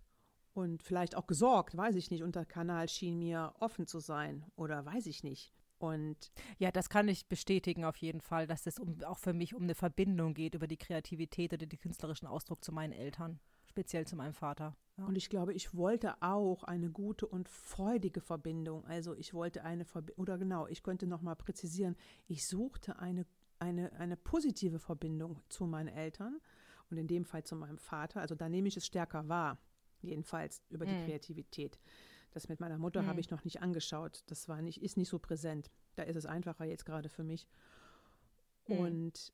und 0.53 0.83
vielleicht 0.83 1.15
auch 1.15 1.27
gesorgt, 1.27 1.75
weiß 1.75 1.95
ich 1.95 2.11
nicht. 2.11 2.23
Und 2.23 2.35
der 2.35 2.45
Kanal 2.45 2.87
schien 2.87 3.17
mir 3.17 3.53
offen 3.59 3.87
zu 3.87 3.99
sein 3.99 4.45
oder 4.55 4.85
weiß 4.85 5.07
ich 5.07 5.23
nicht. 5.23 5.53
Und 5.77 6.31
ja, 6.57 6.71
das 6.71 6.89
kann 6.89 7.09
ich 7.09 7.27
bestätigen 7.27 7.83
auf 7.83 7.97
jeden 7.97 8.21
Fall, 8.21 8.47
dass 8.47 8.65
es 8.65 8.79
um, 8.79 9.03
auch 9.03 9.19
für 9.19 9.33
mich 9.33 9.53
um 9.53 9.63
eine 9.63 9.75
Verbindung 9.75 10.33
geht 10.33 10.55
über 10.55 10.67
die 10.67 10.77
Kreativität 10.77 11.53
oder 11.53 11.65
den 11.65 11.79
künstlerischen 11.79 12.27
Ausdruck 12.27 12.63
zu 12.63 12.71
meinen 12.71 12.93
Eltern, 12.93 13.39
speziell 13.75 14.07
zu 14.07 14.15
meinem 14.15 14.33
Vater. 14.33 14.75
Ja. 14.97 15.05
Und 15.05 15.15
ich 15.15 15.29
glaube, 15.29 15.53
ich 15.53 15.75
wollte 15.75 16.21
auch 16.21 16.63
eine 16.63 16.89
gute 16.89 17.27
und 17.27 17.49
freudige 17.49 18.21
Verbindung. 18.21 18.85
Also 18.85 19.13
ich 19.15 19.33
wollte 19.33 19.63
eine 19.63 19.83
Verbindung, 19.85 20.21
oder 20.23 20.37
genau, 20.37 20.67
ich 20.67 20.81
könnte 20.81 21.07
noch 21.07 21.21
mal 21.21 21.35
präzisieren, 21.35 21.95
ich 22.27 22.47
suchte 22.47 22.97
eine 22.99 23.25
eine, 23.59 23.91
eine 23.93 24.17
positive 24.17 24.79
Verbindung 24.79 25.41
zu 25.49 25.65
meinen 25.65 25.87
Eltern 25.87 26.39
und 26.89 26.97
in 26.97 27.07
dem 27.07 27.25
Fall 27.25 27.43
zu 27.43 27.55
meinem 27.55 27.77
Vater. 27.77 28.21
Also 28.21 28.35
da 28.35 28.49
nehme 28.49 28.67
ich 28.67 28.77
es 28.77 28.85
stärker 28.85 29.27
wahr, 29.27 29.57
jedenfalls 30.01 30.61
über 30.69 30.85
die 30.85 30.93
mhm. 30.93 31.05
Kreativität. 31.05 31.79
Das 32.31 32.49
mit 32.49 32.59
meiner 32.59 32.77
Mutter 32.77 33.01
mhm. 33.01 33.07
habe 33.07 33.19
ich 33.19 33.29
noch 33.29 33.43
nicht 33.43 33.61
angeschaut. 33.61 34.23
Das 34.27 34.49
war 34.49 34.61
nicht, 34.61 34.81
ist 34.81 34.97
nicht 34.97 35.09
so 35.09 35.19
präsent. 35.19 35.71
Da 35.95 36.03
ist 36.03 36.17
es 36.17 36.25
einfacher 36.25 36.65
jetzt 36.65 36.85
gerade 36.85 37.09
für 37.09 37.23
mich. 37.23 37.47
Mhm. 38.67 38.77
Und 38.77 39.33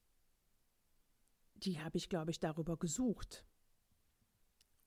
die 1.56 1.80
habe 1.80 1.98
ich, 1.98 2.10
glaube 2.10 2.32
ich, 2.32 2.40
darüber 2.40 2.78
gesucht. 2.78 3.44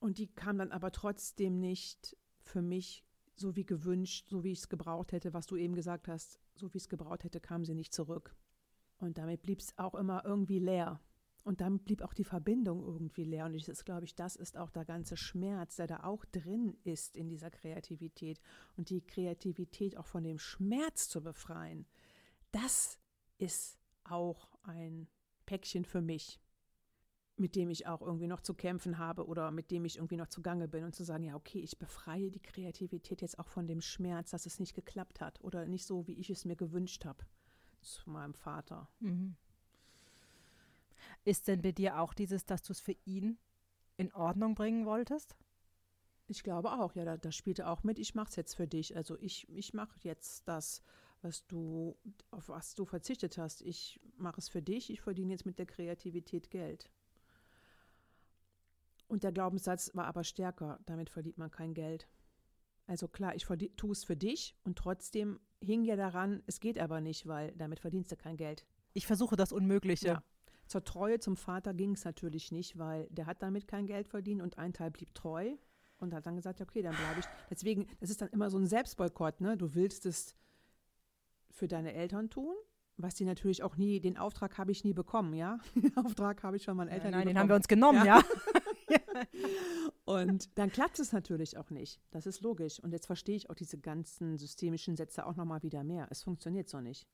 Und 0.05 0.19
die 0.19 0.27
kam 0.27 0.59
dann 0.59 0.71
aber 0.71 0.93
trotzdem 0.93 1.61
nicht 1.61 2.15
für 2.43 2.61
mich 2.61 3.07
so 3.37 3.57
wie 3.57 3.65
gewünscht, 3.65 4.29
so 4.29 4.45
wie 4.45 4.53
ich 4.53 4.59
es 4.59 4.69
gebraucht 4.69 5.13
hätte, 5.13 5.33
was 5.33 5.47
du 5.47 5.57
eben 5.57 5.75
gesagt 5.75 6.09
hast, 6.09 6.43
so 6.57 6.75
wie 6.75 6.77
ich 6.77 6.83
es 6.83 6.89
gebraucht 6.91 7.25
hätte, 7.25 7.41
kam 7.41 7.65
sie 7.65 7.75
nicht 7.75 7.95
zurück. 7.95 8.37
Und 8.99 9.17
damit 9.17 9.41
blieb 9.41 9.61
es 9.61 9.79
auch 9.79 9.95
immer 9.95 10.23
irgendwie 10.27 10.59
leer. 10.59 11.01
Und 11.43 11.63
damit 11.63 11.87
blieb 11.87 12.03
auch 12.03 12.13
die 12.13 12.25
Verbindung 12.25 12.85
irgendwie 12.85 13.25
leer. 13.25 13.47
Und 13.47 13.55
ich 13.55 13.65
glaube 13.87 14.05
ich, 14.05 14.15
das 14.15 14.37
ist 14.37 14.59
auch 14.59 14.69
der 14.69 14.85
ganze 14.85 15.17
Schmerz, 15.17 15.77
der 15.77 15.87
da 15.87 16.05
auch 16.05 16.27
drin 16.27 16.77
ist 16.85 17.17
in 17.17 17.31
dieser 17.31 17.51
Kreativität. 17.51 18.39
Und 18.77 18.91
die 18.91 19.01
Kreativität 19.01 19.97
auch 19.97 20.07
von 20.07 20.23
dem 20.23 20.39
Schmerz 20.39 21.09
zu 21.09 21.23
befreien, 21.23 21.87
das 22.53 22.99
ist 23.39 23.79
auch 24.05 24.51
ein 24.65 25.09
Päckchen 25.47 25.87
für 25.87 26.03
mich, 26.03 26.43
mit 27.37 27.57
dem 27.57 27.69
ich 27.71 27.87
auch 27.87 28.01
irgendwie 28.01 28.29
noch 28.29 28.41
zu 28.41 28.55
kämpfen 28.55 28.99
habe 28.99 29.27
oder 29.27 29.51
mit 29.51 29.71
dem 29.71 29.85
ich 29.85 29.97
irgendwie 29.97 30.17
noch 30.17 30.29
zugange 30.29 30.69
bin 30.69 30.85
und 30.85 30.95
zu 30.95 31.05
sagen, 31.05 31.25
ja, 31.25 31.35
okay, 31.35 31.59
ich 31.59 31.79
befreie 31.79 32.31
die 32.31 32.43
Kreativität 32.43 33.23
jetzt 33.23 33.39
auch 33.39 33.49
von 33.49 33.67
dem 33.67 33.81
Schmerz, 33.81 34.31
dass 34.31 34.47
es 34.47 34.61
nicht 34.61 34.75
geklappt 34.75 35.21
hat 35.21 35.41
oder 35.43 35.67
nicht 35.67 35.85
so, 35.85 36.07
wie 36.07 36.15
ich 36.15 36.31
es 36.31 36.45
mir 36.45 36.57
gewünscht 36.57 37.05
habe 37.05 37.25
zu 37.81 38.09
meinem 38.11 38.35
Vater. 38.35 38.89
Mhm. 39.01 39.37
Ist 41.25 41.49
denn 41.49 41.63
bei 41.63 41.73
dir 41.73 42.01
auch 42.01 42.15
dieses, 42.15 42.47
dass 42.47 42.63
du 42.63 42.73
es 42.73 42.81
für 42.81 42.97
ihn 43.05 43.39
in 43.97 44.13
Ordnung 44.13 44.55
bringen 44.55 44.87
wolltest? 44.87 45.37
Ich 46.27 46.43
glaube 46.43 46.73
auch, 46.73 46.95
ja, 46.95 47.05
da, 47.05 47.17
da 47.17 47.33
spielte 47.33 47.69
auch 47.69 47.83
mit, 47.83 47.99
ich 47.99 48.15
mache 48.15 48.31
es 48.31 48.37
jetzt 48.37 48.55
für 48.55 48.67
dich. 48.67 48.97
Also 48.97 49.19
ich, 49.19 49.49
ich 49.51 49.75
mache 49.75 49.99
jetzt 50.03 50.47
das, 50.49 50.83
was 51.21 51.47
du, 51.47 51.97
auf 52.31 52.49
was 52.49 52.75
du 52.75 52.85
verzichtet 52.85 53.39
hast. 53.39 53.63
Ich 53.63 54.01
mache 54.17 54.39
es 54.39 54.49
für 54.49 54.63
dich, 54.63 54.91
ich 54.91 55.01
verdiene 55.01 55.33
jetzt 55.33 55.47
mit 55.47 55.59
der 55.59 55.67
Kreativität 55.67 56.51
Geld. 56.51 56.91
Und 59.15 59.23
der 59.23 59.31
Glaubenssatz 59.31 59.93
war 59.95 60.07
aber 60.07 60.25
stärker, 60.25 60.81
damit 60.87 61.09
verdient 61.09 61.39
man 61.39 61.49
kein 61.49 61.73
Geld. 61.73 62.09
Also 62.89 63.07
klar, 63.07 63.37
ich 63.37 63.47
tue 63.77 63.93
es 63.93 64.03
für 64.03 64.17
dich 64.17 64.57
und 64.65 64.77
trotzdem 64.77 65.39
hing 65.61 65.85
ja 65.85 65.95
daran, 65.95 66.43
es 66.47 66.59
geht 66.59 66.81
aber 66.81 67.01
nicht, 67.01 67.29
weil 67.29 67.53
damit 67.53 67.79
verdienst 67.79 68.11
du 68.11 68.17
kein 68.17 68.37
Geld. 68.37 68.67
Ich 68.93 69.07
versuche 69.07 69.37
das 69.37 69.53
Unmögliche. 69.53 70.09
Ja. 70.09 70.23
Zur 70.67 70.83
Treue 70.83 71.21
zum 71.21 71.37
Vater 71.37 71.75
ging 71.75 71.93
es 71.93 72.05
natürlich 72.05 72.51
nicht, 72.51 72.77
weil 72.77 73.07
der 73.09 73.27
hat 73.27 73.41
damit 73.41 73.69
kein 73.69 73.87
Geld 73.87 74.09
verdient 74.09 74.43
und 74.43 74.59
ein 74.59 74.73
Teil 74.73 74.91
blieb 74.91 75.15
treu 75.15 75.55
und 75.99 76.13
hat 76.13 76.27
dann 76.27 76.35
gesagt, 76.35 76.61
okay, 76.61 76.83
dann 76.83 76.97
bleibe 76.97 77.21
ich. 77.21 77.27
Deswegen, 77.49 77.87
das 78.01 78.11
ist 78.11 78.21
dann 78.21 78.31
immer 78.31 78.51
so 78.51 78.59
ein 78.59 78.67
Selbstboykott, 78.67 79.41
ne? 79.41 79.57
Du 79.57 79.77
willst 79.77 80.07
es 80.07 80.35
für 81.51 81.69
deine 81.69 81.95
Eltern 81.95 82.31
tun, 82.31 82.57
was 82.97 83.15
die 83.15 83.25
natürlich 83.25 83.63
auch 83.63 83.77
nie, 83.77 84.01
den 84.01 84.19
Auftrag 84.19 84.59
habe 84.59 84.73
ich 84.73 84.83
nie 84.83 84.93
bekommen, 84.93 85.35
ja? 85.35 85.61
Den 85.77 85.97
Auftrag 85.97 86.43
habe 86.43 86.57
ich 86.57 86.65
von 86.65 86.77
meinen 86.77 86.89
Eltern 86.89 87.13
nein, 87.13 87.21
nein, 87.21 87.29
den 87.29 87.39
haben 87.39 87.49
wir 87.49 87.57
uns 87.57 87.69
genommen, 87.69 88.05
ja. 88.05 88.19
ja. 88.19 88.25
und 90.05 90.59
dann 90.59 90.71
klappt 90.71 90.99
es 90.99 91.13
natürlich 91.13 91.57
auch 91.57 91.71
nicht. 91.71 92.01
Das 92.11 92.27
ist 92.27 92.43
logisch. 92.43 92.81
Und 92.81 92.93
jetzt 92.93 93.07
verstehe 93.07 93.37
ich 93.37 93.51
auch 93.51 93.55
diese 93.55 93.79
ganzen 93.79 94.39
systemischen 94.39 94.97
Sätze 94.97 95.27
auch 95.27 95.37
nochmal 95.37 95.63
wieder 95.63 95.85
mehr. 95.85 96.07
Es 96.11 96.23
funktioniert 96.23 96.69
so 96.69 96.81
nicht. 96.81 97.07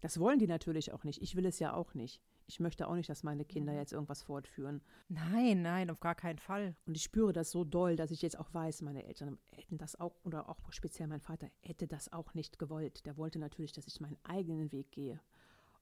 Das 0.00 0.18
wollen 0.18 0.38
die 0.38 0.46
natürlich 0.46 0.92
auch 0.92 1.04
nicht. 1.04 1.20
Ich 1.22 1.36
will 1.36 1.46
es 1.46 1.58
ja 1.58 1.74
auch 1.74 1.94
nicht. 1.94 2.22
Ich 2.46 2.58
möchte 2.58 2.88
auch 2.88 2.94
nicht, 2.94 3.08
dass 3.08 3.22
meine 3.22 3.44
Kinder 3.44 3.72
jetzt 3.72 3.92
irgendwas 3.92 4.22
fortführen. 4.22 4.82
Nein, 5.08 5.62
nein, 5.62 5.88
auf 5.88 6.00
gar 6.00 6.16
keinen 6.16 6.38
Fall. 6.38 6.74
Und 6.84 6.96
ich 6.96 7.02
spüre 7.02 7.32
das 7.32 7.50
so 7.52 7.64
doll, 7.64 7.94
dass 7.96 8.10
ich 8.10 8.22
jetzt 8.22 8.38
auch 8.38 8.52
weiß, 8.52 8.82
meine 8.82 9.04
Eltern 9.04 9.38
hätten 9.52 9.78
das 9.78 10.00
auch, 10.00 10.16
oder 10.24 10.48
auch 10.48 10.72
speziell 10.72 11.06
mein 11.06 11.20
Vater, 11.20 11.48
hätte 11.60 11.86
das 11.86 12.12
auch 12.12 12.34
nicht 12.34 12.58
gewollt. 12.58 13.06
Der 13.06 13.16
wollte 13.16 13.38
natürlich, 13.38 13.72
dass 13.72 13.86
ich 13.86 14.00
meinen 14.00 14.18
eigenen 14.24 14.72
Weg 14.72 14.90
gehe. 14.90 15.20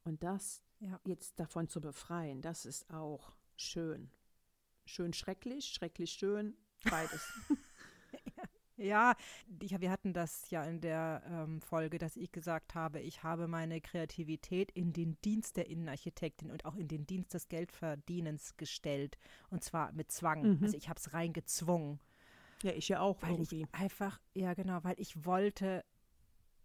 Und 0.04 0.22
das 0.22 0.62
ja. 0.81 1.00
jetzt 1.07 1.40
davon 1.40 1.68
zu 1.68 1.81
befreien, 1.81 2.42
das 2.42 2.66
ist 2.66 2.90
auch 2.90 3.35
schön 3.57 4.11
schön 4.88 5.12
schrecklich, 5.12 5.66
schrecklich 5.66 6.12
schön, 6.12 6.57
beides. 6.85 7.33
Ja, 8.79 9.16
ich, 9.61 9.79
wir 9.81 9.90
hatten 9.90 10.12
das 10.12 10.51
ja 10.51 10.62
in 10.62 10.81
der 10.81 11.22
ähm, 11.29 11.61
Folge, 11.61 11.98
dass 11.98 12.16
ich 12.16 12.31
gesagt 12.31 12.77
habe, 12.77 13.01
ich 13.01 13.24
habe 13.24 13.48
meine 13.48 13.81
Kreativität 13.81 14.70
in 14.70 14.92
den 14.92 15.20
Dienst 15.22 15.57
der 15.57 15.68
Innenarchitektin 15.68 16.53
und 16.53 16.64
auch 16.64 16.77
in 16.77 16.87
den 16.87 17.05
Dienst 17.05 17.35
des 17.35 17.48
Geldverdienens 17.48 18.57
gestellt. 18.57 19.18
Und 19.51 19.64
zwar 19.64 19.90
mit 19.92 20.12
Zwang. 20.12 20.42
Mhm. 20.42 20.62
Also 20.62 20.77
ich 20.77 20.88
habe 20.88 20.98
es 20.98 21.12
reingezwungen. 21.12 21.98
Ja, 22.62 22.70
ich 22.70 22.88
ja 22.88 23.01
auch 23.01 23.20
weil 23.22 23.33
irgendwie. 23.33 23.62
Ich 23.62 23.74
einfach, 23.74 24.20
ja 24.35 24.55
genau, 24.55 24.79
weil 24.85 24.94
ich 24.98 25.24
wollte 25.24 25.85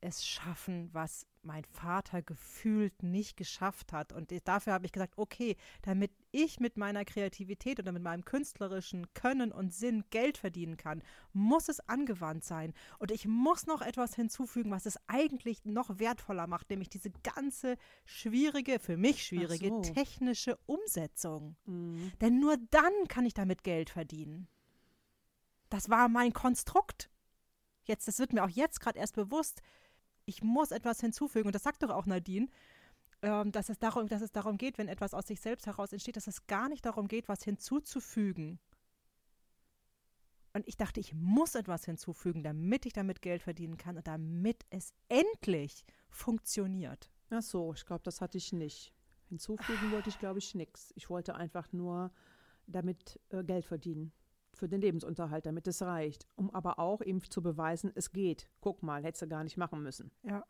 es 0.02 0.26
schaffen, 0.26 0.90
was 0.94 1.26
mein 1.42 1.64
Vater 1.66 2.22
gefühlt 2.22 3.02
nicht 3.02 3.38
geschafft 3.38 3.92
hat. 3.92 4.14
Und 4.14 4.32
dafür 4.48 4.74
habe 4.74 4.86
ich 4.86 4.92
gesagt, 4.92 5.18
okay, 5.18 5.56
damit 5.82 6.12
ich 6.34 6.60
mit 6.60 6.78
meiner 6.78 7.06
Kreativität 7.06 7.80
oder 7.80 7.92
mit 7.92 8.04
meinem 8.04 8.26
künstlerischen 8.26 9.14
Können 9.14 9.52
und 9.52 9.74
Sinn 9.74 10.04
Geld 10.10 10.38
verdienen 10.38 10.76
kann, 10.76 11.02
muss 11.32 11.70
es 11.70 11.80
angewandt 11.88 12.44
sein. 12.44 12.74
Und 13.00 13.12
ich 13.12 13.26
muss 13.26 13.68
noch 13.68 13.82
etwas 13.82 14.16
hinzufügen, 14.16 14.72
was 14.72 14.86
es 14.86 14.98
eigentlich 15.08 15.64
noch 15.64 16.00
wertvoller 16.00 16.48
macht, 16.48 16.70
nämlich 16.70 16.90
diese 16.90 17.12
ganze 17.24 17.78
schwierige, 18.06 18.80
für 18.80 18.98
mich 18.98 19.24
schwierige 19.24 19.70
so. 19.70 19.82
technische 19.82 20.58
Umsetzung. 20.66 21.56
Mhm. 21.66 22.12
Denn 22.20 22.40
nur 22.40 22.58
dann 22.72 23.08
kann 23.08 23.26
ich 23.26 23.34
damit 23.34 23.64
Geld 23.64 23.90
verdienen. 23.90 24.48
Das 25.70 25.90
war 25.90 26.10
mein 26.10 26.34
Konstrukt. 26.34 27.10
Jetzt, 27.84 28.08
das 28.08 28.20
wird 28.20 28.34
mir 28.34 28.44
auch 28.44 28.50
jetzt 28.50 28.80
gerade 28.80 29.00
erst 29.00 29.16
bewusst. 29.16 29.62
Ich 30.26 30.42
muss 30.42 30.72
etwas 30.72 31.00
hinzufügen. 31.00 31.48
Und 31.48 31.56
das 31.56 31.64
sagt 31.64 31.84
doch 31.84 31.90
auch 31.90 32.06
Nadine, 32.06 32.48
dass, 33.24 33.70
es 33.70 33.80
darum, 33.80 34.08
dass 34.08 34.22
es 34.22 34.34
darum 34.34 34.58
geht, 34.58 34.78
wenn 34.78 34.90
etwas 34.90 35.14
aus 35.14 35.28
sich 35.28 35.40
selbst 35.40 35.66
heraus 35.66 35.94
entsteht, 35.94 36.18
dass 36.18 36.28
es 36.28 36.46
gar 36.46 36.68
nicht 36.68 36.86
darum 36.86 37.08
geht, 37.08 37.30
was 37.30 37.44
hinzuzufügen. 37.44 38.60
Und 40.54 40.68
ich 40.68 40.76
dachte, 40.76 41.00
ich 41.00 41.14
muss 41.16 41.56
etwas 41.56 41.86
hinzufügen, 41.86 42.44
damit 42.44 42.86
ich 42.86 42.94
damit 42.94 43.22
Geld 43.22 43.42
verdienen 43.42 43.78
kann 43.78 43.98
und 43.98 44.08
damit 44.08 44.66
es 44.70 44.94
endlich 45.08 45.86
funktioniert. 46.10 47.10
Ach 47.30 47.42
so, 47.42 47.74
ich 47.74 47.86
glaube, 47.86 48.04
das 48.04 48.20
hatte 48.20 48.38
ich 48.38 48.52
nicht. 48.52 48.94
Hinzufügen 49.30 49.92
wollte 49.92 50.10
ich, 50.10 50.20
glaube 50.20 50.40
ich, 50.40 50.54
nichts. 50.54 50.92
Ich 50.96 51.10
wollte 51.10 51.36
einfach 51.36 51.72
nur 51.72 52.12
damit 52.68 53.20
äh, 53.30 53.44
Geld 53.44 53.66
verdienen. 53.66 54.12
Für 54.54 54.68
den 54.68 54.82
Lebensunterhalt, 54.82 55.48
damit 55.48 55.66
es 55.68 55.82
reicht. 55.82 56.28
Um 56.36 56.52
aber 56.52 56.78
auch 56.78 57.02
eben 57.02 57.22
zu 57.24 57.42
beweisen, 57.42 57.92
es 57.96 58.12
geht. 58.12 58.48
Guck 58.60 58.84
mal, 58.84 59.04
hättest 59.04 59.24
du 59.24 59.28
gar 59.28 59.44
nicht 59.44 59.58
machen 59.58 59.82
müssen. 59.82 60.12
Ja. 60.22 60.46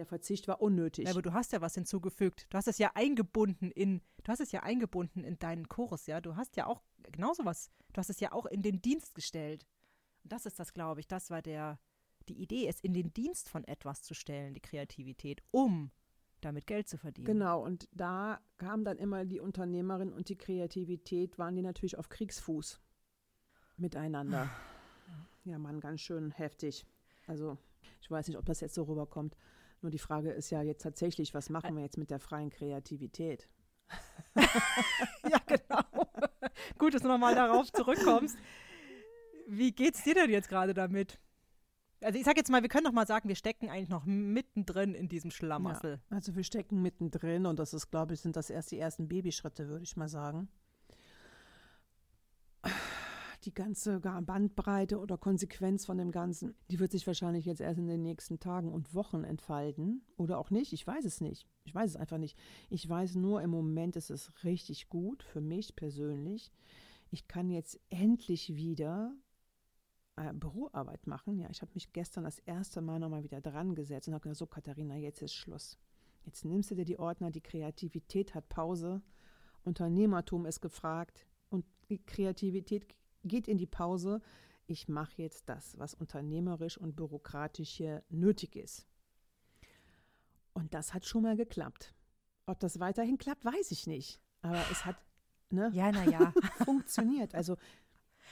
Der 0.00 0.06
Verzicht 0.06 0.48
war 0.48 0.62
unnötig. 0.62 1.06
Aber 1.10 1.20
du 1.20 1.34
hast 1.34 1.52
ja 1.52 1.60
was 1.60 1.74
hinzugefügt. 1.74 2.46
Du 2.48 2.56
hast 2.56 2.66
es 2.68 2.78
ja 2.78 2.92
eingebunden 2.94 3.70
in, 3.70 4.00
du 4.24 4.32
hast 4.32 4.40
es 4.40 4.50
ja 4.50 4.62
eingebunden 4.62 5.24
in 5.24 5.38
deinen 5.38 5.68
Kurs, 5.68 6.06
ja. 6.06 6.22
Du 6.22 6.36
hast 6.36 6.56
ja 6.56 6.64
auch 6.64 6.80
genauso 7.02 7.44
was, 7.44 7.70
du 7.92 7.98
hast 7.98 8.08
es 8.08 8.18
ja 8.18 8.32
auch 8.32 8.46
in 8.46 8.62
den 8.62 8.80
Dienst 8.80 9.14
gestellt. 9.14 9.66
Und 10.22 10.32
das 10.32 10.46
ist 10.46 10.58
das, 10.58 10.72
glaube 10.72 11.00
ich, 11.00 11.06
das 11.06 11.28
war 11.28 11.42
der, 11.42 11.78
die 12.30 12.40
Idee, 12.40 12.66
es 12.66 12.80
in 12.80 12.94
den 12.94 13.12
Dienst 13.12 13.50
von 13.50 13.62
etwas 13.64 14.02
zu 14.02 14.14
stellen, 14.14 14.54
die 14.54 14.62
Kreativität, 14.62 15.42
um 15.50 15.90
damit 16.40 16.66
Geld 16.66 16.88
zu 16.88 16.96
verdienen. 16.96 17.26
Genau, 17.26 17.62
und 17.62 17.86
da 17.92 18.40
kam 18.56 18.84
dann 18.84 18.96
immer 18.96 19.26
die 19.26 19.40
Unternehmerin 19.40 20.14
und 20.14 20.30
die 20.30 20.38
Kreativität, 20.38 21.38
waren 21.38 21.56
die 21.56 21.60
natürlich 21.60 21.98
auf 21.98 22.08
Kriegsfuß 22.08 22.80
miteinander. 23.76 24.48
Ja, 25.44 25.58
Mann, 25.58 25.78
ganz 25.78 26.00
schön 26.00 26.30
heftig. 26.30 26.86
Also, 27.26 27.58
ich 28.00 28.10
weiß 28.10 28.28
nicht, 28.28 28.38
ob 28.38 28.46
das 28.46 28.60
jetzt 28.60 28.74
so 28.74 28.84
rüberkommt. 28.84 29.36
Nur 29.82 29.90
die 29.90 29.98
Frage 29.98 30.30
ist 30.30 30.50
ja 30.50 30.62
jetzt 30.62 30.82
tatsächlich, 30.82 31.32
was 31.32 31.48
machen 31.48 31.74
wir 31.74 31.82
jetzt 31.82 31.96
mit 31.96 32.10
der 32.10 32.20
freien 32.20 32.50
Kreativität? 32.50 33.48
ja, 34.36 35.38
genau. 35.46 36.06
Gut, 36.78 36.94
dass 36.94 37.02
du 37.02 37.08
nochmal 37.08 37.34
darauf 37.34 37.72
zurückkommst. 37.72 38.36
Wie 39.48 39.72
geht's 39.72 40.04
dir 40.04 40.14
denn 40.14 40.30
jetzt 40.30 40.48
gerade 40.48 40.74
damit? 40.74 41.18
Also 42.02 42.18
ich 42.18 42.24
sag 42.24 42.36
jetzt 42.36 42.50
mal, 42.50 42.62
wir 42.62 42.68
können 42.68 42.84
doch 42.84 42.92
mal 42.92 43.06
sagen, 43.06 43.28
wir 43.28 43.36
stecken 43.36 43.68
eigentlich 43.68 43.88
noch 43.88 44.04
mittendrin 44.06 44.94
in 44.94 45.08
diesem 45.08 45.30
Schlamassel. 45.30 46.00
Ja, 46.10 46.16
also 46.16 46.34
wir 46.34 46.44
stecken 46.44 46.80
mittendrin 46.80 47.46
und 47.46 47.58
das 47.58 47.74
ist, 47.74 47.90
glaube 47.90 48.14
ich, 48.14 48.20
sind 48.20 48.36
das 48.36 48.48
erst 48.48 48.70
die 48.70 48.78
ersten 48.78 49.08
Babyschritte, 49.08 49.68
würde 49.68 49.84
ich 49.84 49.96
mal 49.96 50.08
sagen. 50.08 50.48
Die 53.44 53.54
ganze 53.54 54.00
Bandbreite 54.00 54.98
oder 54.98 55.16
Konsequenz 55.16 55.86
von 55.86 55.96
dem 55.96 56.10
Ganzen, 56.10 56.54
die 56.70 56.78
wird 56.78 56.92
sich 56.92 57.06
wahrscheinlich 57.06 57.46
jetzt 57.46 57.62
erst 57.62 57.78
in 57.78 57.86
den 57.86 58.02
nächsten 58.02 58.38
Tagen 58.38 58.70
und 58.70 58.94
Wochen 58.94 59.24
entfalten. 59.24 60.02
Oder 60.18 60.38
auch 60.38 60.50
nicht, 60.50 60.74
ich 60.74 60.86
weiß 60.86 61.06
es 61.06 61.22
nicht. 61.22 61.48
Ich 61.64 61.74
weiß 61.74 61.90
es 61.90 61.96
einfach 61.96 62.18
nicht. 62.18 62.36
Ich 62.68 62.86
weiß 62.86 63.14
nur, 63.14 63.40
im 63.40 63.50
Moment 63.50 63.96
ist 63.96 64.10
es 64.10 64.44
richtig 64.44 64.90
gut 64.90 65.22
für 65.22 65.40
mich 65.40 65.74
persönlich. 65.74 66.52
Ich 67.10 67.28
kann 67.28 67.48
jetzt 67.48 67.80
endlich 67.88 68.56
wieder 68.56 69.14
äh, 70.16 70.32
Büroarbeit 70.34 71.06
machen. 71.06 71.38
Ja, 71.38 71.48
ich 71.50 71.62
habe 71.62 71.72
mich 71.74 71.92
gestern 71.92 72.24
das 72.24 72.38
erste 72.40 72.82
Mal 72.82 72.98
nochmal 72.98 73.24
wieder 73.24 73.40
dran 73.40 73.74
gesetzt 73.74 74.08
und 74.08 74.14
habe 74.14 74.22
gesagt, 74.22 74.38
so 74.38 74.46
Katharina, 74.46 74.96
jetzt 74.96 75.22
ist 75.22 75.34
Schluss. 75.34 75.78
Jetzt 76.24 76.44
nimmst 76.44 76.70
du 76.70 76.74
dir 76.74 76.84
die 76.84 76.98
Ordner, 76.98 77.30
die 77.30 77.40
Kreativität 77.40 78.34
hat 78.34 78.48
Pause, 78.48 79.02
Unternehmertum 79.64 80.46
ist 80.46 80.60
gefragt 80.60 81.26
und 81.48 81.64
die 81.88 82.04
Kreativität 82.04 82.86
geht 83.24 83.48
in 83.48 83.58
die 83.58 83.66
Pause. 83.66 84.20
Ich 84.66 84.88
mache 84.88 85.20
jetzt 85.22 85.48
das, 85.48 85.78
was 85.78 85.94
unternehmerisch 85.94 86.78
und 86.78 86.94
bürokratisch 86.96 87.70
hier 87.70 88.02
nötig 88.08 88.56
ist. 88.56 88.86
Und 90.52 90.74
das 90.74 90.94
hat 90.94 91.04
schon 91.04 91.22
mal 91.22 91.36
geklappt. 91.36 91.94
Ob 92.46 92.60
das 92.60 92.80
weiterhin 92.80 93.18
klappt, 93.18 93.44
weiß 93.44 93.70
ich 93.70 93.86
nicht. 93.86 94.20
Aber 94.42 94.60
es 94.70 94.84
hat 94.84 94.96
ne, 95.50 95.70
Ja, 95.74 95.90
naja. 95.92 96.32
funktioniert. 96.64 97.34
Also 97.34 97.56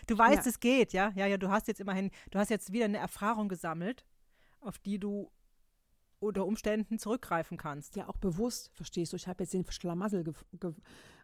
Du 0.07 0.17
weißt, 0.17 0.45
Ja. 0.45 0.51
es 0.51 0.61
geht, 0.61 0.93
ja? 0.93 1.11
Ja, 1.17 1.27
ja, 1.27 1.39
du 1.39 1.49
hast 1.51 1.67
jetzt 1.67 1.81
immerhin, 1.81 2.11
du 2.31 2.39
hast 2.39 2.51
jetzt 2.51 2.73
wieder 2.73 2.85
eine 2.85 2.99
Erfahrung 2.99 3.49
gesammelt, 3.49 4.05
auf 4.61 4.79
die 4.79 4.99
du 5.01 5.31
unter 6.21 6.47
Umständen 6.47 6.99
zurückgreifen 6.99 7.57
kannst. 7.57 7.97
ja 7.97 8.09
auch 8.09 8.17
bewusst, 8.17 8.71
verstehst 8.75 9.13
du, 9.13 9.17
ich 9.17 9.27
habe 9.27 9.43
jetzt 9.43 9.55
den 9.55 9.65
Schlamassel 9.69 10.25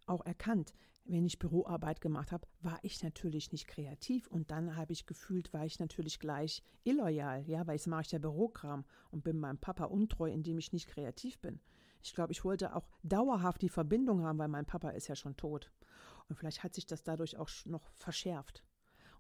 auch 0.07 0.25
erkannt. 0.27 0.75
Wenn 1.07 1.27
ich 1.27 1.39
Büroarbeit 1.39 2.01
gemacht 2.01 2.33
habe, 2.33 2.49
war 2.61 2.79
ich 2.83 3.03
natürlich 3.03 3.53
nicht 3.53 3.69
kreativ 3.69 4.27
und 4.27 4.51
dann 4.51 4.75
habe 4.75 4.93
ich 4.95 5.05
gefühlt, 5.05 5.53
war 5.53 5.67
ich 5.67 5.79
natürlich 5.79 6.19
gleich 6.19 6.63
illoyal, 6.83 7.45
ja, 7.47 7.67
weil 7.67 7.75
jetzt 7.75 7.87
mache 7.87 8.03
ich 8.03 8.13
ja 8.13 8.19
Bürokram 8.19 8.87
und 9.11 9.23
bin 9.23 9.39
meinem 9.39 9.59
Papa 9.59 9.85
untreu, 9.85 10.31
indem 10.31 10.57
ich 10.57 10.73
nicht 10.73 10.89
kreativ 10.89 11.39
bin. 11.41 11.61
Ich 12.03 12.15
glaube, 12.15 12.33
ich 12.33 12.45
wollte 12.45 12.75
auch 12.75 12.87
dauerhaft 13.03 13.61
die 13.61 13.69
Verbindung 13.69 14.23
haben, 14.23 14.39
weil 14.39 14.49
mein 14.49 14.65
Papa 14.65 14.91
ist 14.91 15.09
ja 15.09 15.15
schon 15.15 15.37
tot. 15.37 15.71
Und 16.29 16.37
vielleicht 16.37 16.63
hat 16.63 16.75
sich 16.75 16.87
das 16.87 17.03
dadurch 17.03 17.37
auch 17.37 17.51
noch 17.67 17.91
verschärft. 17.93 18.65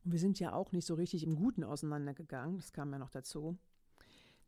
Und 0.05 0.13
wir 0.13 0.19
sind 0.19 0.39
ja 0.39 0.55
auch 0.55 0.73
nicht 0.73 0.87
so 0.87 0.95
richtig 0.95 1.23
im 1.23 1.37
Guten 1.37 1.65
auseinandergegangen, 1.65 2.57
das 2.57 2.73
kam 2.73 2.93
ja 2.93 2.99
noch 2.99 3.11
dazu. 3.11 3.59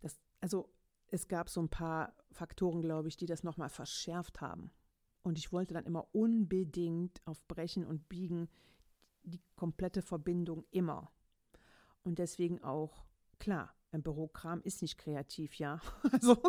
Das, 0.01 0.18
also 0.40 0.70
es 1.09 1.29
gab 1.29 1.49
so 1.49 1.61
ein 1.61 1.68
paar 1.68 2.14
Faktoren, 2.31 2.83
glaube 2.83 3.09
ich, 3.09 3.16
die 3.16 3.27
das 3.27 3.42
nochmal 3.42 3.68
verschärft 3.68 4.40
haben. 4.40 4.70
Und 5.26 5.38
ich 5.38 5.50
wollte 5.50 5.74
dann 5.74 5.86
immer 5.86 6.06
unbedingt 6.12 7.20
auf 7.24 7.44
Brechen 7.48 7.84
und 7.84 8.08
Biegen 8.08 8.48
die 9.24 9.40
komplette 9.56 10.00
Verbindung 10.00 10.64
immer. 10.70 11.10
Und 12.04 12.20
deswegen 12.20 12.62
auch, 12.62 13.04
klar, 13.40 13.74
ein 13.90 14.04
Bürokram 14.04 14.62
ist 14.62 14.82
nicht 14.82 14.98
kreativ, 14.98 15.56
ja. 15.56 15.80
Also 16.12 16.40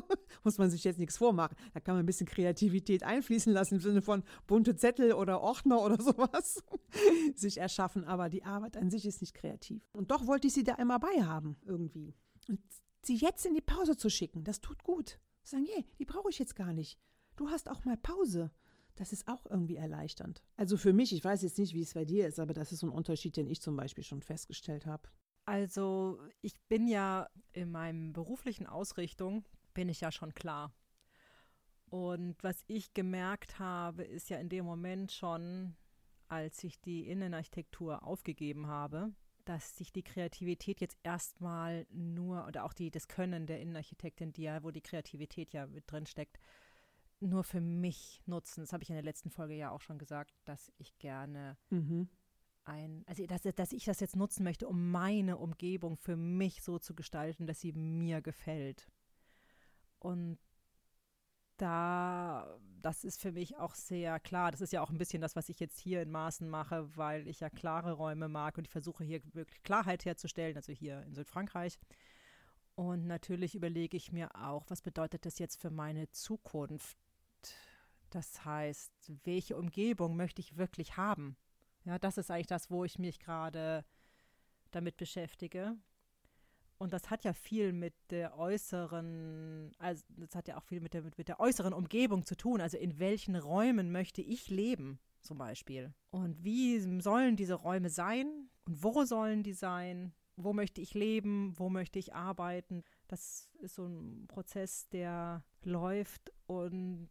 muss 0.43 0.59
man 0.59 0.69
sich 0.69 0.83
jetzt 0.83 0.99
nichts 0.99 1.17
vormachen. 1.17 1.57
Da 1.73 1.79
kann 1.79 1.95
man 1.95 2.03
ein 2.03 2.05
bisschen 2.05 2.27
Kreativität 2.27 3.01
einfließen 3.01 3.51
lassen 3.51 3.75
im 3.75 3.81
Sinne 3.81 4.03
von 4.03 4.23
bunte 4.45 4.75
Zettel 4.75 5.13
oder 5.13 5.41
Ordner 5.41 5.81
oder 5.81 5.99
sowas 5.99 6.63
sich 7.33 7.57
erschaffen. 7.57 8.03
Aber 8.03 8.29
die 8.29 8.43
Arbeit 8.43 8.77
an 8.77 8.91
sich 8.91 9.07
ist 9.07 9.21
nicht 9.21 9.33
kreativ. 9.33 9.89
Und 9.91 10.11
doch 10.11 10.27
wollte 10.27 10.45
ich 10.45 10.53
sie 10.53 10.63
da 10.63 10.75
immer 10.75 10.99
bei 10.99 11.23
haben, 11.23 11.57
irgendwie. 11.65 12.13
Und 12.47 12.59
sie 13.01 13.15
jetzt 13.15 13.43
in 13.47 13.55
die 13.55 13.61
Pause 13.61 13.97
zu 13.97 14.11
schicken, 14.11 14.43
das 14.43 14.61
tut 14.61 14.83
gut. 14.83 15.19
Sagen, 15.41 15.65
hey, 15.73 15.83
die 15.97 16.05
brauche 16.05 16.29
ich 16.29 16.37
jetzt 16.37 16.55
gar 16.55 16.73
nicht. 16.73 16.99
Du 17.37 17.49
hast 17.49 17.71
auch 17.71 17.85
mal 17.85 17.97
Pause. 17.97 18.51
Das 18.97 19.13
ist 19.13 19.27
auch 19.27 19.45
irgendwie 19.45 19.75
erleichternd. 19.75 20.41
Also 20.57 20.75
für 20.75 20.91
mich, 20.91 21.13
ich 21.13 21.23
weiß 21.23 21.43
jetzt 21.43 21.60
nicht, 21.60 21.73
wie 21.73 21.83
es 21.83 21.93
bei 21.93 22.03
dir 22.03 22.27
ist, 22.27 22.39
aber 22.39 22.53
das 22.53 22.71
ist 22.71 22.79
so 22.79 22.88
ein 22.88 22.93
Unterschied, 22.93 23.38
den 23.38 23.47
ich 23.47 23.62
zum 23.62 23.77
Beispiel 23.77 24.03
schon 24.03 24.21
festgestellt 24.21 24.86
habe. 24.86 25.07
Also 25.45 26.19
ich 26.41 26.60
bin 26.67 26.88
ja 26.88 27.29
in 27.53 27.71
meinem 27.71 28.12
beruflichen 28.12 28.65
Ausrichtung, 28.65 29.45
bin 29.73 29.88
ich 29.88 30.01
ja 30.01 30.12
schon 30.12 30.33
klar. 30.33 30.73
Und 31.89 32.36
was 32.43 32.65
ich 32.67 32.93
gemerkt 32.93 33.60
habe, 33.60 34.03
ist 34.03 34.29
ja 34.29 34.38
in 34.39 34.49
dem 34.49 34.65
Moment 34.65 35.12
schon, 35.12 35.75
als 36.27 36.63
ich 36.63 36.81
die 36.81 37.07
Innenarchitektur 37.07 38.03
aufgegeben 38.03 38.67
habe, 38.67 39.13
dass 39.45 39.77
sich 39.77 39.93
die 39.93 40.03
Kreativität 40.03 40.81
jetzt 40.81 40.97
erstmal 41.03 41.88
nur, 41.91 42.45
oder 42.47 42.65
auch 42.65 42.73
die, 42.73 42.91
das 42.91 43.07
Können 43.07 43.45
der 43.45 43.62
Innenarchitektin, 43.62 44.33
die 44.33 44.43
ja, 44.43 44.63
wo 44.63 44.71
die 44.71 44.81
Kreativität 44.81 45.53
ja 45.53 45.67
mit 45.67 45.89
drin 45.89 46.05
steckt, 46.05 46.38
nur 47.19 47.43
für 47.43 47.62
mich 47.62 48.21
nutzen. 48.25 48.62
Das 48.62 48.73
habe 48.73 48.84
ich 48.84 48.89
in 48.89 48.95
der 48.95 49.03
letzten 49.03 49.30
Folge 49.30 49.56
ja 49.56 49.71
auch 49.71 49.82
schon 49.82 49.97
gesagt, 49.97 50.34
dass 50.45 50.71
ich 50.77 50.97
gerne 50.99 51.58
Mhm. 51.69 52.10
ein, 52.63 53.03
also 53.08 53.25
dass, 53.25 53.41
dass 53.41 53.71
ich 53.71 53.86
das 53.86 53.99
jetzt 53.99 54.15
nutzen 54.15 54.43
möchte, 54.43 54.67
um 54.67 54.91
meine 54.91 55.38
Umgebung 55.38 55.97
für 55.97 56.15
mich 56.15 56.62
so 56.62 56.80
zu 56.80 56.93
gestalten, 56.95 57.47
dass 57.47 57.62
sie 57.62 57.73
mir 57.73 58.21
gefällt. 58.21 58.88
Und 59.99 60.38
da, 61.58 62.60
das 62.81 63.04
ist 63.04 63.19
für 63.19 63.31
mich 63.31 63.58
auch 63.58 63.73
sehr 63.73 64.19
klar. 64.19 64.52
Das 64.52 64.62
ist 64.62 64.73
ja 64.73 64.81
auch 64.81 64.91
ein 64.91 65.00
bisschen 65.00 65.21
das, 65.21 65.35
was 65.35 65.50
ich 65.50 65.60
jetzt 65.60 65.79
hier 65.79 66.04
in 66.04 66.12
Maßen 66.12 66.48
mache, 66.48 66.96
weil 66.96 67.27
ich 67.27 67.39
ja 67.39 67.50
klare 67.50 67.94
Räume 67.94 68.27
mag 68.27 68.58
und 68.60 68.67
ich 68.67 68.71
versuche 68.71 69.04
hier 69.04 69.21
wirklich 69.33 69.63
Klarheit 69.63 70.06
herzustellen, 70.06 70.56
also 70.56 70.71
hier 70.71 71.02
in 71.04 71.15
Südfrankreich. 71.15 71.79
Und 72.75 73.08
natürlich 73.08 73.56
überlege 73.56 73.98
ich 73.98 74.12
mir 74.12 74.35
auch, 74.35 74.65
was 74.69 74.83
bedeutet 74.83 75.25
das 75.25 75.39
jetzt 75.39 75.60
für 75.60 75.71
meine 75.71 76.12
Zukunft? 76.12 77.06
Das 78.10 78.45
heißt, 78.45 79.12
welche 79.23 79.58
Umgebung 79.58 80.15
möchte 80.15 80.41
ich 80.41 80.58
wirklich 80.58 80.97
haben? 80.97 81.37
Ja, 81.85 81.97
das 81.99 82.17
ist 82.17 82.31
eigentlich 82.31 82.47
das, 82.47 82.69
wo 82.69 82.83
ich 82.83 82.99
mich 82.99 83.19
gerade 83.19 83.85
damit 84.71 84.97
beschäftige. 84.97 85.77
Und 86.77 86.93
das 86.93 87.10
hat 87.10 87.23
ja 87.23 87.33
viel 87.33 87.73
mit 87.73 87.95
der 88.12 88.37
äußeren, 88.37 89.71
also 89.79 90.03
das 90.10 90.35
hat 90.35 90.47
ja 90.47 90.58
auch 90.58 90.63
viel 90.63 90.79
mit 90.79 90.93
der, 90.93 91.01
mit, 91.01 91.17
mit 91.17 91.27
der 91.27 91.39
äußeren 91.39 91.73
Umgebung 91.73 92.25
zu 92.25 92.35
tun. 92.35 92.62
Also 92.62 92.77
in 92.77 92.99
welchen 92.99 93.35
Räumen 93.35 93.91
möchte 93.91 94.21
ich 94.21 94.49
leben, 94.49 94.99
zum 95.21 95.37
Beispiel. 95.39 95.93
Und 96.12 96.43
wie 96.43 97.01
sollen 97.01 97.35
diese 97.35 97.55
Räume 97.55 97.89
sein? 97.89 98.49
Und 98.65 98.83
wo 98.83 99.05
sollen 99.05 99.41
die 99.43 99.53
sein? 99.53 100.13
Wo 100.35 100.53
möchte 100.53 100.81
ich 100.81 100.93
leben? 100.93 101.58
Wo 101.58 101.69
möchte 101.69 101.97
ich 101.97 102.13
arbeiten? 102.13 102.83
Das 103.08 103.49
ist 103.60 103.75
so 103.75 103.87
ein 103.87 104.27
Prozess, 104.27 104.87
der 104.89 105.43
läuft 105.63 106.31
und 106.45 107.10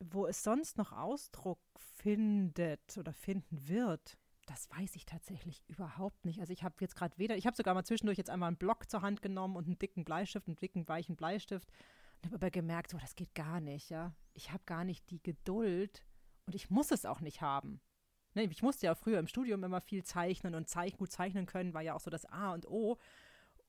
wo 0.00 0.26
es 0.26 0.42
sonst 0.42 0.78
noch 0.78 0.92
Ausdruck 0.92 1.60
findet 1.96 2.96
oder 2.98 3.12
finden 3.12 3.68
wird, 3.68 4.18
das 4.46 4.70
weiß 4.70 4.96
ich 4.96 5.04
tatsächlich 5.04 5.62
überhaupt 5.68 6.24
nicht. 6.24 6.40
Also 6.40 6.52
ich 6.52 6.62
habe 6.62 6.76
jetzt 6.80 6.96
gerade 6.96 7.16
weder, 7.18 7.36
ich 7.36 7.46
habe 7.46 7.56
sogar 7.56 7.74
mal 7.74 7.84
zwischendurch 7.84 8.18
jetzt 8.18 8.30
einmal 8.30 8.48
einen 8.48 8.56
Block 8.56 8.88
zur 8.90 9.02
Hand 9.02 9.20
genommen 9.20 9.56
und 9.56 9.66
einen 9.66 9.78
dicken 9.78 10.04
Bleistift, 10.04 10.46
einen 10.46 10.56
dicken 10.56 10.88
weichen 10.88 11.16
Bleistift 11.16 11.70
und 12.16 12.26
habe 12.26 12.36
aber 12.36 12.50
gemerkt, 12.50 12.90
so 12.90 12.98
das 12.98 13.14
geht 13.14 13.34
gar 13.34 13.60
nicht, 13.60 13.90
ja. 13.90 14.14
Ich 14.34 14.50
habe 14.52 14.62
gar 14.64 14.84
nicht 14.84 15.10
die 15.10 15.22
Geduld 15.22 16.02
und 16.46 16.54
ich 16.54 16.70
muss 16.70 16.90
es 16.90 17.04
auch 17.04 17.20
nicht 17.20 17.42
haben. 17.42 17.80
Ne, 18.34 18.44
ich 18.44 18.62
musste 18.62 18.86
ja 18.86 18.94
früher 18.94 19.18
im 19.18 19.26
Studium 19.26 19.64
immer 19.64 19.80
viel 19.80 20.04
zeichnen 20.04 20.54
und 20.54 20.68
zeich 20.68 20.96
gut 20.96 21.10
zeichnen 21.10 21.46
können, 21.46 21.74
war 21.74 21.82
ja 21.82 21.94
auch 21.94 22.00
so 22.00 22.10
das 22.10 22.24
A 22.26 22.52
und 22.52 22.66
O. 22.66 22.98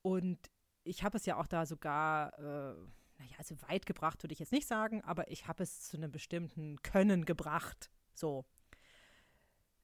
Und 0.02 0.40
ich 0.84 1.04
habe 1.04 1.18
es 1.18 1.26
ja 1.26 1.38
auch 1.38 1.48
da 1.48 1.66
sogar, 1.66 2.38
äh, 2.40 2.76
naja, 3.20 3.36
also 3.38 3.56
weit 3.68 3.86
gebracht 3.86 4.24
würde 4.24 4.34
ich 4.34 4.40
jetzt 4.40 4.52
nicht 4.52 4.68
sagen, 4.68 5.04
aber 5.04 5.30
ich 5.30 5.48
habe 5.48 5.64
es 5.64 5.82
zu 5.82 5.98
einem 5.98 6.12
bestimmten 6.12 6.82
Können 6.82 7.26
gebracht. 7.26 7.92
So. 8.14 8.46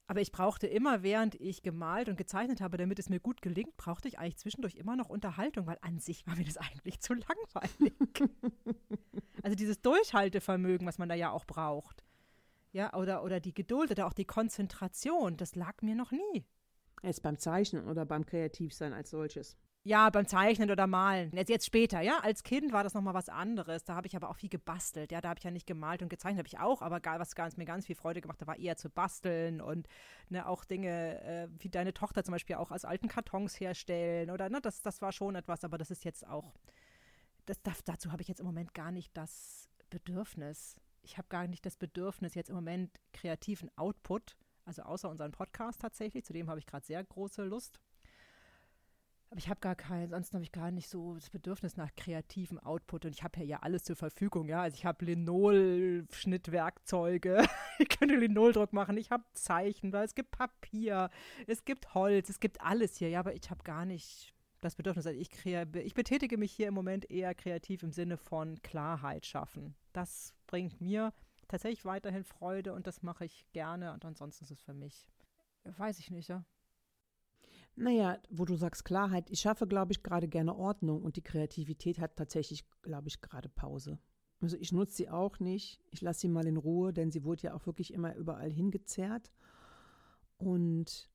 Aber 0.07 0.21
ich 0.21 0.31
brauchte 0.31 0.67
immer, 0.67 1.03
während 1.03 1.35
ich 1.35 1.63
gemalt 1.63 2.09
und 2.09 2.15
gezeichnet 2.15 2.61
habe, 2.61 2.77
damit 2.77 2.99
es 2.99 3.09
mir 3.09 3.19
gut 3.19 3.41
gelingt, 3.41 3.75
brauchte 3.75 4.07
ich 4.07 4.19
eigentlich 4.19 4.37
zwischendurch 4.37 4.75
immer 4.75 4.95
noch 4.95 5.09
Unterhaltung, 5.09 5.65
weil 5.65 5.79
an 5.81 5.99
sich 5.99 6.25
war 6.27 6.35
mir 6.35 6.45
das 6.45 6.57
eigentlich 6.57 6.99
zu 6.99 7.13
langweilig. 7.13 7.93
also 9.43 9.55
dieses 9.55 9.81
Durchhaltevermögen, 9.81 10.87
was 10.87 10.99
man 10.99 11.09
da 11.09 11.15
ja 11.15 11.31
auch 11.31 11.45
braucht. 11.45 12.03
Ja, 12.71 12.93
oder, 12.93 13.23
oder 13.23 13.39
die 13.39 13.53
Geduld 13.53 13.91
oder 13.91 14.05
auch 14.05 14.13
die 14.13 14.25
Konzentration, 14.25 15.37
das 15.37 15.55
lag 15.55 15.81
mir 15.81 15.95
noch 15.95 16.11
nie. 16.11 16.45
Jetzt 17.01 17.23
beim 17.23 17.37
Zeichnen 17.37 17.87
oder 17.87 18.05
beim 18.05 18.25
Kreativsein 18.25 18.93
als 18.93 19.09
solches. 19.09 19.57
Ja, 19.87 20.09
beim 20.09 20.25
Zeichnen 20.25 20.71
oder 20.71 20.87
Malen. 20.87 21.29
Jetzt, 21.35 21.49
jetzt 21.49 21.65
später, 21.67 22.01
ja. 22.01 22.17
Als 22.23 22.41
Kind 22.41 22.73
war 22.73 22.83
das 22.83 22.95
nochmal 22.95 23.13
was 23.13 23.29
anderes. 23.29 23.83
Da 23.83 23.93
habe 23.93 24.07
ich 24.07 24.15
aber 24.15 24.31
auch 24.31 24.35
viel 24.35 24.49
gebastelt. 24.49 25.11
Ja, 25.11 25.21
da 25.21 25.29
habe 25.29 25.37
ich 25.37 25.43
ja 25.43 25.51
nicht 25.51 25.67
gemalt 25.67 26.01
und 26.01 26.09
gezeichnet, 26.09 26.39
habe 26.39 26.47
ich 26.47 26.57
auch, 26.57 26.81
aber 26.81 26.99
was 27.19 27.35
ganz, 27.35 27.55
mir 27.55 27.65
ganz 27.65 27.85
viel 27.85 27.95
Freude 27.95 28.19
gemacht 28.19 28.41
hat, 28.41 28.47
war 28.47 28.57
eher 28.57 28.77
zu 28.77 28.89
basteln 28.89 29.61
und 29.61 29.87
ne, 30.29 30.47
auch 30.47 30.65
Dinge, 30.65 31.21
äh, 31.21 31.47
wie 31.59 31.69
deine 31.69 31.93
Tochter 31.93 32.23
zum 32.23 32.31
Beispiel 32.31 32.55
auch 32.55 32.71
aus 32.71 32.83
alten 32.83 33.07
Kartons 33.09 33.59
herstellen 33.59 34.31
oder 34.31 34.49
ne, 34.49 34.59
das, 34.59 34.81
das 34.81 35.03
war 35.03 35.11
schon 35.11 35.35
etwas, 35.35 35.63
aber 35.63 35.77
das 35.77 35.91
ist 35.91 36.03
jetzt 36.03 36.25
auch, 36.25 36.55
das, 37.45 37.59
dazu 37.83 38.11
habe 38.11 38.23
ich 38.23 38.27
jetzt 38.27 38.39
im 38.39 38.47
Moment 38.47 38.73
gar 38.73 38.91
nicht 38.91 39.15
das 39.15 39.69
Bedürfnis. 39.91 40.77
Ich 41.03 41.19
habe 41.19 41.27
gar 41.27 41.45
nicht 41.45 41.63
das 41.63 41.77
Bedürfnis, 41.77 42.33
jetzt 42.33 42.49
im 42.49 42.55
Moment 42.55 42.99
kreativen 43.13 43.69
Output, 43.77 44.35
also 44.65 44.81
außer 44.81 45.07
unseren 45.11 45.31
Podcast 45.31 45.81
tatsächlich, 45.81 46.25
zu 46.25 46.33
dem 46.33 46.49
habe 46.49 46.57
ich 46.57 46.65
gerade 46.65 46.83
sehr 46.83 47.03
große 47.03 47.43
Lust 47.43 47.79
aber 49.35 49.39
ich 49.39 49.49
habe 49.49 49.59
gar 49.59 49.75
keinen, 49.75 50.13
ansonsten 50.13 50.35
habe 50.35 50.45
ich 50.45 50.53
gar 50.53 50.71
nicht 50.71 50.87
so 50.87 51.15
das 51.15 51.29
Bedürfnis 51.29 51.75
nach 51.75 51.93
kreativem 51.97 52.57
Output 52.57 53.03
und 53.03 53.11
ich 53.11 53.21
habe 53.21 53.43
ja, 53.43 53.59
alles 53.59 53.83
zur 53.83 53.97
Verfügung, 53.97 54.47
ja. 54.47 54.61
Also 54.61 54.75
ich 54.75 54.85
habe 54.85 55.03
Linol-Schnittwerkzeuge, 55.03 57.45
ich 57.79 57.89
könnte 57.89 58.15
Linoldruck 58.15 58.71
machen, 58.71 58.95
ich 58.95 59.11
habe 59.11 59.25
Zeichen, 59.33 59.91
weil 59.91 60.05
es 60.05 60.15
gibt 60.15 60.31
Papier, 60.31 61.09
es 61.47 61.65
gibt 61.65 61.93
Holz, 61.93 62.29
es 62.29 62.39
gibt 62.39 62.61
alles 62.61 62.95
hier, 62.95 63.09
ja, 63.09 63.19
aber 63.19 63.35
ich 63.35 63.49
habe 63.49 63.61
gar 63.65 63.83
nicht 63.83 64.33
das 64.61 64.77
Bedürfnis, 64.77 65.05
also 65.05 65.19
ich, 65.19 65.29
ich 65.45 65.93
betätige 65.93 66.37
mich 66.37 66.53
hier 66.53 66.69
im 66.69 66.73
Moment 66.73 67.11
eher 67.11 67.35
kreativ 67.35 67.83
im 67.83 67.91
Sinne 67.91 68.15
von 68.15 68.61
Klarheit 68.61 69.25
schaffen. 69.25 69.75
Das 69.91 70.33
bringt 70.47 70.79
mir 70.79 71.11
tatsächlich 71.49 71.83
weiterhin 71.83 72.23
Freude 72.23 72.71
und 72.71 72.87
das 72.87 73.03
mache 73.03 73.25
ich 73.25 73.45
gerne 73.51 73.91
und 73.91 74.05
ansonsten 74.05 74.45
ist 74.45 74.51
es 74.51 74.61
für 74.61 74.73
mich, 74.73 75.09
weiß 75.65 75.99
ich 75.99 76.09
nicht, 76.09 76.29
ja. 76.29 76.45
Naja, 77.75 78.19
wo 78.29 78.45
du 78.45 78.55
sagst 78.55 78.85
Klarheit, 78.85 79.29
ich 79.29 79.41
schaffe, 79.41 79.67
glaube 79.67 79.91
ich, 79.91 80.01
gerade 80.01 80.29
gerne 80.29 80.55
Ordnung 80.55 81.03
und 81.03 81.17
die 81.17 81.23
Kreativität 81.23 81.99
hat 81.99 82.15
tatsächlich, 82.15 82.63
glaube 82.81 83.09
ich, 83.09 83.21
gerade 83.21 83.49
Pause. 83.49 83.99
Also 84.41 84.57
ich 84.57 84.71
nutze 84.71 84.95
sie 84.95 85.09
auch 85.09 85.39
nicht. 85.39 85.81
Ich 85.91 86.01
lasse 86.01 86.21
sie 86.21 86.29
mal 86.29 86.47
in 86.47 86.57
Ruhe, 86.57 86.93
denn 86.93 87.11
sie 87.11 87.23
wurde 87.23 87.43
ja 87.43 87.53
auch 87.53 87.65
wirklich 87.65 87.93
immer 87.93 88.15
überall 88.15 88.51
hingezerrt. 88.51 89.31
Und 90.37 91.09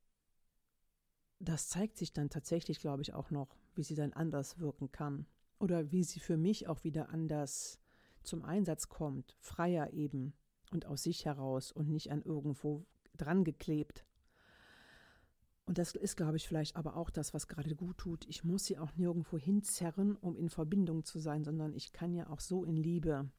das 1.39 1.69
zeigt 1.69 1.97
sich 1.97 2.13
dann 2.13 2.29
tatsächlich, 2.29 2.81
glaube 2.81 3.03
ich, 3.03 3.15
auch 3.15 3.31
noch, 3.31 3.57
wie 3.75 3.83
sie 3.83 3.95
dann 3.95 4.13
anders 4.13 4.59
wirken 4.59 4.93
kann. 4.93 5.27
Oder 5.59 5.91
wie 5.93 6.05
sie 6.05 6.21
für 6.21 6.37
mich 6.37 6.69
auch 6.69 6.85
wieder 6.85 7.11
anders 7.11 7.79
zum 8.23 8.45
Einsatz 8.45 8.89
kommt. 8.89 9.37
Freier 9.41 9.93
eben 9.93 10.35
und 10.73 10.87
aus 10.87 11.05
sich 11.05 11.25
heraus 11.25 11.73
und 11.73 11.89
nicht 11.89 12.11
an 12.11 12.23
irgendwo 12.23 12.85
dran 13.17 13.45
geklebt. 13.45 14.05
Und 15.71 15.79
das 15.79 15.95
ist, 15.95 16.17
glaube 16.17 16.37
ich, 16.37 16.49
vielleicht 16.49 16.75
aber 16.75 16.97
auch 16.97 17.11
das, 17.11 17.33
was 17.33 17.47
gerade 17.47 17.77
gut 17.77 17.99
tut. 17.99 18.27
Ich 18.29 18.43
muss 18.43 18.65
sie 18.65 18.77
auch 18.77 18.97
nirgendwo 18.97 19.39
hinzerren, 19.39 20.17
um 20.17 20.35
in 20.35 20.51
Verbindung 20.51 21.05
zu 21.05 21.21
sein, 21.21 21.45
sondern 21.45 21.75
ich 21.75 21.93
kann 21.93 22.13
ja 22.13 22.29
auch 22.29 22.41
so 22.41 22.65
in 22.65 22.75
Liebe 22.75 23.31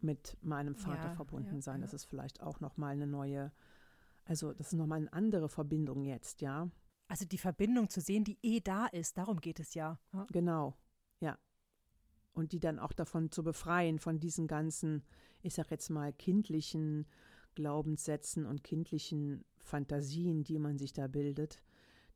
mit 0.00 0.36
meinem 0.42 0.74
Vater 0.74 1.10
ja, 1.10 1.14
verbunden 1.14 1.54
ja, 1.54 1.62
sein. 1.62 1.76
Ja. 1.76 1.82
Das 1.82 1.94
ist 1.94 2.06
vielleicht 2.06 2.42
auch 2.42 2.58
nochmal 2.58 2.94
eine 2.94 3.06
neue, 3.06 3.52
also 4.24 4.52
das 4.52 4.72
ist 4.72 4.72
nochmal 4.72 4.98
eine 4.98 5.12
andere 5.12 5.48
Verbindung 5.48 6.02
jetzt, 6.02 6.40
ja. 6.40 6.68
Also 7.06 7.24
die 7.24 7.38
Verbindung 7.38 7.88
zu 7.88 8.00
sehen, 8.00 8.24
die 8.24 8.36
eh 8.42 8.58
da 8.58 8.86
ist, 8.86 9.16
darum 9.16 9.40
geht 9.40 9.60
es 9.60 9.74
ja. 9.74 10.00
Genau, 10.32 10.76
ja. 11.20 11.38
Und 12.32 12.50
die 12.50 12.58
dann 12.58 12.80
auch 12.80 12.92
davon 12.92 13.30
zu 13.30 13.44
befreien, 13.44 14.00
von 14.00 14.18
diesen 14.18 14.48
ganzen, 14.48 15.04
ich 15.40 15.54
sag 15.54 15.70
jetzt 15.70 15.88
mal, 15.88 16.12
kindlichen 16.14 17.06
Glaubenssätzen 17.54 18.46
und 18.46 18.64
kindlichen 18.64 19.44
Fantasien, 19.58 20.44
die 20.44 20.58
man 20.58 20.78
sich 20.78 20.92
da 20.92 21.06
bildet, 21.06 21.62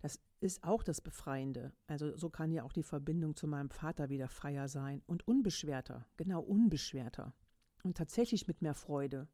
das 0.01 0.21
ist 0.41 0.63
auch 0.63 0.83
das 0.83 1.01
Befreiende. 1.01 1.73
Also 1.87 2.17
so 2.17 2.31
kann 2.31 2.53
ja 2.53 2.63
auch 2.63 2.73
die 2.73 2.83
Verbindung 2.83 3.35
zu 3.35 3.47
meinem 3.47 3.71
Vater 3.71 4.09
wieder 4.09 4.29
freier 4.29 4.69
sein 4.69 5.03
und 5.07 5.27
unbeschwerter, 5.27 6.07
genau 6.17 6.41
unbeschwerter 6.41 7.35
und 7.83 7.97
tatsächlich 7.97 8.47
mit 8.47 8.63
mehr 8.63 8.75
Freude. 8.75 9.29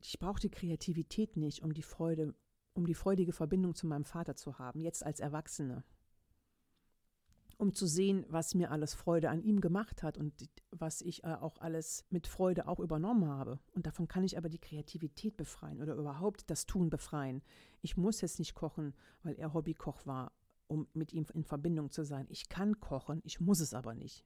Ich 0.00 0.18
brauche 0.18 0.40
die 0.40 0.50
Kreativität 0.50 1.36
nicht, 1.36 1.62
um 1.62 1.74
die 1.74 1.82
Freude, 1.82 2.34
um 2.72 2.86
die 2.86 2.94
freudige 2.94 3.32
Verbindung 3.32 3.74
zu 3.74 3.86
meinem 3.86 4.04
Vater 4.04 4.34
zu 4.34 4.58
haben, 4.58 4.80
jetzt 4.80 5.04
als 5.04 5.20
Erwachsene 5.20 5.84
um 7.60 7.74
zu 7.74 7.86
sehen, 7.86 8.24
was 8.28 8.54
mir 8.54 8.70
alles 8.70 8.94
Freude 8.94 9.28
an 9.28 9.42
ihm 9.42 9.60
gemacht 9.60 10.02
hat 10.02 10.16
und 10.16 10.32
was 10.70 11.02
ich 11.02 11.24
äh, 11.24 11.34
auch 11.34 11.58
alles 11.58 12.06
mit 12.08 12.26
Freude 12.26 12.66
auch 12.66 12.80
übernommen 12.80 13.28
habe. 13.28 13.58
Und 13.74 13.86
davon 13.86 14.08
kann 14.08 14.24
ich 14.24 14.38
aber 14.38 14.48
die 14.48 14.58
Kreativität 14.58 15.36
befreien 15.36 15.82
oder 15.82 15.94
überhaupt 15.94 16.48
das 16.48 16.64
Tun 16.64 16.88
befreien. 16.88 17.42
Ich 17.82 17.98
muss 17.98 18.22
jetzt 18.22 18.38
nicht 18.38 18.54
kochen, 18.54 18.94
weil 19.22 19.34
er 19.34 19.52
Hobbykoch 19.52 20.06
war, 20.06 20.32
um 20.68 20.88
mit 20.94 21.12
ihm 21.12 21.26
in 21.34 21.44
Verbindung 21.44 21.90
zu 21.90 22.02
sein. 22.02 22.26
Ich 22.30 22.48
kann 22.48 22.80
kochen, 22.80 23.20
ich 23.24 23.40
muss 23.40 23.60
es 23.60 23.74
aber 23.74 23.94
nicht. 23.94 24.24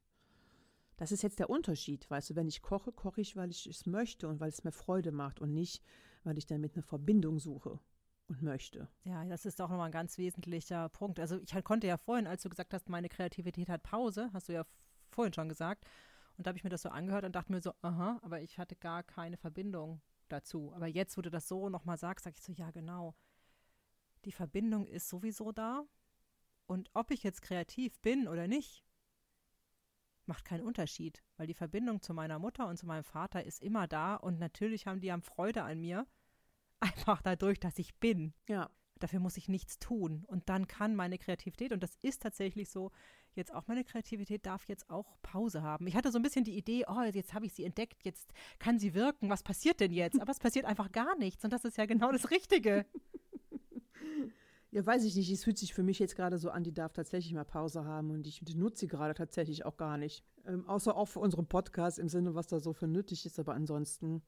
Das 0.97 1.11
ist 1.11 1.25
jetzt 1.25 1.41
der 1.41 1.51
Unterschied, 1.51 2.09
weißt 2.09 2.31
du, 2.31 2.37
wenn 2.37 2.47
ich 2.47 2.63
koche, 2.63 2.93
koche 2.93 3.21
ich, 3.21 3.35
weil 3.35 3.51
ich 3.51 3.67
es 3.67 3.85
möchte 3.85 4.29
und 4.29 4.39
weil 4.39 4.51
es 4.51 4.63
mir 4.63 4.71
Freude 4.71 5.11
macht 5.11 5.41
und 5.41 5.53
nicht, 5.53 5.83
weil 6.23 6.39
ich 6.39 6.47
damit 6.47 6.75
eine 6.75 6.85
Verbindung 6.85 7.41
suche 7.41 7.81
und 8.29 8.43
möchte. 8.43 8.89
Ja, 9.05 9.25
das 9.25 9.45
ist 9.45 9.61
auch 9.61 9.69
nochmal 9.69 9.87
ein 9.87 9.93
ganz 9.93 10.19
wesentlicher 10.19 10.89
Punkt. 10.89 11.21
Also 11.21 11.41
ich 11.41 11.65
konnte 11.65 11.87
ja 11.87 11.97
vorhin, 11.97 12.27
als 12.27 12.43
du 12.43 12.49
gesagt 12.49 12.73
hast, 12.73 12.89
meine 12.89 13.09
Kreativität 13.09 13.69
hat 13.69 13.83
Pause, 13.83 14.31
hast 14.33 14.49
du 14.49 14.55
ja 14.55 14.65
vorhin 15.11 15.33
schon 15.33 15.49
gesagt. 15.49 15.85
Und 16.37 16.47
da 16.47 16.49
habe 16.49 16.59
ich 16.59 16.65
mir 16.65 16.71
das 16.71 16.83
so 16.83 16.89
angehört 16.89 17.25
und 17.25 17.35
dachte 17.37 17.53
mir 17.53 17.61
so, 17.61 17.73
aha, 17.83 18.19
aber 18.23 18.41
ich 18.41 18.59
hatte 18.59 18.77
gar 18.77 19.03
keine 19.03 19.37
Verbindung 19.37 20.01
dazu. 20.29 20.73
Aber 20.75 20.87
jetzt, 20.87 21.17
wo 21.17 21.23
du 21.23 21.31
das 21.31 21.49
so 21.49 21.69
nochmal 21.69 21.99
sagst, 21.99 22.25
sage 22.25 22.37
ich 22.37 22.43
so, 22.43 22.53
ja, 22.53 22.71
genau. 22.71 23.15
Die 24.25 24.33
Verbindung 24.33 24.87
ist 24.87 25.09
sowieso 25.09 25.53
da. 25.53 25.85
Und 26.67 26.91
ob 26.95 27.11
ich 27.11 27.23
jetzt 27.23 27.43
kreativ 27.43 28.01
bin 28.01 28.27
oder 28.27 28.49
nicht, 28.49 28.85
macht 30.27 30.45
keinen 30.45 30.65
Unterschied, 30.65 31.23
weil 31.37 31.47
die 31.47 31.55
Verbindung 31.55 32.01
zu 32.01 32.15
meiner 32.15 32.39
Mutter 32.39 32.67
und 32.67 32.79
zu 32.79 32.87
meinem 32.87 33.05
Vater 33.05 33.45
ist 33.45 33.63
immer 33.63 33.87
da 33.87 34.17
und 34.17 34.39
natürlich 34.39 34.87
haben 34.87 35.01
die 35.01 35.13
am 35.13 35.23
Freude 35.23 35.63
an 35.63 35.81
mir 35.81 36.07
einfach 36.85 37.23
dadurch, 37.23 37.59
dass 37.59 37.79
ich 37.79 37.95
bin. 37.97 38.33
Ja. 38.49 38.71
Dafür 39.01 39.19
muss 39.19 39.37
ich 39.37 39.49
nichts 39.49 39.79
tun. 39.79 40.25
Und 40.29 40.49
dann 40.49 40.69
kann 40.69 40.95
meine 40.95 41.19
Kreativität, 41.19 41.73
und 41.73 41.83
das 41.83 41.97
ist 42.03 42.23
tatsächlich 42.23 42.71
so, 42.71 42.93
jetzt 43.35 43.53
auch 43.53 43.67
meine 43.67 43.85
Kreativität 43.85 44.47
darf 44.47 44.69
jetzt 44.69 44.89
auch 44.89 45.17
Pause 45.21 45.63
haben. 45.63 45.87
Ich 45.89 45.97
hatte 45.97 46.13
so 46.13 46.19
ein 46.19 46.23
bisschen 46.23 46.45
die 46.45 46.57
Idee, 46.57 46.85
oh, 46.87 47.03
jetzt 47.03 47.35
habe 47.35 47.47
ich 47.47 47.53
sie 47.53 47.65
entdeckt, 47.65 48.05
jetzt 48.05 48.33
kann 48.61 48.79
sie 48.79 48.95
wirken, 48.95 49.29
was 49.29 49.43
passiert 49.43 49.81
denn 49.81 49.93
jetzt? 49.93 50.21
Aber 50.21 50.31
es 50.31 50.39
passiert 50.39 50.65
einfach 50.65 50.93
gar 50.93 51.17
nichts 51.19 51.45
und 51.45 51.53
das 51.53 51.65
ist 51.65 51.77
ja 51.77 51.87
genau 51.87 52.13
das 52.13 52.31
Richtige. 52.31 52.87
Ja, 54.75 54.85
weiß 54.85 55.05
ich 55.05 55.15
nicht. 55.15 55.31
Es 55.31 55.45
fühlt 55.45 55.57
sich 55.57 55.73
für 55.73 55.85
mich 55.85 56.01
jetzt 56.01 56.17
gerade 56.17 56.37
so 56.37 56.51
an, 56.51 56.65
die 56.65 56.75
darf 56.75 56.93
tatsächlich 56.93 57.33
mal 57.33 57.45
Pause 57.45 57.85
haben 57.85 58.11
und 58.11 58.27
ich 58.27 58.43
nutze 58.57 58.81
sie 58.81 58.89
gerade 58.89 59.15
tatsächlich 59.15 59.65
auch 59.65 59.77
gar 59.77 59.97
nicht. 59.97 60.25
Ähm, 60.47 60.69
außer 60.69 60.97
auch 60.97 61.07
für 61.07 61.21
unseren 61.21 61.47
Podcast 61.47 62.01
im 62.01 62.09
Sinne, 62.09 62.35
was 62.35 62.49
da 62.49 62.59
so 62.59 62.73
für 62.73 62.89
nötig 62.89 63.25
ist. 63.25 63.39
Aber 63.39 63.55
ansonsten 63.55 64.21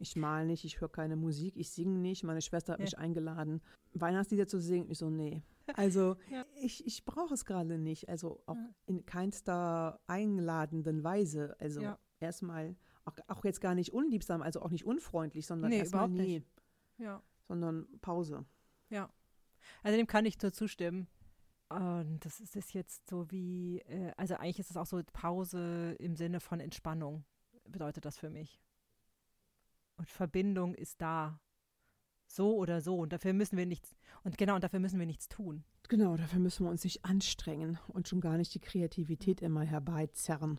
Ich 0.00 0.16
mal 0.16 0.46
nicht, 0.46 0.64
ich 0.64 0.80
höre 0.80 0.88
keine 0.88 1.14
Musik, 1.16 1.56
ich 1.56 1.70
singe 1.70 1.98
nicht. 1.98 2.24
Meine 2.24 2.40
Schwester 2.40 2.72
hat 2.72 2.80
Ja. 2.80 2.84
mich 2.84 2.98
eingeladen, 2.98 3.60
Weihnachtslieder 3.92 4.46
zu 4.48 4.58
singen. 4.60 4.90
Ich 4.90 4.98
so, 4.98 5.10
nee. 5.10 5.42
Also 5.76 6.16
Ja. 6.30 6.44
ich, 6.60 6.84
ich 6.86 7.04
brauche 7.04 7.34
es 7.34 7.44
gerade 7.44 7.78
nicht. 7.78 8.08
Also 8.08 8.42
auch 8.46 8.56
Ja. 8.56 8.70
in 8.86 9.04
keinster 9.06 10.00
einladenden 10.06 11.04
Weise. 11.04 11.54
Also 11.60 11.80
Ja. 11.82 11.98
erstmal, 12.18 12.76
auch, 13.04 13.14
auch 13.28 13.44
jetzt 13.44 13.60
gar 13.60 13.74
nicht 13.74 13.92
unliebsam, 13.92 14.42
also 14.42 14.62
auch 14.62 14.70
nicht 14.70 14.84
unfreundlich, 14.86 15.46
sondern 15.46 15.70
Nee, 15.70 15.78
erstmal 15.78 16.08
nicht. 16.08 16.46
Ja. 16.98 17.22
sondern 17.46 17.86
Pause. 18.00 18.44
Also 19.82 19.96
dem 19.96 20.06
kann 20.06 20.24
ich 20.26 20.40
nur 20.42 20.52
zustimmen. 20.52 21.06
Und 21.68 22.24
das 22.24 22.40
ist 22.40 22.56
es 22.56 22.72
jetzt 22.72 23.08
so 23.08 23.30
wie, 23.30 23.78
äh, 23.80 24.12
also 24.16 24.34
eigentlich 24.34 24.58
ist 24.58 24.70
es 24.70 24.76
auch 24.76 24.86
so 24.86 25.00
Pause 25.12 25.94
im 25.98 26.16
Sinne 26.16 26.40
von 26.40 26.58
Entspannung, 26.60 27.24
bedeutet 27.68 28.04
das 28.04 28.16
für 28.18 28.30
mich. 28.30 28.58
Und 30.00 30.08
Verbindung 30.08 30.74
ist 30.74 31.02
da. 31.02 31.38
So 32.26 32.56
oder 32.56 32.80
so. 32.80 32.96
Und 32.96 33.12
dafür 33.12 33.34
müssen 33.34 33.58
wir 33.58 33.66
nichts, 33.66 33.94
und 34.24 34.38
genau, 34.38 34.54
und 34.54 34.64
dafür 34.64 34.80
müssen 34.80 34.98
wir 34.98 35.04
nichts 35.04 35.28
tun. 35.28 35.62
Genau, 35.90 36.16
dafür 36.16 36.40
müssen 36.40 36.64
wir 36.64 36.70
uns 36.70 36.84
nicht 36.84 37.04
anstrengen 37.04 37.78
und 37.88 38.08
schon 38.08 38.22
gar 38.22 38.38
nicht 38.38 38.54
die 38.54 38.60
Kreativität 38.60 39.42
immer 39.42 39.60
herbeizerren. 39.60 40.58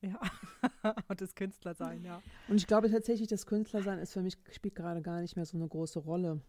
Ja. 0.00 0.18
und 1.08 1.20
das 1.20 1.34
Künstler 1.34 1.74
sein, 1.74 2.02
ja. 2.02 2.22
Und 2.48 2.56
ich 2.56 2.66
glaube 2.66 2.90
tatsächlich, 2.90 3.28
das 3.28 3.44
Künstlersein 3.44 3.98
ist 3.98 4.14
für 4.14 4.22
mich, 4.22 4.38
spielt 4.52 4.74
gerade 4.74 5.02
gar 5.02 5.20
nicht 5.20 5.36
mehr 5.36 5.44
so 5.44 5.58
eine 5.58 5.68
große 5.68 5.98
Rolle. 5.98 6.40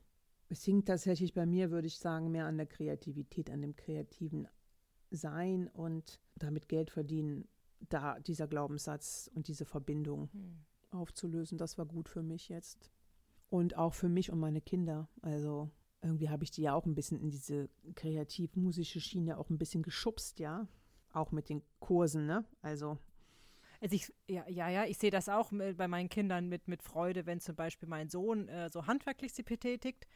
Es 0.48 0.64
hing 0.64 0.86
tatsächlich 0.86 1.34
bei 1.34 1.46
mir, 1.46 1.72
würde 1.72 1.88
ich 1.88 1.98
sagen, 1.98 2.32
mehr 2.32 2.46
an 2.46 2.56
der 2.56 2.68
Kreativität, 2.68 3.50
an 3.50 3.62
dem 3.62 3.76
kreativen 3.76 4.48
Sein 5.12 5.68
und 5.68 6.22
damit 6.36 6.70
Geld 6.70 6.90
verdienen, 6.90 7.50
da 7.90 8.18
dieser 8.20 8.48
Glaubenssatz 8.48 9.30
und 9.34 9.50
diese 9.50 9.66
Verbindung 9.66 10.30
aufzulösen, 10.96 11.58
das 11.58 11.78
war 11.78 11.86
gut 11.86 12.10
für 12.10 12.24
mich 12.24 12.50
jetzt. 12.50 12.90
Und 13.50 13.78
auch 13.78 13.94
für 13.94 14.10
mich 14.10 14.32
und 14.32 14.40
meine 14.40 14.62
Kinder. 14.62 15.10
Also 15.22 15.70
irgendwie 16.02 16.30
habe 16.30 16.44
ich 16.44 16.52
die 16.52 16.64
ja 16.64 16.74
auch 16.74 16.86
ein 16.86 16.96
bisschen 16.96 17.20
in 17.20 17.30
diese 17.30 17.70
kreativ-musische 17.96 19.00
Schiene 19.00 19.38
auch 19.38 19.50
ein 19.50 19.58
bisschen 19.58 19.84
geschubst, 19.84 20.40
ja. 20.40 20.68
Auch 21.14 21.32
mit 21.32 21.50
den 21.50 21.62
Kursen, 21.80 22.26
ne? 22.26 22.46
Also 22.62 22.98
Also 23.82 23.96
ich, 23.96 24.14
ja, 24.28 24.48
ja, 24.50 24.70
ja, 24.70 24.86
ich 24.86 24.98
sehe 24.98 25.12
das 25.12 25.30
auch 25.30 25.52
bei 25.52 25.88
meinen 25.88 26.10
Kindern 26.10 26.48
mit, 26.48 26.68
mit 26.68 26.82
Freude, 26.82 27.26
wenn 27.26 27.40
zum 27.40 27.56
Beispiel 27.56 27.88
mein 27.88 28.10
Sohn 28.10 28.48
äh, 28.48 28.70
so 28.70 28.88
handwerklich 28.88 29.34
sich 29.34 29.46
betätigt 29.46 30.08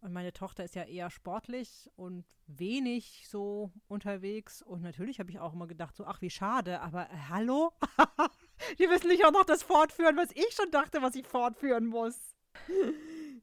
und 0.00 0.12
meine 0.12 0.32
Tochter 0.32 0.64
ist 0.64 0.74
ja 0.74 0.84
eher 0.84 1.10
sportlich 1.10 1.90
und 1.96 2.24
wenig 2.46 3.26
so 3.28 3.72
unterwegs 3.88 4.62
und 4.62 4.82
natürlich 4.82 5.18
habe 5.18 5.30
ich 5.30 5.38
auch 5.40 5.52
immer 5.54 5.66
gedacht, 5.66 5.96
so 5.96 6.04
ach 6.04 6.20
wie 6.20 6.30
schade, 6.30 6.80
aber 6.80 7.10
äh, 7.10 7.16
hallo, 7.28 7.72
die 8.78 8.86
müssen 8.86 9.08
nicht 9.08 9.24
auch 9.24 9.32
noch 9.32 9.44
das 9.44 9.62
fortführen, 9.62 10.16
was 10.16 10.30
ich 10.32 10.52
schon 10.52 10.70
dachte, 10.70 11.02
was 11.02 11.14
ich 11.14 11.26
fortführen 11.26 11.86
muss. 11.86 12.16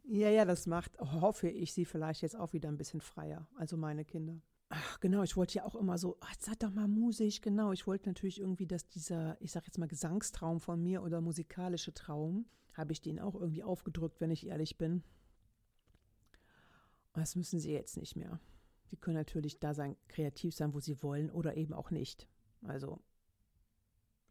Ja, 0.06 0.30
ja, 0.30 0.44
das 0.44 0.68
macht, 0.68 1.00
hoffe 1.00 1.48
ich, 1.48 1.74
sie 1.74 1.86
vielleicht 1.86 2.24
jetzt 2.24 2.36
auch 2.36 2.52
wieder 2.52 2.68
ein 2.68 2.78
bisschen 2.78 3.00
freier, 3.00 3.48
also 3.56 3.78
meine 3.78 4.04
Kinder. 4.04 4.42
Ach, 4.68 5.00
genau, 5.00 5.24
ich 5.24 5.38
wollte 5.38 5.56
ja 5.56 5.66
auch 5.66 5.76
immer 5.76 5.98
so, 5.98 6.18
ach, 6.20 6.36
seid 6.40 6.62
doch 6.62 6.72
mal 6.72 6.88
musisch, 6.88 7.42
genau. 7.42 7.72
Ich 7.72 7.88
wollte 7.88 8.10
natürlich 8.10 8.42
irgendwie, 8.42 8.68
dass 8.68 8.88
dieser, 8.90 9.38
ich 9.40 9.52
sag 9.52 9.66
jetzt 9.66 9.78
mal 9.78 9.88
Gesangstraum 9.88 10.60
von 10.60 10.84
mir 10.84 11.04
oder 11.04 11.22
musikalische 11.22 11.94
Traum, 11.94 12.48
habe 12.74 12.92
ich 12.92 13.02
den 13.02 13.20
auch 13.20 13.36
irgendwie 13.36 13.64
aufgedrückt, 13.64 14.20
wenn 14.20 14.32
ich 14.32 14.48
ehrlich 14.48 14.78
bin. 14.78 15.04
Das 17.14 17.36
müssen 17.36 17.60
sie 17.60 17.72
jetzt 17.72 17.96
nicht 17.98 18.16
mehr. 18.16 18.40
Sie 18.90 18.98
können 18.98 19.16
natürlich 19.16 19.60
da 19.60 19.74
sein, 19.74 19.96
kreativ 20.08 20.54
sein, 20.54 20.74
wo 20.74 20.80
sie 20.80 21.02
wollen 21.02 21.30
oder 21.30 21.56
eben 21.56 21.74
auch 21.74 21.92
nicht. 21.92 22.28
Also, 22.64 23.00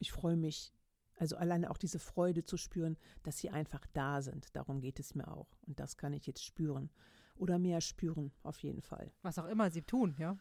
ich 0.03 0.13
freue 0.13 0.37
mich, 0.37 0.73
also 1.17 1.37
alleine 1.37 1.71
auch 1.71 1.79
diese 1.79 1.99
Freude 1.99 2.45
zu 2.45 2.57
spüren, 2.57 2.99
dass 3.23 3.39
sie 3.39 3.51
einfach 3.51 3.87
da 3.93 4.21
sind. 4.21 4.55
Darum 4.57 4.81
geht 4.81 4.99
es 5.01 5.15
mir 5.15 5.29
auch. 5.29 5.57
Und 5.67 5.81
das 5.81 5.97
kann 5.97 6.13
ich 6.13 6.27
jetzt 6.27 6.45
spüren. 6.45 6.91
Oder 7.37 7.59
mehr 7.59 7.81
spüren, 7.81 8.33
auf 8.43 8.59
jeden 8.59 8.83
Fall. 8.83 9.13
Was 9.23 9.39
auch 9.39 9.47
immer 9.47 9.71
sie 9.71 9.83
tun, 9.83 10.15
ja. 10.19 10.37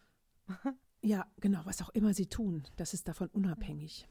Ja, 1.03 1.26
genau, 1.38 1.62
was 1.64 1.82
auch 1.82 1.89
immer 1.89 2.14
sie 2.14 2.28
tun, 2.28 2.62
das 2.76 2.93
ist 2.93 3.07
davon 3.07 3.28
unabhängig. 3.30 4.07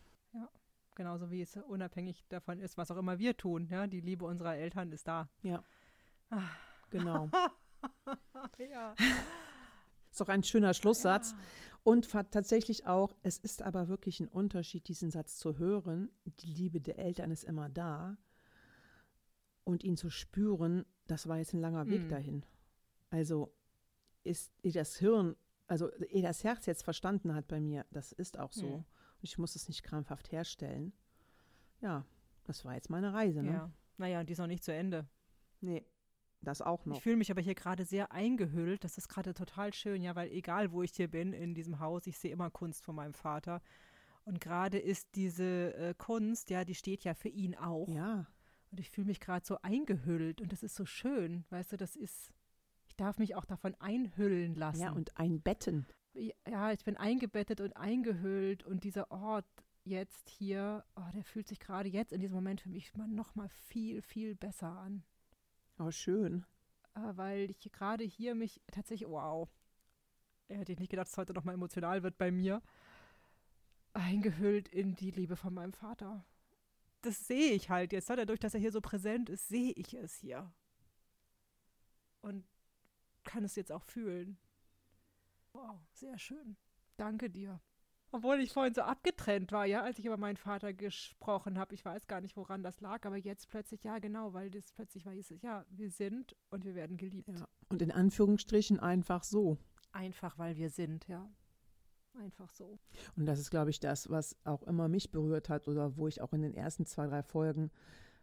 Genauso 0.96 1.30
wie 1.30 1.40
es 1.40 1.56
unabhängig 1.56 2.24
davon 2.28 2.58
ist, 2.58 2.76
was 2.76 2.90
auch 2.90 2.96
immer 2.96 3.20
wir 3.20 3.36
tun, 3.36 3.68
ja. 3.68 3.86
Die 3.86 4.00
Liebe 4.00 4.24
unserer 4.24 4.56
Eltern 4.56 4.90
ist 4.90 5.06
da. 5.06 5.28
Ja. 5.42 5.62
Ah. 6.30 6.50
Genau. 6.90 7.28
Ja. 8.58 8.94
Ist 10.10 10.20
doch 10.20 10.28
ein 10.28 10.42
schöner 10.42 10.74
Schlusssatz. 10.74 11.34
Und 11.82 12.04
fa- 12.06 12.24
tatsächlich 12.24 12.86
auch, 12.86 13.14
es 13.22 13.38
ist 13.38 13.62
aber 13.62 13.88
wirklich 13.88 14.20
ein 14.20 14.28
Unterschied, 14.28 14.86
diesen 14.88 15.10
Satz 15.10 15.38
zu 15.38 15.58
hören. 15.58 16.10
Die 16.40 16.46
Liebe 16.52 16.80
der 16.80 16.98
Eltern 16.98 17.30
ist 17.30 17.44
immer 17.44 17.68
da. 17.68 18.18
Und 19.64 19.84
ihn 19.84 19.96
zu 19.96 20.10
spüren, 20.10 20.84
das 21.06 21.26
war 21.28 21.38
jetzt 21.38 21.54
ein 21.54 21.60
langer 21.60 21.86
Weg 21.88 22.02
Hm. 22.02 22.08
dahin. 22.08 22.46
Also 23.10 23.52
ist 24.24 24.52
ehe 24.62 24.72
das 24.72 24.96
Hirn, 24.96 25.36
also 25.66 25.90
ehe 25.92 26.22
das 26.22 26.44
Herz 26.44 26.66
jetzt 26.66 26.82
verstanden 26.82 27.34
hat 27.34 27.48
bei 27.48 27.60
mir, 27.60 27.86
das 27.90 28.12
ist 28.12 28.38
auch 28.38 28.52
so. 28.52 28.66
Hm. 28.66 28.74
Und 28.74 28.84
ich 29.22 29.38
muss 29.38 29.54
es 29.56 29.68
nicht 29.68 29.82
krampfhaft 29.82 30.32
herstellen. 30.32 30.92
Ja, 31.80 32.04
das 32.44 32.64
war 32.64 32.74
jetzt 32.74 32.90
meine 32.90 33.12
Reise, 33.12 33.42
ne? 33.42 33.52
Ja. 33.52 33.70
Naja, 33.96 34.24
die 34.24 34.32
ist 34.32 34.38
noch 34.38 34.46
nicht 34.46 34.64
zu 34.64 34.72
Ende. 34.72 35.06
Nee, 35.60 35.84
das 36.42 36.62
auch 36.62 36.86
noch. 36.86 36.96
Ich 36.96 37.02
fühle 37.02 37.16
mich 37.16 37.30
aber 37.30 37.40
hier 37.40 37.54
gerade 37.54 37.84
sehr 37.84 38.12
eingehüllt. 38.12 38.84
Das 38.84 38.98
ist 38.98 39.08
gerade 39.08 39.34
total 39.34 39.72
schön, 39.72 40.02
ja, 40.02 40.14
weil 40.14 40.30
egal 40.30 40.72
wo 40.72 40.82
ich 40.82 40.92
hier 40.92 41.08
bin 41.08 41.32
in 41.32 41.54
diesem 41.54 41.80
Haus, 41.80 42.06
ich 42.06 42.18
sehe 42.18 42.30
immer 42.30 42.50
Kunst 42.50 42.84
von 42.84 42.94
meinem 42.94 43.14
Vater. 43.14 43.60
Und 44.24 44.40
gerade 44.40 44.78
ist 44.78 45.08
diese 45.14 45.74
äh, 45.74 45.94
Kunst, 45.96 46.50
ja, 46.50 46.64
die 46.64 46.74
steht 46.74 47.04
ja 47.04 47.14
für 47.14 47.28
ihn 47.28 47.54
auch. 47.54 47.88
Ja, 47.88 48.26
Und 48.70 48.80
ich 48.80 48.90
fühle 48.90 49.06
mich 49.06 49.20
gerade 49.20 49.44
so 49.44 49.58
eingehüllt 49.62 50.40
und 50.40 50.52
das 50.52 50.62
ist 50.62 50.76
so 50.76 50.84
schön. 50.84 51.44
Weißt 51.50 51.72
du, 51.72 51.76
das 51.76 51.96
ist, 51.96 52.32
ich 52.86 52.96
darf 52.96 53.18
mich 53.18 53.34
auch 53.34 53.44
davon 53.44 53.74
einhüllen 53.76 54.54
lassen. 54.54 54.80
ja, 54.82 54.92
und 54.92 55.16
ein 55.18 55.40
Betten. 55.40 55.86
ja, 56.48 56.72
ich 56.72 56.84
bin 56.84 56.96
eingebettet 56.96 57.60
und 57.60 57.76
eingehüllt 57.76 58.62
und 58.62 58.84
dieser 58.84 59.10
Ort 59.10 59.46
jetzt 59.84 60.28
hier, 60.28 60.84
oh, 60.96 61.10
der 61.14 61.24
fühlt 61.24 61.48
sich 61.48 61.58
gerade 61.58 61.88
jetzt 61.88 62.12
in 62.12 62.20
diesem 62.20 62.34
Moment 62.34 62.60
für 62.60 62.68
mich 62.68 62.94
mal 62.94 63.08
noch 63.08 63.34
mal 63.34 63.48
viel, 63.48 64.02
viel 64.02 64.34
besser 64.34 64.68
an. 64.78 65.02
Oh, 65.80 65.90
schön. 65.90 66.44
äh, 66.94 67.16
weil 67.16 67.50
ich 67.50 67.72
gerade 67.72 68.04
hier 68.04 68.34
mich 68.34 68.60
tatsächlich, 68.70 69.08
wow, 69.08 69.48
hätte 70.48 70.72
ich 70.72 70.78
nicht 70.78 70.90
gedacht, 70.90 71.06
dass 71.06 71.12
es 71.12 71.18
heute 71.18 71.32
noch 71.32 71.44
mal 71.44 71.54
emotional 71.54 72.02
wird 72.02 72.18
bei 72.18 72.30
mir, 72.30 72.60
eingehüllt 73.94 74.68
in 74.68 74.94
die 74.94 75.10
Liebe 75.10 75.36
von 75.36 75.54
meinem 75.54 75.72
Vater. 75.72 76.26
Das 77.00 77.26
sehe 77.26 77.52
ich 77.52 77.70
halt 77.70 77.92
jetzt, 77.92 78.10
ne? 78.10 78.16
dadurch, 78.16 78.40
dass 78.40 78.52
er 78.52 78.60
hier 78.60 78.72
so 78.72 78.82
präsent 78.82 79.30
ist, 79.30 79.48
sehe 79.48 79.72
ich 79.72 79.94
es 79.94 80.16
hier. 80.16 80.52
Und 82.20 82.44
kann 83.24 83.44
es 83.44 83.56
jetzt 83.56 83.72
auch 83.72 83.84
fühlen. 83.84 84.38
Wow, 85.54 85.80
sehr 85.94 86.18
schön. 86.18 86.58
Danke 86.98 87.30
dir. 87.30 87.58
Obwohl 88.12 88.40
ich 88.40 88.52
vorhin 88.52 88.74
so 88.74 88.82
abgetrennt 88.82 89.52
war, 89.52 89.66
ja, 89.66 89.82
als 89.82 89.98
ich 89.98 90.04
über 90.04 90.16
meinen 90.16 90.36
Vater 90.36 90.72
gesprochen 90.72 91.58
habe. 91.58 91.74
Ich 91.74 91.84
weiß 91.84 92.08
gar 92.08 92.20
nicht, 92.20 92.36
woran 92.36 92.62
das 92.62 92.80
lag, 92.80 93.04
aber 93.06 93.16
jetzt 93.16 93.48
plötzlich, 93.48 93.84
ja, 93.84 93.98
genau, 93.98 94.32
weil 94.32 94.50
das 94.50 94.72
plötzlich 94.72 95.06
war, 95.06 95.12
hieß 95.12 95.30
es, 95.30 95.42
ja, 95.42 95.64
wir 95.70 95.90
sind 95.90 96.34
und 96.50 96.64
wir 96.64 96.74
werden 96.74 96.96
geliebt. 96.96 97.28
Ja. 97.28 97.46
Und 97.68 97.82
in 97.82 97.92
Anführungsstrichen 97.92 98.80
einfach 98.80 99.22
so. 99.22 99.58
Einfach, 99.92 100.38
weil 100.38 100.56
wir 100.56 100.70
sind, 100.70 101.06
ja. 101.06 101.30
Einfach 102.14 102.50
so. 102.50 102.78
Und 103.14 103.26
das 103.26 103.38
ist, 103.38 103.50
glaube 103.50 103.70
ich, 103.70 103.78
das, 103.78 104.10
was 104.10 104.36
auch 104.44 104.64
immer 104.64 104.88
mich 104.88 105.12
berührt 105.12 105.48
hat 105.48 105.68
oder 105.68 105.96
wo 105.96 106.08
ich 106.08 106.20
auch 106.20 106.32
in 106.32 106.42
den 106.42 106.54
ersten 106.54 106.84
zwei, 106.86 107.06
drei 107.06 107.22
Folgen 107.22 107.70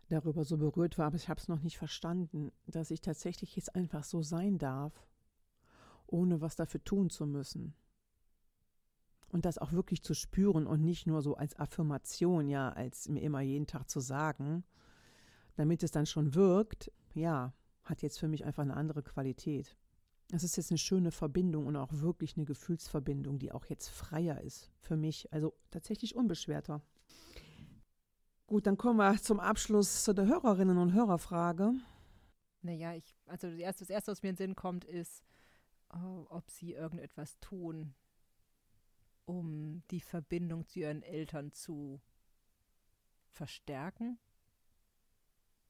darüber 0.10 0.44
so 0.44 0.58
berührt 0.58 0.98
war, 0.98 1.08
aber 1.08 1.16
ich 1.16 1.30
habe 1.30 1.40
es 1.40 1.48
noch 1.48 1.62
nicht 1.62 1.78
verstanden, 1.78 2.52
dass 2.66 2.92
ich 2.92 3.02
tatsächlich 3.02 3.56
jetzt 3.56 3.76
einfach 3.76 4.04
so 4.04 4.22
sein 4.22 4.58
darf, 4.58 5.08
ohne 6.06 6.42
was 6.42 6.56
dafür 6.56 6.84
tun 6.84 7.10
zu 7.10 7.26
müssen. 7.26 7.74
Und 9.30 9.46
das 9.46 9.58
auch 9.58 9.74
wirklich 9.74 10.04
zu 10.04 10.14
spüren 10.14 10.66
und 10.66 10.82
nicht 10.82 11.06
nur 11.06 11.22
so 11.22 11.36
als 11.36 11.58
Affirmation, 11.60 12.48
ja, 12.48 12.70
als 12.70 13.10
mir 13.10 13.22
immer 13.22 13.42
jeden 13.42 13.68
Tag 13.68 13.90
zu 13.90 14.00
sagen, 14.00 14.64
damit 15.56 15.84
es 15.84 15.92
dann 15.92 16.06
schon 16.06 16.34
wirkt, 16.34 16.92
ja, 17.14 17.54
hat 17.84 18.02
jetzt 18.02 18.20
für 18.20 18.28
mich 18.28 18.46
einfach 18.46 18.64
eine 18.64 18.76
andere 18.76 19.04
Qualität. 19.04 19.76
Das 20.30 20.44
ist 20.44 20.58
jetzt 20.58 20.72
eine 20.72 20.78
schöne 20.78 21.12
Verbindung 21.12 21.68
und 21.68 21.76
auch 21.76 21.92
wirklich 21.94 22.36
eine 22.36 22.46
Gefühlsverbindung, 22.46 23.40
die 23.40 23.52
auch 23.52 23.66
jetzt 23.66 23.90
freier 23.90 24.42
ist 24.42 24.72
für 24.80 24.98
mich, 24.98 25.32
also 25.32 25.54
tatsächlich 25.72 26.16
unbeschwerter. 26.16 26.82
Gut, 28.46 28.66
dann 28.66 28.78
kommen 28.78 28.98
wir 28.98 29.22
zum 29.22 29.40
Abschluss 29.40 30.04
zu 30.04 30.14
der 30.14 30.26
Hörerinnen- 30.26 30.78
und 30.78 30.94
Hörerfrage. 30.94 31.74
Naja, 32.62 32.94
ich, 32.94 33.16
also 33.26 33.50
das 33.50 33.60
erste, 33.60 33.84
das 33.84 33.90
erste, 33.90 34.12
was 34.12 34.24
mir 34.24 34.30
in 34.30 34.36
den 34.36 34.48
Sinn 34.48 34.56
kommt, 34.56 34.86
ist, 34.86 35.24
oh, 35.94 36.26
ob 36.30 36.50
sie 36.50 36.74
irgendetwas 36.74 37.40
tun, 37.40 37.94
um 39.28 39.84
die 39.92 40.00
Verbindung 40.00 40.66
zu 40.68 40.80
ihren 40.80 41.04
Eltern 41.04 41.52
zu 41.52 42.02
verstärken. 43.30 44.18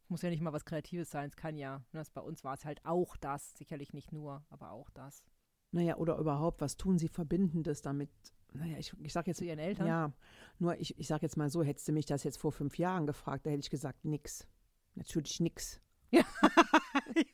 Muss 0.08 0.22
ja 0.22 0.30
nicht 0.30 0.40
mal 0.42 0.54
was 0.54 0.64
Kreatives 0.64 1.12
sein, 1.12 1.28
es 1.28 1.36
kann 1.36 1.58
ja, 1.58 1.80
ne, 1.92 2.00
das, 2.00 2.12
bei 2.12 2.22
uns 2.22 2.46
war 2.46 2.54
es 2.54 2.64
halt 2.64 2.86
auch 2.86 3.18
das, 3.18 3.58
sicherlich 3.58 3.94
nicht 3.94 4.14
nur, 4.14 4.46
aber 4.50 4.72
auch 4.72 4.90
das. 4.92 5.22
Naja, 5.72 5.98
oder 5.98 6.18
überhaupt, 6.18 6.62
was 6.62 6.78
tun 6.78 6.98
sie 6.98 7.10
Verbindendes 7.10 7.82
damit? 7.82 8.10
Naja, 8.54 8.78
ich, 8.78 8.94
ich 9.02 9.12
sage 9.12 9.32
jetzt, 9.32 9.40
Zu 9.40 9.46
ihren 9.46 9.60
Eltern? 9.60 9.88
ja, 9.88 10.14
nur 10.60 10.80
ich, 10.80 10.98
ich 10.98 11.08
sage 11.08 11.24
jetzt 11.24 11.36
mal 11.36 11.50
so, 11.50 11.62
hättest 11.64 11.90
du 11.90 11.92
mich 11.92 12.06
das 12.06 12.24
jetzt 12.24 12.38
vor 12.38 12.54
fünf 12.54 12.78
Jahren 12.78 13.06
gefragt, 13.06 13.46
da 13.46 13.50
hätte 13.50 13.60
ich 13.60 13.70
gesagt, 13.70 14.06
nix. 14.06 14.48
Natürlich 14.96 15.42
nix. 15.42 15.82
Ja. 16.12 16.24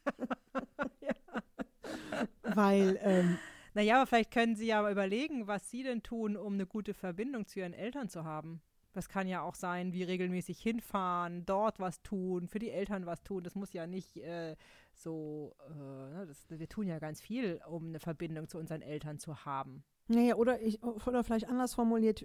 Weil, 2.41 2.97
ähm, 3.01 3.37
Naja, 3.73 3.97
aber 3.97 4.07
vielleicht 4.07 4.31
können 4.31 4.55
Sie 4.55 4.67
ja 4.67 4.89
überlegen, 4.89 5.47
was 5.47 5.69
Sie 5.69 5.83
denn 5.83 6.03
tun, 6.03 6.37
um 6.37 6.53
eine 6.53 6.65
gute 6.65 6.93
Verbindung 6.93 7.47
zu 7.47 7.59
Ihren 7.59 7.73
Eltern 7.73 8.09
zu 8.09 8.23
haben. 8.23 8.61
Das 8.93 9.09
kann 9.09 9.27
ja 9.27 9.41
auch 9.41 9.55
sein, 9.55 9.91
wie 9.91 10.03
regelmäßig 10.03 10.59
hinfahren, 10.59 11.45
dort 11.47 11.79
was 11.79 12.03
tun, 12.03 12.47
für 12.47 12.59
die 12.59 12.69
Eltern 12.69 13.07
was 13.07 13.23
tun. 13.23 13.43
Das 13.43 13.55
muss 13.55 13.73
ja 13.73 13.87
nicht 13.87 14.17
äh, 14.17 14.55
so, 14.93 15.55
äh, 15.67 15.73
ne, 15.73 16.25
das, 16.27 16.45
wir 16.47 16.69
tun 16.69 16.87
ja 16.87 16.99
ganz 16.99 17.19
viel, 17.19 17.59
um 17.67 17.87
eine 17.87 17.99
Verbindung 17.99 18.47
zu 18.47 18.59
unseren 18.59 18.83
Eltern 18.83 19.17
zu 19.17 19.45
haben. 19.45 19.83
naja, 20.07 20.35
oder, 20.35 20.61
ich, 20.61 20.83
oder 20.83 21.23
vielleicht 21.23 21.49
anders 21.49 21.73
formuliert, 21.73 22.23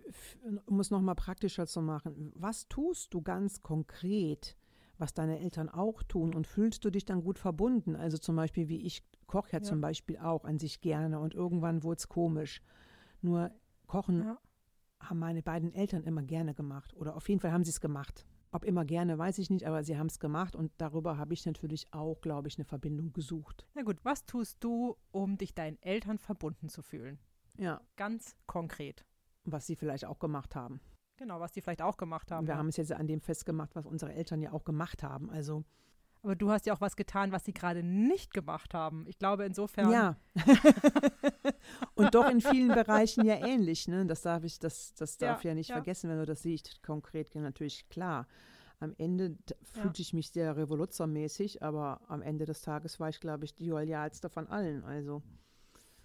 um 0.66 0.78
es 0.78 0.90
nochmal 0.90 1.14
praktischer 1.14 1.66
zu 1.66 1.80
machen. 1.80 2.32
Was 2.34 2.68
tust 2.68 3.14
du 3.14 3.22
ganz 3.22 3.62
konkret, 3.62 4.55
was 4.99 5.14
deine 5.14 5.38
Eltern 5.40 5.68
auch 5.68 6.03
tun 6.03 6.34
und 6.34 6.46
fühlst 6.46 6.84
du 6.84 6.90
dich 6.90 7.05
dann 7.05 7.22
gut 7.22 7.38
verbunden? 7.38 7.96
Also 7.96 8.18
zum 8.18 8.36
Beispiel, 8.36 8.68
wie 8.68 8.84
ich 8.84 9.03
koche 9.26 9.53
ja, 9.53 9.59
Ja. 9.59 9.64
zum 9.64 9.80
Beispiel 9.80 10.18
auch 10.18 10.44
an 10.44 10.59
sich 10.59 10.80
gerne 10.80 11.20
und 11.20 11.34
irgendwann 11.34 11.82
wurde 11.82 11.99
es 11.99 12.09
komisch. 12.09 12.61
Nur 13.20 13.51
Kochen 13.86 14.22
Ja. 14.24 14.38
haben 15.01 15.18
meine 15.18 15.42
beiden 15.42 15.72
Eltern 15.72 16.03
immer 16.05 16.22
gerne 16.22 16.55
gemacht. 16.55 16.94
Oder 16.96 17.16
auf 17.16 17.28
jeden 17.28 17.40
Fall 17.40 17.53
haben 17.53 17.64
sie 17.64 17.70
es 17.70 17.80
gemacht. 17.80 18.26
Ob 18.51 18.64
immer 18.64 18.84
gerne, 18.86 19.18
weiß 19.18 19.38
ich 19.38 19.51
nicht, 19.51 19.66
aber 19.66 19.84
sie 19.84 19.99
haben 19.99 20.07
es 20.07 20.18
gemacht 20.18 20.57
und 20.57 20.72
darüber 20.78 21.18
habe 21.18 21.34
ich 21.34 21.44
natürlich 21.44 21.92
auch, 21.92 22.20
glaube 22.22 22.49
ich, 22.49 22.57
eine 22.57 22.64
Verbindung 22.64 23.12
gesucht. 23.12 23.66
Na 23.74 23.82
gut, 23.82 24.03
was 24.05 24.24
tust 24.24 24.57
du, 24.64 24.96
um 25.11 25.36
dich 25.36 25.55
deinen 25.55 25.80
Eltern 25.82 26.18
verbunden 26.18 26.68
zu 26.70 26.80
fühlen? 26.82 27.18
Ja, 27.59 27.80
Ganz 27.96 28.36
konkret. 28.46 29.05
was 29.44 29.66
sie 29.66 29.76
vielleicht 29.76 30.07
auch 30.07 30.18
gemacht 30.18 30.55
haben. 30.55 30.80
Genau, 31.18 31.40
was 31.40 31.50
die 31.50 31.60
vielleicht 31.60 31.82
auch 31.82 31.96
gemacht 31.96 32.30
haben. 32.30 32.46
Wir 32.46 32.54
ja. 32.54 32.58
haben 32.58 32.68
es 32.68 32.76
jetzt 32.76 32.92
an 32.92 33.08
dem 33.08 33.20
festgemacht, 33.20 33.74
was 33.74 33.86
unsere 33.86 34.14
Eltern 34.14 34.40
ja 34.40 34.52
auch 34.52 34.64
gemacht 34.64 35.02
haben. 35.02 35.30
Also, 35.30 35.64
Aber 36.22 36.36
du 36.36 36.50
hast 36.50 36.64
ja 36.66 36.74
auch 36.74 36.80
was 36.80 36.94
getan, 36.94 37.32
was 37.32 37.44
sie 37.44 37.52
gerade 37.52 37.82
nicht 37.82 38.32
gemacht 38.32 38.72
haben. 38.72 39.04
Ich 39.08 39.18
glaube 39.18 39.44
insofern. 39.44 39.90
ja. 39.90 40.16
und 41.96 42.14
doch 42.14 42.30
in 42.30 42.40
vielen 42.40 42.68
Bereichen 42.68 43.24
ja 43.24 43.44
ähnlich. 43.44 43.88
Ne? 43.88 44.06
Das 44.06 44.22
darf 44.22 44.44
ich, 44.44 44.60
das, 44.60 44.94
das 44.94 45.18
darf 45.18 45.42
ja, 45.42 45.50
Ja, 45.50 45.54
nicht 45.56 45.70
ja. 45.70 45.74
vergessen, 45.74 46.08
wenn 46.08 46.18
du 46.18 46.26
das 46.26 46.42
siehst. 46.42 46.82
Konkret 46.84 47.34
natürlich 47.34 47.88
klar. 47.88 48.28
Am 48.78 48.94
Ende 48.96 49.36
Ja. 49.48 49.56
fühlte 49.82 50.02
ich 50.02 50.12
mich 50.12 50.30
sehr 50.30 50.56
revoluzzermäßig, 50.56 51.64
aber 51.64 52.00
am 52.06 52.22
Ende 52.22 52.44
des 52.44 52.62
Tages 52.62 53.00
war 53.00 53.08
ich, 53.08 53.18
glaube 53.18 53.44
ich, 53.44 53.56
die 53.56 53.66
loyalste 53.66 54.28
von 54.28 54.46
allen. 54.46 54.84
Also. 54.84 55.20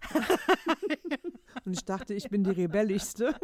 und 1.66 1.74
ich 1.74 1.86
dachte, 1.86 2.16
ich 2.16 2.30
bin 2.32 2.43
die 2.43 2.49
rebellischste. 2.49 3.36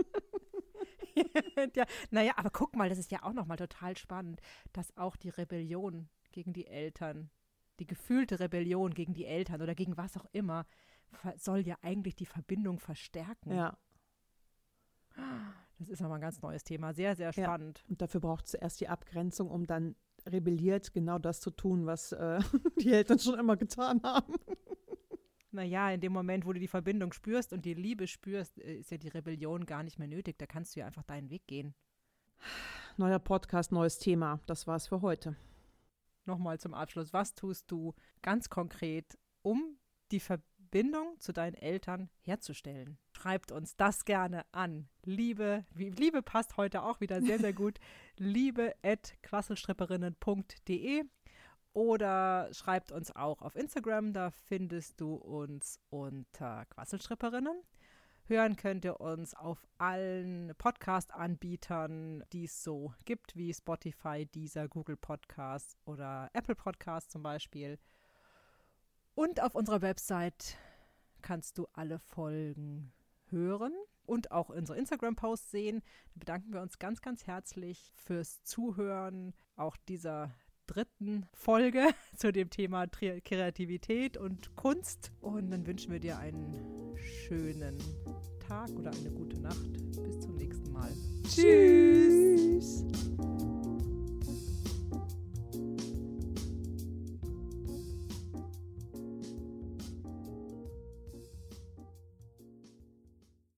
ja, 1.76 1.86
naja, 2.12 2.34
aber 2.38 2.50
guck 2.50 2.76
mal, 2.76 2.90
das 2.90 2.98
ist 2.98 3.12
ja 3.12 3.24
auch 3.24 3.34
nochmal 3.34 3.58
total 3.58 3.98
spannend, 3.98 4.42
dass 4.74 4.96
auch 4.98 5.16
die 5.16 5.30
Rebellion 5.30 6.10
gegen 6.32 6.54
die 6.54 6.68
Eltern, 6.68 7.30
die 7.80 7.88
gefühlte 7.88 8.40
Rebellion 8.40 8.94
gegen 8.94 9.14
die 9.14 9.26
Eltern 9.26 9.62
oder 9.62 9.76
gegen 9.76 9.98
was 9.98 10.18
auch 10.18 10.26
immer, 10.32 10.66
soll 11.38 11.60
ja 11.62 11.76
eigentlich 11.82 12.16
die 12.16 12.26
Verbindung 12.28 12.80
verstärken. 12.80 13.52
Ja. 13.52 13.78
Das 15.80 15.90
ist 15.90 16.02
nochmal 16.02 16.18
ein 16.20 16.22
ganz 16.22 16.42
neues 16.42 16.64
Thema. 16.64 16.94
Sehr, 16.94 17.16
sehr 17.16 17.28
Ja. 17.32 17.34
spannend. 17.34 17.84
Und 17.90 18.02
dafür 18.02 18.20
braucht 18.22 18.46
es 18.46 18.52
zuerst 18.52 18.80
die 18.82 18.88
Abgrenzung, 18.90 19.50
um 19.50 19.66
dann 19.66 19.96
rebelliert 20.28 20.94
genau 20.94 21.18
das 21.18 21.40
zu 21.40 21.52
tun, 21.52 21.86
was 21.86 22.12
äh, 22.12 22.40
die 22.80 22.92
Eltern 22.94 23.20
schon 23.20 23.40
immer 23.40 23.58
getan 23.58 24.02
haben. 24.04 24.34
Naja, 25.60 25.92
in 25.92 26.00
dem 26.00 26.14
Moment, 26.14 26.46
wo 26.46 26.54
du 26.54 26.60
die 26.62 26.70
Verbindung 26.70 27.12
spürst 27.12 27.52
und 27.52 27.66
die 27.66 27.74
Liebe 27.74 28.08
spürst, 28.08 28.58
äh, 28.60 28.78
ist 28.78 28.92
ja 28.92 28.98
die 28.98 29.10
Rebellion 29.10 29.66
gar 29.66 29.84
nicht 29.84 30.00
mehr 30.00 30.08
nötig. 30.08 30.40
Da 30.40 30.46
kannst 30.46 30.74
du 30.74 30.80
ja 30.80 30.86
einfach 30.86 31.04
deinen 31.04 31.30
Weg 31.30 31.48
gehen. 31.48 31.76
Neuer 32.96 33.20
Podcast, 33.20 33.74
neues 33.74 34.00
Thema. 34.00 34.40
Das 34.46 34.68
war's 34.68 34.88
für 34.88 35.02
heute. 35.02 35.36
Nochmal 36.24 36.62
zum 36.62 36.74
Abschluss. 36.74 37.12
Was 37.12 37.36
tust 37.36 37.70
du 37.70 37.94
ganz 38.22 38.50
konkret, 38.50 39.18
um 39.42 39.78
die 40.14 40.22
Verbindung 40.22 41.20
zu 41.20 41.34
deinen 41.34 41.56
Eltern 41.56 42.10
herzustellen? 42.22 42.98
Schreibt 43.12 43.52
uns 43.52 43.76
das 43.76 44.06
gerne 44.06 44.46
an. 44.54 44.88
Liebe, 45.04 45.66
wie, 45.72 45.90
Liebe 45.90 46.22
passt 46.22 46.56
heute 46.56 46.84
auch 46.84 47.02
wieder 47.02 47.22
sehr, 47.22 47.38
sehr 47.38 47.52
gut. 47.52 47.82
Liebe 48.16 48.76
at 48.82 49.22
quasselstripperinnen.de 49.24 51.04
oder 51.74 52.50
schreibt 52.54 52.92
uns 52.92 53.16
auch 53.16 53.42
auf 53.42 53.56
Instagram. 53.56 54.14
Da 54.14 54.32
findest 54.32 55.00
du 55.00 55.16
uns 55.16 55.80
unter 55.90 56.66
Quasselstripperinnen. 56.66 57.62
Hören 58.26 58.56
könnt 58.58 58.86
ihr 58.86 59.02
uns 59.02 59.34
auf 59.34 59.68
allen 59.80 60.54
Podcast-Anbietern, 60.56 62.24
die 62.32 62.44
es 62.44 62.64
so 62.64 62.94
gibt, 63.06 63.36
wie 63.36 63.52
Spotify, 63.52 64.28
Deezer, 64.28 64.68
Google 64.68 64.98
Podcasts 64.98 65.76
oder 65.86 66.30
Apple 66.34 66.54
Podcasts 66.56 67.12
zum 67.12 67.24
Beispiel. 67.24 67.80
Und 69.16 69.42
auf 69.42 69.56
unserer 69.56 69.82
Website 69.82 70.58
kannst 71.24 71.58
du 71.58 71.68
alle 71.74 71.98
Folgen 71.98 72.94
hören 73.32 73.74
und 74.06 74.32
auch 74.32 74.50
unsere 74.50 74.78
Instagram-Posts 74.78 75.52
sehen. 75.52 75.82
Da 76.14 76.20
bedanken 76.20 76.54
wir 76.54 76.62
uns 76.62 76.78
ganz, 76.78 77.02
ganz 77.02 77.26
herzlich 77.26 77.92
fürs 77.96 78.44
Zuhören 78.44 79.34
auch 79.56 79.76
dieser 79.88 80.32
dritten 80.70 81.26
Folge 81.34 81.88
zu 82.16 82.32
dem 82.32 82.50
Thema 82.50 82.88
Kreativität 82.88 84.18
und 84.18 84.56
Kunst. 84.56 85.12
Und 85.22 85.52
dann 85.52 85.66
wünschen 85.66 85.92
wir 85.92 86.00
dir 86.00 86.18
einen 86.20 86.96
schönen 87.28 87.78
Tag 88.48 88.70
oder 88.72 88.92
eine 88.92 89.12
gute 89.12 89.40
Nacht. 89.40 89.74
Bis 90.04 90.20
zum 90.20 90.36
nächsten 90.36 90.72
Mal. 90.72 90.92
Tschüss. 91.24 92.84